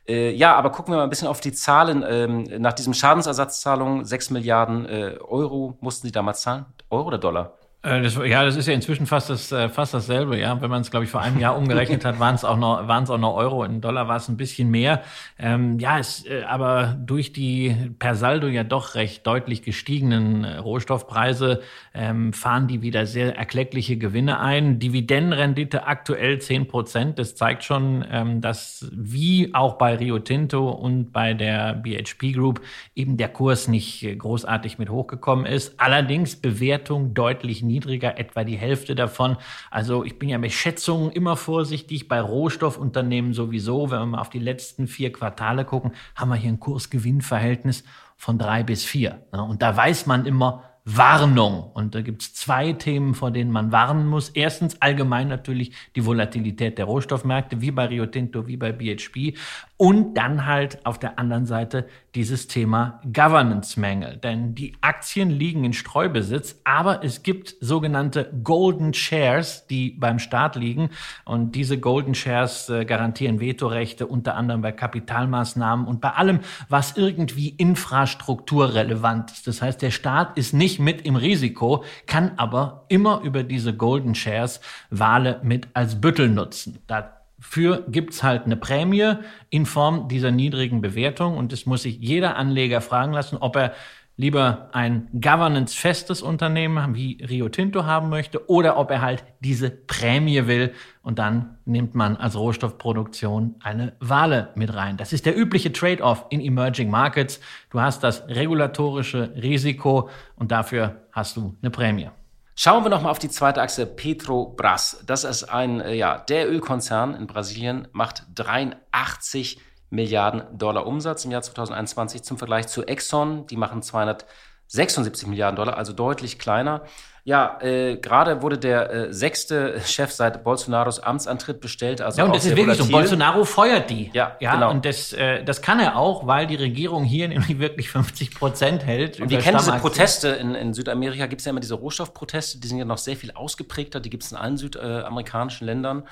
Äh, 0.07 0.31
ja, 0.31 0.55
aber 0.55 0.71
gucken 0.71 0.93
wir 0.93 0.97
mal 0.97 1.03
ein 1.03 1.09
bisschen 1.09 1.27
auf 1.27 1.39
die 1.39 1.53
Zahlen. 1.53 2.03
Ähm, 2.07 2.43
nach 2.61 2.73
diesem 2.73 2.93
Schadensersatzzahlung, 2.93 4.05
6 4.05 4.31
Milliarden 4.31 4.85
äh, 4.85 5.17
Euro 5.21 5.77
mussten 5.81 6.07
sie 6.07 6.11
damals 6.11 6.41
zahlen. 6.41 6.65
Euro 6.89 7.07
oder 7.07 7.17
Dollar? 7.17 7.57
Äh, 7.85 8.01
das, 8.01 8.15
ja, 8.15 8.45
das 8.45 8.55
ist 8.55 8.67
ja 8.67 8.73
inzwischen 8.73 9.05
fast, 9.05 9.29
das, 9.29 9.51
äh, 9.51 9.67
fast 9.67 9.93
dasselbe. 9.93 10.39
Ja, 10.39 10.61
wenn 10.61 10.69
man 10.69 10.81
es, 10.81 10.89
glaube 10.89 11.03
ich, 11.03 11.11
vor 11.11 11.21
einem 11.21 11.37
Jahr 11.37 11.57
umgerechnet 11.57 12.05
hat, 12.05 12.17
waren 12.17 12.35
es 12.35 12.45
auch 12.45 12.55
noch, 12.55 12.87
waren 12.87 13.03
es 13.03 13.09
auch 13.09 13.17
noch 13.17 13.35
Euro. 13.35 13.65
In 13.65 13.81
Dollar 13.81 14.07
war 14.07 14.15
es 14.15 14.29
ein 14.29 14.37
bisschen 14.37 14.71
mehr. 14.71 15.03
Ähm, 15.37 15.79
ja, 15.79 15.99
es, 15.99 16.25
äh, 16.25 16.43
aber 16.47 16.97
durch 16.97 17.33
die 17.33 17.75
per 17.99 18.15
Saldo 18.15 18.47
ja 18.47 18.63
doch 18.63 18.95
recht 18.95 19.27
deutlich 19.27 19.63
gestiegenen 19.63 20.45
Rohstoffpreise 20.45 21.61
ähm, 21.93 22.31
fahren 22.31 22.67
die 22.67 22.81
wieder 22.81 23.05
sehr 23.05 23.35
erkleckliche 23.35 23.97
Gewinne 23.97 24.39
ein. 24.39 24.79
Dividendenrendite 24.79 25.85
aktuell 25.85 26.39
zehn 26.39 26.67
Prozent. 26.69 27.19
Das 27.19 27.35
zeigt 27.35 27.65
schon, 27.65 28.05
ähm, 28.09 28.39
dass 28.39 28.89
wie 28.93 29.53
auch 29.53 29.73
bei 29.77 29.95
Rio 29.95 30.19
Tinto 30.19 30.69
und 30.69 31.11
bei 31.11 31.33
der 31.33 31.73
BHP 31.73 32.31
Group 32.31 32.61
eben 32.95 33.17
der 33.17 33.27
Kurs 33.27 33.67
nicht 33.67 34.07
großartig 34.17 34.77
mit 34.77 34.89
hochgekommen 34.89 35.45
ist. 35.45 35.81
Allerdings 35.81 36.37
Bewertung 36.37 37.13
deutlich 37.13 37.61
niedriger 37.61 37.72
niedriger, 37.73 38.17
etwa 38.17 38.43
die 38.43 38.55
Hälfte 38.55 38.95
davon. 38.95 39.37
Also 39.71 40.03
ich 40.03 40.19
bin 40.19 40.29
ja 40.29 40.37
mit 40.37 40.51
Schätzungen 40.51 41.11
immer 41.11 41.35
vorsichtig, 41.35 42.07
bei 42.07 42.21
Rohstoffunternehmen 42.21 43.33
sowieso. 43.33 43.91
Wenn 43.91 43.99
wir 43.99 44.05
mal 44.05 44.21
auf 44.21 44.29
die 44.29 44.39
letzten 44.39 44.87
vier 44.87 45.11
Quartale 45.11 45.65
gucken, 45.65 45.91
haben 46.15 46.29
wir 46.29 46.35
hier 46.35 46.51
ein 46.51 46.59
Kursgewinnverhältnis 46.59 47.83
von 48.15 48.37
drei 48.37 48.63
bis 48.63 48.85
vier. 48.85 49.25
Und 49.31 49.61
da 49.61 49.75
weiß 49.75 50.05
man 50.05 50.25
immer, 50.25 50.63
Warnung. 50.85 51.71
Und 51.73 51.95
da 51.95 52.01
gibt 52.01 52.23
es 52.23 52.33
zwei 52.33 52.73
Themen, 52.73 53.13
vor 53.13 53.31
denen 53.31 53.51
man 53.51 53.71
warnen 53.71 54.05
muss. 54.05 54.29
Erstens 54.29 54.81
allgemein 54.81 55.29
natürlich 55.29 55.71
die 55.95 56.05
Volatilität 56.05 56.77
der 56.77 56.85
Rohstoffmärkte, 56.85 57.61
wie 57.61 57.71
bei 57.71 57.85
Rio 57.85 58.05
Tinto, 58.05 58.47
wie 58.47 58.57
bei 58.57 58.73
BHP. 58.73 59.37
Und 59.77 60.15
dann 60.15 60.45
halt 60.45 60.85
auf 60.85 60.99
der 60.99 61.19
anderen 61.19 61.45
Seite 61.45 61.87
dieses 62.15 62.47
Thema 62.47 63.01
Governance-Mängel. 63.11 64.17
Denn 64.17 64.53
die 64.53 64.75
Aktien 64.81 65.29
liegen 65.29 65.63
in 65.63 65.73
Streubesitz, 65.73 66.59
aber 66.63 67.03
es 67.03 67.23
gibt 67.23 67.55
sogenannte 67.59 68.31
Golden 68.43 68.93
Shares, 68.93 69.65
die 69.67 69.91
beim 69.91 70.19
Staat 70.19 70.55
liegen. 70.55 70.89
Und 71.25 71.53
diese 71.53 71.79
Golden 71.79 72.13
Shares 72.13 72.69
äh, 72.69 72.85
garantieren 72.85 73.39
Vetorechte 73.39 74.05
unter 74.05 74.35
anderem 74.35 74.61
bei 74.61 74.71
Kapitalmaßnahmen 74.71 75.87
und 75.87 76.01
bei 76.01 76.11
allem, 76.11 76.39
was 76.69 76.95
irgendwie 76.97 77.49
infrastrukturrelevant 77.49 79.31
ist. 79.31 79.47
Das 79.47 79.61
heißt, 79.61 79.81
der 79.81 79.91
Staat 79.91 80.37
ist 80.37 80.53
nicht 80.53 80.79
mit 80.79 81.01
im 81.01 81.15
Risiko, 81.15 81.83
kann 82.05 82.33
aber 82.37 82.85
immer 82.89 83.21
über 83.21 83.43
diese 83.43 83.75
Golden 83.75 84.13
Shares 84.13 84.61
Wale 84.89 85.39
mit 85.43 85.67
als 85.73 85.99
Büttel 85.99 86.29
nutzen. 86.29 86.79
Da 86.87 87.22
für 87.43 87.83
gibt's 87.89 88.23
halt 88.23 88.45
eine 88.45 88.55
Prämie 88.55 89.15
in 89.49 89.65
Form 89.65 90.07
dieser 90.07 90.31
niedrigen 90.31 90.81
Bewertung 90.81 91.37
und 91.37 91.51
es 91.51 91.65
muss 91.65 91.83
sich 91.83 91.97
jeder 91.99 92.37
Anleger 92.37 92.79
fragen 92.79 93.11
lassen, 93.11 93.37
ob 93.37 93.57
er 93.57 93.73
lieber 94.15 94.69
ein 94.71 95.09
governance-festes 95.11 96.21
Unternehmen 96.21 96.95
wie 96.95 97.21
Rio 97.27 97.49
Tinto 97.49 97.83
haben 97.85 98.09
möchte 98.09 98.49
oder 98.49 98.77
ob 98.77 98.91
er 98.91 99.01
halt 99.01 99.25
diese 99.41 99.71
Prämie 99.71 100.47
will 100.47 100.73
und 101.01 101.19
dann 101.19 101.57
nimmt 101.65 101.95
man 101.95 102.15
als 102.15 102.37
Rohstoffproduktion 102.37 103.55
eine 103.61 103.93
Wale 103.99 104.49
mit 104.55 104.73
rein. 104.73 104.97
Das 104.97 105.13
ist 105.13 105.25
der 105.25 105.37
übliche 105.37 105.73
Trade-off 105.73 106.25
in 106.29 106.39
Emerging 106.39 106.89
Markets. 106.89 107.41
Du 107.71 107.81
hast 107.81 108.03
das 108.03 108.27
regulatorische 108.29 109.33
Risiko 109.35 110.09
und 110.37 110.51
dafür 110.51 111.01
hast 111.11 111.35
du 111.35 111.57
eine 111.61 111.71
Prämie. 111.71 112.09
Schauen 112.55 112.83
wir 112.83 112.89
nochmal 112.89 113.11
auf 113.11 113.19
die 113.19 113.29
zweite 113.29 113.61
Achse 113.61 113.87
Petrobras. 113.87 115.03
Das 115.07 115.23
ist 115.23 115.45
ein, 115.45 115.81
äh, 115.81 115.95
ja, 115.95 116.19
der 116.19 116.49
Ölkonzern 116.49 117.15
in 117.15 117.25
Brasilien, 117.25 117.87
macht 117.93 118.25
83 118.35 119.59
Milliarden 119.89 120.57
Dollar 120.57 120.85
Umsatz 120.85 121.25
im 121.25 121.31
Jahr 121.31 121.41
2021 121.41 122.23
zum 122.23 122.37
Vergleich 122.37 122.67
zu 122.67 122.83
Exxon. 122.85 123.47
Die 123.47 123.57
machen 123.57 123.81
276 123.81 125.27
Milliarden 125.27 125.55
Dollar, 125.55 125.77
also 125.77 125.93
deutlich 125.93 126.37
kleiner. 126.37 126.83
Ja, 127.25 127.57
äh, 127.61 127.95
gerade 127.95 128.41
wurde 128.41 128.57
der 128.57 128.91
äh, 128.91 129.13
sechste 129.13 129.79
Chef 129.85 130.11
seit 130.11 130.43
Bolsonaros 130.43 130.99
Amtsantritt 130.99 131.61
bestellt. 131.61 132.01
Also 132.01 132.17
ja, 132.17 132.25
und 132.25 132.35
das 132.35 132.43
ist 132.43 132.51
wirklich 132.51 132.65
volatil. 132.65 132.85
so. 132.85 132.91
Bolsonaro 132.91 133.45
feuert 133.45 133.89
die. 133.89 134.11
Ja, 134.13 134.35
ja 134.41 134.55
genau. 134.55 134.71
Und 134.71 134.83
das, 134.83 135.13
äh, 135.13 135.41
das 135.41 135.61
kann 135.61 135.79
er 135.79 135.95
auch, 135.95 136.27
weil 136.27 136.47
die 136.47 136.55
Regierung 136.55 137.05
hier 137.05 137.27
nämlich 137.29 137.59
wirklich 137.59 137.89
50 137.89 138.35
Prozent 138.35 138.85
hält. 138.85 139.21
Und 139.21 139.29
wir 139.29 139.39
kennen 139.39 139.57
diese 139.57 139.71
Proteste 139.71 140.29
in, 140.29 140.53
in 140.53 140.73
Südamerika, 140.73 141.27
gibt 141.27 141.39
es 141.39 141.45
ja 141.45 141.51
immer 141.51 141.61
diese 141.61 141.75
Rohstoffproteste, 141.75 142.59
die 142.59 142.67
sind 142.67 142.77
ja 142.77 142.85
noch 142.85 142.97
sehr 142.97 143.15
viel 143.15 143.31
ausgeprägter, 143.31 144.01
die 144.01 144.09
gibt 144.09 144.23
es 144.23 144.31
in 144.33 144.37
allen 144.37 144.57
südamerikanischen 144.57 145.65
Ländern. 145.65 146.03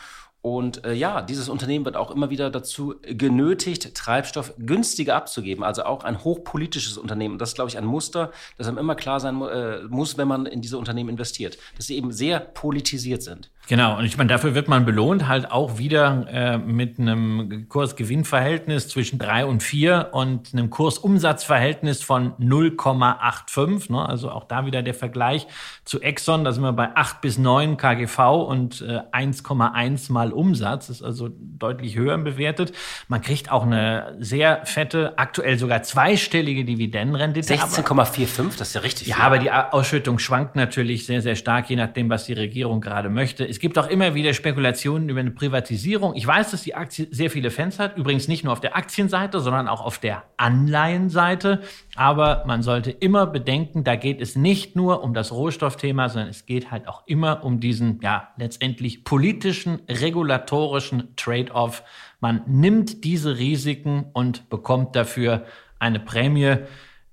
Und 0.41 0.85
äh, 0.85 0.93
ja, 0.93 1.21
dieses 1.21 1.49
Unternehmen 1.49 1.85
wird 1.85 1.95
auch 1.95 2.09
immer 2.09 2.31
wieder 2.31 2.49
dazu 2.49 2.95
genötigt, 3.03 3.93
Treibstoff 3.93 4.53
günstiger 4.57 5.15
abzugeben. 5.15 5.63
Also 5.63 5.83
auch 5.83 6.03
ein 6.03 6.23
hochpolitisches 6.23 6.97
Unternehmen. 6.97 7.37
Das 7.37 7.49
ist, 7.49 7.55
glaube 7.55 7.69
ich, 7.69 7.77
ein 7.77 7.85
Muster, 7.85 8.31
das 8.57 8.67
einem 8.67 8.79
immer 8.79 8.95
klar 8.95 9.19
sein 9.19 9.39
äh, 9.41 9.83
muss, 9.83 10.17
wenn 10.17 10.27
man 10.27 10.47
in 10.47 10.61
diese 10.61 10.79
Unternehmen 10.79 11.09
investiert. 11.09 11.59
Dass 11.77 11.85
sie 11.85 11.95
eben 11.95 12.11
sehr 12.11 12.39
politisiert 12.39 13.21
sind. 13.21 13.51
Genau, 13.67 13.97
und 13.97 14.05
ich 14.05 14.17
meine, 14.17 14.27
dafür 14.27 14.53
wird 14.53 14.67
man 14.67 14.85
belohnt, 14.85 15.27
halt 15.27 15.51
auch 15.51 15.77
wieder 15.77 16.25
äh, 16.29 16.57
mit 16.57 16.99
einem 16.99 17.69
Kursgewinnverhältnis 17.69 18.89
zwischen 18.89 19.17
drei 19.17 19.45
und 19.45 19.63
vier 19.63 20.09
und 20.11 20.53
einem 20.53 20.69
Kursumsatzverhältnis 20.69 22.03
von 22.03 22.33
0,85. 22.33 23.91
Ne? 23.91 24.05
Also 24.05 24.29
auch 24.29 24.43
da 24.45 24.65
wieder 24.65 24.81
der 24.81 24.93
Vergleich 24.93 25.47
zu 25.85 26.01
Exxon, 26.01 26.43
da 26.43 26.51
sind 26.51 26.63
wir 26.63 26.73
bei 26.73 26.95
acht 26.95 27.21
bis 27.21 27.37
neun 27.37 27.77
KGV 27.77 28.19
und 28.45 28.81
äh, 28.81 29.01
1,1 29.13 30.11
mal 30.11 30.33
Umsatz, 30.33 30.89
ist 30.89 31.03
also 31.03 31.29
deutlich 31.29 31.95
höher 31.95 32.17
bewertet. 32.17 32.73
Man 33.07 33.21
kriegt 33.21 33.51
auch 33.51 33.63
eine 33.63 34.17
sehr 34.19 34.65
fette, 34.65 35.13
aktuell 35.17 35.57
sogar 35.57 35.83
zweistellige 35.83 36.65
Dividendenrendite. 36.65 37.53
16,45, 37.53 38.57
das 38.57 38.69
ist 38.69 38.73
ja 38.73 38.81
richtig. 38.81 39.07
Ja, 39.07 39.15
viel. 39.15 39.23
aber 39.23 39.37
die 39.37 39.51
Ausschüttung 39.51 40.19
schwankt 40.19 40.55
natürlich 40.55 41.05
sehr, 41.05 41.21
sehr 41.21 41.35
stark, 41.35 41.69
je 41.69 41.75
nachdem, 41.75 42.09
was 42.09 42.25
die 42.25 42.33
Regierung 42.33 42.81
gerade 42.81 43.09
möchte. 43.09 43.45
Es 43.51 43.59
gibt 43.59 43.77
auch 43.77 43.87
immer 43.87 44.15
wieder 44.15 44.33
Spekulationen 44.33 45.09
über 45.09 45.19
eine 45.19 45.31
Privatisierung. 45.31 46.15
Ich 46.15 46.25
weiß, 46.25 46.51
dass 46.51 46.61
die 46.61 46.73
Aktie 46.73 47.09
sehr 47.11 47.29
viele 47.29 47.51
Fans 47.51 47.79
hat. 47.79 47.97
Übrigens 47.97 48.29
nicht 48.29 48.45
nur 48.45 48.53
auf 48.53 48.61
der 48.61 48.77
Aktienseite, 48.77 49.41
sondern 49.41 49.67
auch 49.67 49.81
auf 49.81 49.97
der 49.97 50.23
Anleihenseite. 50.37 51.59
Aber 51.97 52.45
man 52.47 52.63
sollte 52.63 52.91
immer 52.91 53.27
bedenken, 53.27 53.83
da 53.83 53.97
geht 53.97 54.21
es 54.21 54.37
nicht 54.37 54.77
nur 54.77 55.03
um 55.03 55.13
das 55.13 55.33
Rohstoffthema, 55.33 56.07
sondern 56.07 56.29
es 56.29 56.45
geht 56.45 56.71
halt 56.71 56.87
auch 56.87 57.05
immer 57.07 57.43
um 57.43 57.59
diesen, 57.59 57.99
ja, 58.01 58.29
letztendlich 58.37 59.03
politischen, 59.03 59.81
regulatorischen 59.89 61.13
Trade-off. 61.17 61.83
Man 62.21 62.43
nimmt 62.47 63.03
diese 63.03 63.37
Risiken 63.37 64.05
und 64.13 64.49
bekommt 64.49 64.95
dafür 64.95 65.43
eine 65.77 65.99
Prämie. 65.99 66.55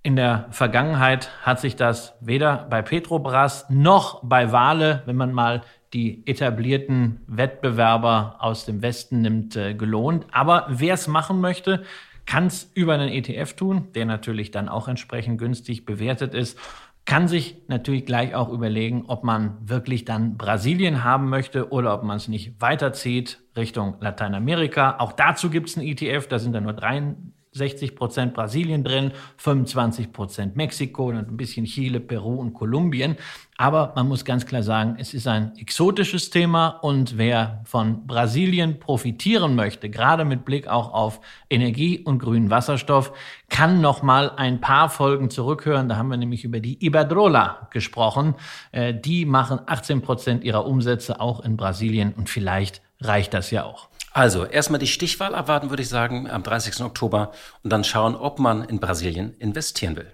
In 0.04 0.14
der 0.14 0.46
Vergangenheit 0.50 1.30
hat 1.42 1.58
sich 1.58 1.74
das 1.74 2.14
weder 2.20 2.68
bei 2.70 2.80
Petrobras 2.80 3.66
noch 3.68 4.22
bei 4.22 4.52
Wale, 4.52 5.02
wenn 5.06 5.16
man 5.16 5.32
mal 5.32 5.62
die 5.92 6.26
etablierten 6.26 7.20
Wettbewerber 7.26 8.36
aus 8.40 8.66
dem 8.66 8.82
Westen 8.82 9.22
nimmt, 9.22 9.56
äh, 9.56 9.74
gelohnt. 9.74 10.26
Aber 10.32 10.66
wer 10.68 10.94
es 10.94 11.08
machen 11.08 11.40
möchte, 11.40 11.84
kann 12.26 12.46
es 12.46 12.70
über 12.74 12.94
einen 12.94 13.08
ETF 13.08 13.54
tun, 13.54 13.88
der 13.94 14.04
natürlich 14.04 14.50
dann 14.50 14.68
auch 14.68 14.86
entsprechend 14.86 15.38
günstig 15.38 15.86
bewertet 15.86 16.34
ist. 16.34 16.58
Kann 17.06 17.26
sich 17.26 17.56
natürlich 17.68 18.04
gleich 18.04 18.34
auch 18.34 18.50
überlegen, 18.50 19.06
ob 19.06 19.24
man 19.24 19.56
wirklich 19.66 20.04
dann 20.04 20.36
Brasilien 20.36 21.04
haben 21.04 21.30
möchte 21.30 21.70
oder 21.72 21.94
ob 21.94 22.02
man 22.02 22.18
es 22.18 22.28
nicht 22.28 22.60
weiterzieht 22.60 23.40
Richtung 23.56 23.96
Lateinamerika. 24.00 24.96
Auch 24.98 25.12
dazu 25.12 25.48
gibt 25.48 25.70
es 25.70 25.78
einen 25.78 25.86
ETF, 25.86 26.28
da 26.28 26.38
sind 26.38 26.52
dann 26.52 26.64
nur 26.64 26.74
drei 26.74 27.14
60 27.58 27.94
Prozent 27.94 28.34
Brasilien 28.34 28.82
drin, 28.82 29.12
25 29.36 30.12
Prozent 30.12 30.56
Mexiko 30.56 31.08
und 31.08 31.16
ein 31.16 31.36
bisschen 31.36 31.66
Chile, 31.66 32.00
Peru 32.00 32.36
und 32.36 32.54
Kolumbien. 32.54 33.16
Aber 33.60 33.92
man 33.96 34.06
muss 34.06 34.24
ganz 34.24 34.46
klar 34.46 34.62
sagen, 34.62 34.96
es 34.98 35.14
ist 35.14 35.26
ein 35.26 35.52
exotisches 35.58 36.30
Thema 36.30 36.68
und 36.68 37.18
wer 37.18 37.60
von 37.64 38.06
Brasilien 38.06 38.78
profitieren 38.78 39.56
möchte, 39.56 39.90
gerade 39.90 40.24
mit 40.24 40.44
Blick 40.44 40.68
auch 40.68 40.94
auf 40.94 41.20
Energie 41.50 41.98
und 41.98 42.20
grünen 42.20 42.50
Wasserstoff, 42.50 43.12
kann 43.48 43.80
noch 43.80 44.02
mal 44.02 44.30
ein 44.36 44.60
paar 44.60 44.88
Folgen 44.88 45.28
zurückhören. 45.28 45.88
Da 45.88 45.96
haben 45.96 46.08
wir 46.08 46.16
nämlich 46.16 46.44
über 46.44 46.60
die 46.60 46.84
Iberdrola 46.84 47.68
gesprochen. 47.70 48.36
Äh, 48.70 48.94
die 48.94 49.24
machen 49.24 49.58
18 49.66 50.02
Prozent 50.02 50.44
ihrer 50.44 50.64
Umsätze 50.64 51.20
auch 51.20 51.40
in 51.40 51.56
Brasilien 51.56 52.12
und 52.16 52.28
vielleicht 52.28 52.80
reicht 53.00 53.34
das 53.34 53.50
ja 53.50 53.64
auch. 53.64 53.88
Also 54.12 54.44
erstmal 54.44 54.78
die 54.78 54.86
Stichwahl 54.86 55.34
abwarten, 55.34 55.70
würde 55.70 55.82
ich 55.82 55.88
sagen, 55.88 56.30
am 56.30 56.42
30. 56.42 56.82
Oktober 56.82 57.32
und 57.62 57.72
dann 57.72 57.84
schauen, 57.84 58.16
ob 58.16 58.38
man 58.38 58.64
in 58.64 58.80
Brasilien 58.80 59.34
investieren 59.34 59.96
will. 59.96 60.12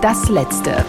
Das 0.00 0.28
letzte. 0.28 0.84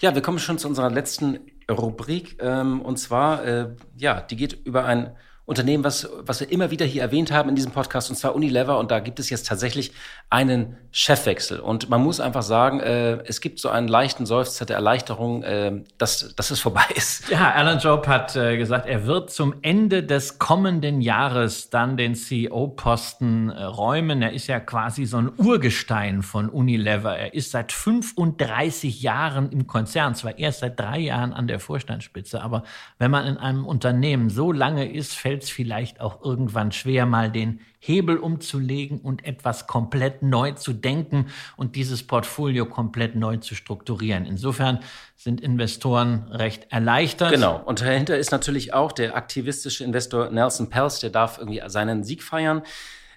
Ja, 0.00 0.14
wir 0.14 0.22
kommen 0.22 0.38
schon 0.38 0.58
zu 0.58 0.68
unserer 0.68 0.90
letzten 0.90 1.38
Rubrik. 1.70 2.38
Ähm, 2.42 2.80
und 2.80 2.96
zwar, 2.96 3.44
äh, 3.44 3.68
ja, 3.96 4.20
die 4.20 4.36
geht 4.36 4.54
über 4.66 4.84
ein 4.84 5.16
Unternehmen, 5.52 5.84
was, 5.84 6.08
was 6.24 6.40
wir 6.40 6.50
immer 6.50 6.70
wieder 6.70 6.86
hier 6.86 7.02
erwähnt 7.02 7.30
haben 7.30 7.50
in 7.50 7.54
diesem 7.54 7.72
Podcast, 7.72 8.08
und 8.08 8.16
zwar 8.16 8.34
Unilever. 8.34 8.78
Und 8.78 8.90
da 8.90 9.00
gibt 9.00 9.20
es 9.20 9.28
jetzt 9.28 9.46
tatsächlich 9.46 9.92
einen 10.30 10.78
Chefwechsel. 10.92 11.60
Und 11.60 11.90
man 11.90 12.02
muss 12.02 12.20
einfach 12.20 12.42
sagen, 12.42 12.80
äh, 12.80 13.18
es 13.24 13.42
gibt 13.42 13.58
so 13.58 13.68
einen 13.68 13.86
leichten 13.86 14.24
Seufzer 14.24 14.64
der 14.64 14.76
Erleichterung, 14.76 15.42
äh, 15.42 15.82
dass, 15.98 16.34
dass 16.34 16.50
es 16.50 16.60
vorbei 16.60 16.84
ist. 16.94 17.28
Ja, 17.28 17.52
Alan 17.52 17.78
Job 17.78 18.06
hat 18.06 18.34
äh, 18.34 18.56
gesagt, 18.56 18.86
er 18.86 19.06
wird 19.06 19.30
zum 19.30 19.54
Ende 19.60 20.02
des 20.02 20.38
kommenden 20.38 21.02
Jahres 21.02 21.68
dann 21.68 21.98
den 21.98 22.14
CEO-Posten 22.14 23.50
äh, 23.50 23.62
räumen. 23.62 24.22
Er 24.22 24.32
ist 24.32 24.46
ja 24.46 24.58
quasi 24.58 25.04
so 25.04 25.18
ein 25.18 25.30
Urgestein 25.36 26.22
von 26.22 26.48
Unilever. 26.48 27.14
Er 27.14 27.34
ist 27.34 27.50
seit 27.50 27.72
35 27.72 29.02
Jahren 29.02 29.52
im 29.52 29.66
Konzern, 29.66 30.14
zwar 30.14 30.38
erst 30.38 30.60
seit 30.60 30.80
drei 30.80 30.98
Jahren 30.98 31.34
an 31.34 31.46
der 31.46 31.60
Vorstandsspitze, 31.60 32.42
aber 32.42 32.62
wenn 32.98 33.10
man 33.10 33.26
in 33.26 33.36
einem 33.36 33.66
Unternehmen 33.66 34.30
so 34.30 34.50
lange 34.50 34.90
ist, 34.90 35.14
fällt 35.14 35.41
fällt 35.42 35.44
es 35.44 35.50
vielleicht 35.50 36.00
auch 36.00 36.22
irgendwann 36.22 36.72
schwer, 36.72 37.06
mal 37.06 37.30
den 37.30 37.60
Hebel 37.80 38.16
umzulegen 38.18 39.00
und 39.00 39.24
etwas 39.24 39.66
komplett 39.66 40.22
neu 40.22 40.52
zu 40.52 40.72
denken 40.72 41.26
und 41.56 41.74
dieses 41.74 42.06
Portfolio 42.06 42.66
komplett 42.66 43.16
neu 43.16 43.38
zu 43.38 43.54
strukturieren. 43.54 44.24
Insofern 44.24 44.78
sind 45.16 45.40
Investoren 45.40 46.28
recht 46.30 46.66
erleichtert. 46.70 47.32
Genau. 47.32 47.60
Und 47.64 47.80
dahinter 47.80 48.16
ist 48.16 48.30
natürlich 48.30 48.72
auch 48.72 48.92
der 48.92 49.16
aktivistische 49.16 49.84
Investor 49.84 50.30
Nelson 50.30 50.70
Pels, 50.70 51.00
der 51.00 51.10
darf 51.10 51.38
irgendwie 51.38 51.60
seinen 51.66 52.04
Sieg 52.04 52.22
feiern. 52.22 52.62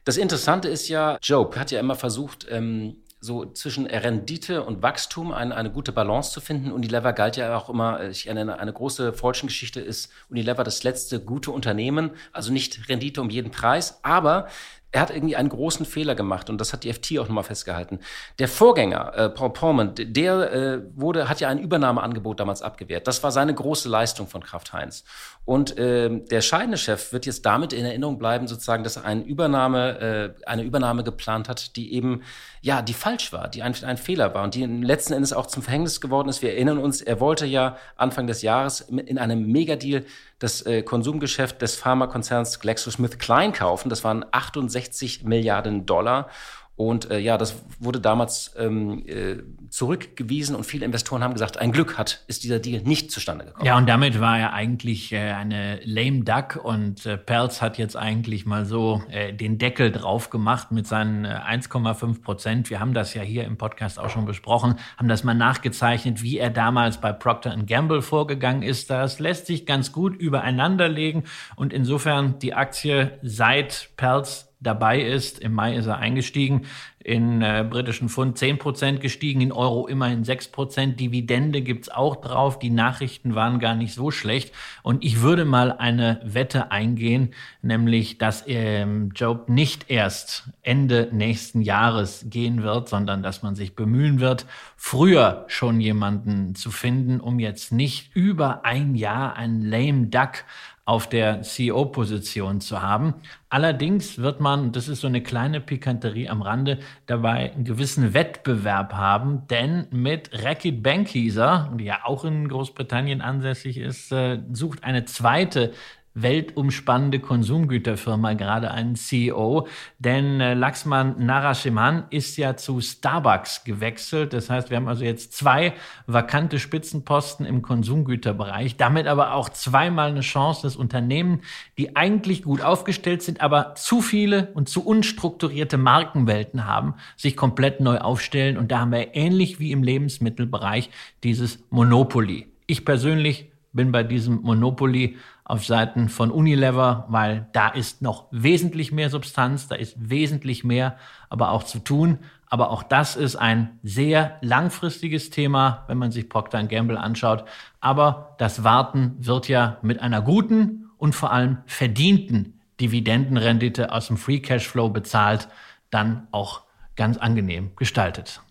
Das 0.04 0.18
Interessante 0.18 0.68
ist 0.68 0.88
ja, 0.88 1.18
Job 1.22 1.56
hat 1.58 1.72
ja 1.72 1.80
immer 1.80 1.96
versucht, 1.96 2.48
ähm, 2.50 2.98
so 3.26 3.46
zwischen 3.46 3.88
Rendite 3.88 4.64
und 4.64 4.84
Wachstum 4.84 5.32
eine, 5.32 5.56
eine 5.56 5.72
gute 5.72 5.92
Balance 5.92 6.32
zu 6.32 6.42
finden. 6.42 6.72
Unilever 6.72 7.12
galt 7.12 7.38
ja 7.38 7.58
auch 7.58 7.70
immer, 7.70 8.08
ich 8.08 8.28
erinnere, 8.28 8.60
eine 8.60 8.72
große 8.72 9.14
Fortune-Geschichte 9.14 9.82
ist 9.82 10.12
Unilever 10.30 10.64
das 10.64 10.84
letzte 10.84 11.20
gute 11.20 11.52
Unternehmen, 11.52 12.12
also 12.32 12.54
nicht 12.54 12.88
Rendite 12.88 13.22
um 13.22 13.30
jeden 13.30 13.52
Preis, 13.52 14.00
aber 14.04 14.48
er 14.96 15.02
hat 15.02 15.10
irgendwie 15.10 15.36
einen 15.36 15.50
großen 15.50 15.86
Fehler 15.86 16.16
gemacht 16.16 16.50
und 16.50 16.62
das 16.62 16.72
hat 16.72 16.86
die 16.86 16.94
FT 16.94 17.20
auch 17.20 17.28
nochmal 17.28 17.44
festgehalten. 17.44 18.00
Der 18.40 18.48
Vorgänger, 18.48 19.14
äh, 19.14 19.30
Paul 19.30 19.52
Porman, 19.52 19.92
der 19.94 20.54
äh, 20.54 20.82
wurde, 20.96 21.28
hat 21.28 21.42
ja 21.42 21.50
ein 21.50 21.60
Übernahmeangebot 21.60 22.40
damals 22.40 22.62
abgewehrt. 22.62 23.06
Das 23.06 23.22
war 23.22 23.34
seine 23.34 23.54
große 23.54 23.90
Leistung 23.90 24.28
von 24.28 24.42
Kraft 24.42 24.72
Heinz. 24.72 25.04
Und 25.44 25.78
äh, 25.78 26.10
der 26.10 26.40
scheidende 26.40 26.78
Chef 26.78 27.12
wird 27.12 27.26
jetzt 27.26 27.46
damit 27.46 27.74
in 27.74 27.84
Erinnerung 27.84 28.18
bleiben, 28.18 28.48
sozusagen, 28.48 28.86
dass 28.86 28.96
er 28.96 29.04
eine 29.04 29.22
Übernahme, 29.24 30.34
äh, 30.40 30.48
eine 30.48 30.64
Übernahme 30.64 31.04
geplant 31.04 31.50
hat, 31.50 31.76
die 31.76 31.94
eben 31.94 32.22
ja, 32.62 32.82
die 32.82 32.94
falsch 32.94 33.32
war, 33.32 33.48
die 33.48 33.62
ein, 33.62 33.76
ein 33.84 33.98
Fehler 33.98 34.34
war 34.34 34.44
und 34.44 34.56
die 34.56 34.66
letzten 34.66 35.14
Endes 35.14 35.34
auch 35.34 35.46
zum 35.46 35.62
Verhängnis 35.62 36.02
geworden 36.02 36.30
ist. 36.30 36.42
Wir 36.42 36.54
erinnern 36.54 36.80
uns, 36.80 37.00
er 37.00 37.20
wollte 37.20 37.46
ja 37.46 37.78
Anfang 37.96 38.26
des 38.26 38.42
Jahres 38.42 38.82
in 38.82 39.20
einem 39.20 39.52
Megadeal 39.52 40.04
das 40.40 40.62
äh, 40.66 40.84
Konsumgeschäft 40.84 41.62
des 41.62 41.76
Pharmakonzerns 41.76 42.60
GlaxoSmithKline 42.60 43.54
kaufen. 43.54 43.90
Das 43.90 44.04
waren 44.04 44.26
68 44.32 45.24
Milliarden 45.24 45.86
Dollar. 45.86 46.30
Und 46.78 47.10
äh, 47.10 47.20
ja, 47.20 47.38
das 47.38 47.64
wurde 47.80 48.02
damals 48.02 48.54
ähm, 48.58 49.04
äh, 49.08 49.38
zurückgewiesen 49.70 50.58
und 50.58 50.66
viele 50.66 50.86
Investoren 50.86 51.24
haben 51.24 51.34
gesagt, 51.34 51.58
ein 51.58 51.72
Glück 51.72 51.98
hat, 51.98 52.26
ist 52.28 52.44
dieser 52.44 52.60
Deal 52.60 52.82
nicht 52.82 53.12
zustande 53.12 53.46
gekommen. 53.46 53.66
Ja, 53.66 53.78
und 53.78 53.88
damit 53.88 54.20
war 54.20 54.38
er 54.38 54.52
eigentlich 54.52 55.14
äh, 55.14 55.32
eine 55.32 55.80
lame 55.86 56.26
duck 56.26 56.60
und 56.62 57.06
äh, 57.06 57.18
Perls 57.18 57.62
hat 57.62 57.78
jetzt 57.78 57.96
eigentlich 57.96 58.46
mal 58.46 58.66
so 58.66 59.02
äh, 59.10 59.32
den 59.32 59.58
Deckel 59.58 59.90
drauf 59.90 60.30
gemacht 60.30 60.72
mit 60.72 60.86
seinen 60.86 61.24
äh, 61.24 61.30
1,5 61.30 62.22
Prozent. 62.22 62.70
Wir 62.70 62.82
haben 62.82 62.94
das 62.94 63.14
ja 63.14 63.22
hier 63.22 63.46
im 63.46 63.58
Podcast 63.58 63.98
auch 63.98 64.10
schon 64.10 64.26
besprochen, 64.26 64.76
haben 64.98 65.08
das 65.08 65.24
mal 65.24 65.34
nachgezeichnet, 65.34 66.24
wie 66.24 66.40
er 66.40 66.50
damals 66.50 67.00
bei 67.00 67.14
Procter 67.14 67.56
Gamble 67.66 68.02
vorgegangen 68.02 68.64
ist. 68.64 68.90
Das 68.90 69.20
lässt 69.20 69.48
sich 69.48 69.66
ganz 69.66 69.94
gut 69.94 70.16
übereinander 70.18 70.90
legen 70.90 71.24
und 71.56 71.72
insofern 71.72 72.38
die 72.40 72.54
Aktie 72.54 73.18
seit 73.22 73.92
Perls 73.96 74.55
dabei 74.66 75.02
ist. 75.02 75.40
Im 75.40 75.54
Mai 75.54 75.76
ist 75.76 75.86
er 75.86 75.98
eingestiegen, 75.98 76.66
in 77.06 77.44
äh, 77.44 77.64
britischen 77.70 78.10
Pfund 78.10 78.36
10 78.38 78.58
Prozent 78.58 79.00
gestiegen, 79.00 79.40
in 79.40 79.52
Euro 79.52 79.88
immerhin 79.88 80.24
6 80.24 80.48
Prozent. 80.48 81.00
Dividende 81.00 81.62
gibt's 81.62 81.88
auch 81.88 82.16
drauf. 82.16 82.58
Die 82.58 82.72
Nachrichten 82.72 83.36
waren 83.36 83.60
gar 83.60 83.76
nicht 83.76 83.94
so 83.94 84.10
schlecht. 84.10 84.52
Und 84.82 85.04
ich 85.04 85.22
würde 85.22 85.46
mal 85.46 85.72
eine 85.72 86.20
Wette 86.24 86.72
eingehen, 86.72 87.36
nämlich, 87.62 88.18
dass 88.18 88.44
ähm, 88.48 89.12
Job 89.14 89.50
nicht 89.50 89.92
erst 89.92 90.50
Ende 90.64 91.10
nächsten 91.12 91.62
Jahres 91.62 92.26
gehen 92.28 92.64
wird, 92.64 92.90
sondern 92.90 93.22
dass 93.22 93.44
man 93.44 93.54
sich 93.54 93.76
bemühen 93.76 94.20
wird, 94.20 94.48
früher 94.76 95.46
schon 95.48 95.80
jemanden 95.80 96.56
zu 96.56 96.72
finden, 96.72 97.20
um 97.20 97.40
jetzt 97.40 97.72
nicht 97.72 98.16
über 98.16 98.66
ein 98.66 98.96
Jahr 98.96 99.36
einen 99.36 99.62
lame 99.62 100.08
duck 100.08 100.44
auf 100.86 101.10
der 101.10 101.42
CEO-Position 101.42 102.62
zu 102.62 102.84
haben. 102.84 103.16
Allerdings 103.50 104.20
wird 104.20 104.40
man, 104.40 104.72
das 104.72 104.88
ist 104.88 105.02
so 105.02 105.08
eine 105.08 105.24
kleine 105.24 105.60
Pikanterie 105.60 106.30
am 106.30 106.44
Rande, 106.44 106.78
dabei 107.08 107.52
einen 107.54 107.64
gewissen 107.64 108.14
Wettbewerb 108.14 108.94
haben, 108.94 109.48
denn 109.50 109.88
mit 109.90 110.32
Reckitt 110.32 110.84
Benckiser, 110.84 111.74
die 111.76 111.86
ja 111.86 112.02
auch 112.04 112.24
in 112.24 112.48
Großbritannien 112.48 113.22
ansässig 113.22 113.78
ist, 113.78 114.12
äh, 114.12 114.40
sucht 114.52 114.84
eine 114.84 115.06
zweite 115.06 115.74
weltumspannende 116.16 117.20
Konsumgüterfirma 117.20 118.34
gerade 118.34 118.72
einen 118.72 118.96
CEO, 118.96 119.68
denn 120.00 120.40
äh, 120.40 120.54
Laxman 120.54 121.24
Narasimhan 121.24 122.06
ist 122.10 122.38
ja 122.38 122.56
zu 122.56 122.80
Starbucks 122.82 123.66
gewechselt. 123.66 124.34
Das 124.34 124.50
heißt, 124.50 124.70
wir 124.70 124.78
haben 124.78 124.88
also 124.88 125.04
jetzt 125.04 125.34
zwei 125.34 125.74
vakante 126.08 126.58
Spitzenposten 126.58 127.46
im 127.46 127.62
Konsumgüterbereich, 127.62 128.78
damit 128.78 129.08
aber 129.08 129.34
auch 129.34 129.50
zweimal 129.50 130.10
eine 130.10 130.22
Chance, 130.22 130.62
dass 130.64 130.78
Unternehmen, 130.78 131.42
die 131.78 131.98
eigentlich 131.98 132.44
gut 132.44 132.62
aufgestellt 132.62 133.22
sind, 133.22 133.42
aber 133.42 133.76
zu 133.76 134.02
viele 134.02 134.52
und 134.54 134.70
zu 134.70 134.86
unstrukturierte 134.86 135.78
Markenwelten 135.78 136.66
haben, 136.66 136.96
sich 137.18 137.36
komplett 137.36 137.82
neu 137.82 137.98
aufstellen. 137.98 138.58
Und 138.58 138.72
da 138.72 138.80
haben 138.80 138.94
wir 138.94 139.16
ähnlich 139.16 139.60
wie 139.60 139.74
im 139.74 139.84
Lebensmittelbereich 139.84 140.90
dieses 141.24 141.60
Monopoly. 141.70 142.48
Ich 142.68 142.86
persönlich 142.86 143.52
bin 143.76 143.92
bei 143.92 144.04
diesem 144.04 144.42
Monopoly 144.42 145.18
auf 145.44 145.66
Seiten 145.66 146.10
von 146.10 146.32
Unilever, 146.32 147.06
weil 147.10 147.48
da 147.54 147.70
ist 147.70 148.02
noch 148.02 148.26
wesentlich 148.32 148.92
mehr 148.92 149.10
Substanz, 149.12 149.68
da 149.68 149.76
ist 149.76 150.10
wesentlich 150.10 150.64
mehr 150.64 150.98
aber 151.30 151.52
auch 151.52 151.64
zu 151.64 151.80
tun. 151.80 152.20
Aber 152.48 152.72
auch 152.72 152.84
das 152.84 153.16
ist 153.16 153.36
ein 153.36 153.80
sehr 153.84 154.38
langfristiges 154.42 155.30
Thema, 155.30 155.84
wenn 155.88 155.98
man 155.98 156.12
sich 156.12 156.30
Procter 156.30 156.64
Gamble 156.64 156.98
anschaut. 156.98 157.46
Aber 157.82 158.36
das 158.38 158.64
Warten 158.64 159.16
wird 159.20 159.48
ja 159.50 159.78
mit 159.82 160.00
einer 160.00 160.22
guten 160.22 160.90
und 160.98 161.14
vor 161.14 161.32
allem 161.32 161.58
verdienten 161.66 162.60
Dividendenrendite 162.80 163.92
aus 163.92 164.08
dem 164.08 164.18
Free 164.18 164.40
Cashflow 164.40 164.90
bezahlt, 164.90 165.48
dann 165.90 166.28
auch 166.32 166.64
ganz 166.96 167.18
angenehm 167.18 167.72
gestaltet. 167.76 168.42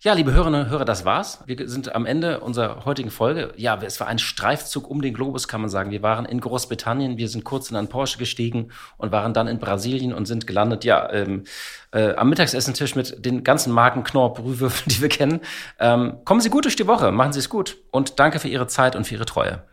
Ja, 0.00 0.12
liebe 0.12 0.32
Hörerinnen 0.32 0.60
und 0.60 0.70
Hörer, 0.70 0.84
das 0.84 1.04
war's. 1.04 1.40
Wir 1.46 1.68
sind 1.68 1.92
am 1.92 2.06
Ende 2.06 2.38
unserer 2.38 2.84
heutigen 2.84 3.10
Folge. 3.10 3.52
Ja, 3.56 3.76
es 3.82 3.98
war 3.98 4.06
ein 4.06 4.20
Streifzug 4.20 4.88
um 4.88 5.02
den 5.02 5.12
Globus, 5.12 5.48
kann 5.48 5.60
man 5.60 5.68
sagen. 5.68 5.90
Wir 5.90 6.04
waren 6.04 6.24
in 6.24 6.40
Großbritannien, 6.40 7.18
wir 7.18 7.28
sind 7.28 7.42
kurz 7.42 7.68
in 7.68 7.74
einen 7.76 7.88
Porsche 7.88 8.16
gestiegen 8.16 8.68
und 8.96 9.10
waren 9.10 9.34
dann 9.34 9.48
in 9.48 9.58
Brasilien 9.58 10.12
und 10.12 10.26
sind 10.26 10.46
gelandet, 10.46 10.84
ja, 10.84 11.12
ähm, 11.12 11.42
äh, 11.90 12.14
am 12.14 12.28
Mittagsessentisch 12.28 12.94
mit 12.94 13.26
den 13.26 13.42
ganzen 13.42 13.72
Marken 13.72 14.04
Knorr, 14.04 14.34
Brühwürfeln, 14.34 14.84
die 14.94 15.02
wir 15.02 15.08
kennen. 15.08 15.40
Ähm, 15.80 16.18
kommen 16.24 16.40
Sie 16.40 16.50
gut 16.50 16.64
durch 16.66 16.76
die 16.76 16.86
Woche, 16.86 17.10
machen 17.10 17.32
Sie 17.32 17.40
es 17.40 17.48
gut 17.48 17.76
und 17.90 18.20
danke 18.20 18.38
für 18.38 18.46
Ihre 18.46 18.68
Zeit 18.68 18.94
und 18.94 19.04
für 19.04 19.14
Ihre 19.14 19.26
Treue. 19.26 19.64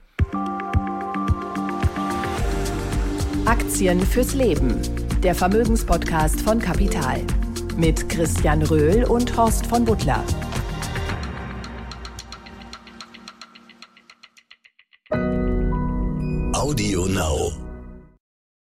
Aktien 3.46 4.02
fürs 4.02 4.34
Leben. 4.34 4.82
Der 5.22 5.36
Vermögenspodcast 5.36 6.42
von 6.42 6.58
Kapital 6.58 7.22
mit 7.78 8.10
Christian 8.10 8.62
Röhl 8.64 9.04
und 9.06 9.36
Horst 9.36 9.66
von 9.66 9.86
Butler. 9.86 10.24
Audio 16.54 17.06
Now. 17.06 17.65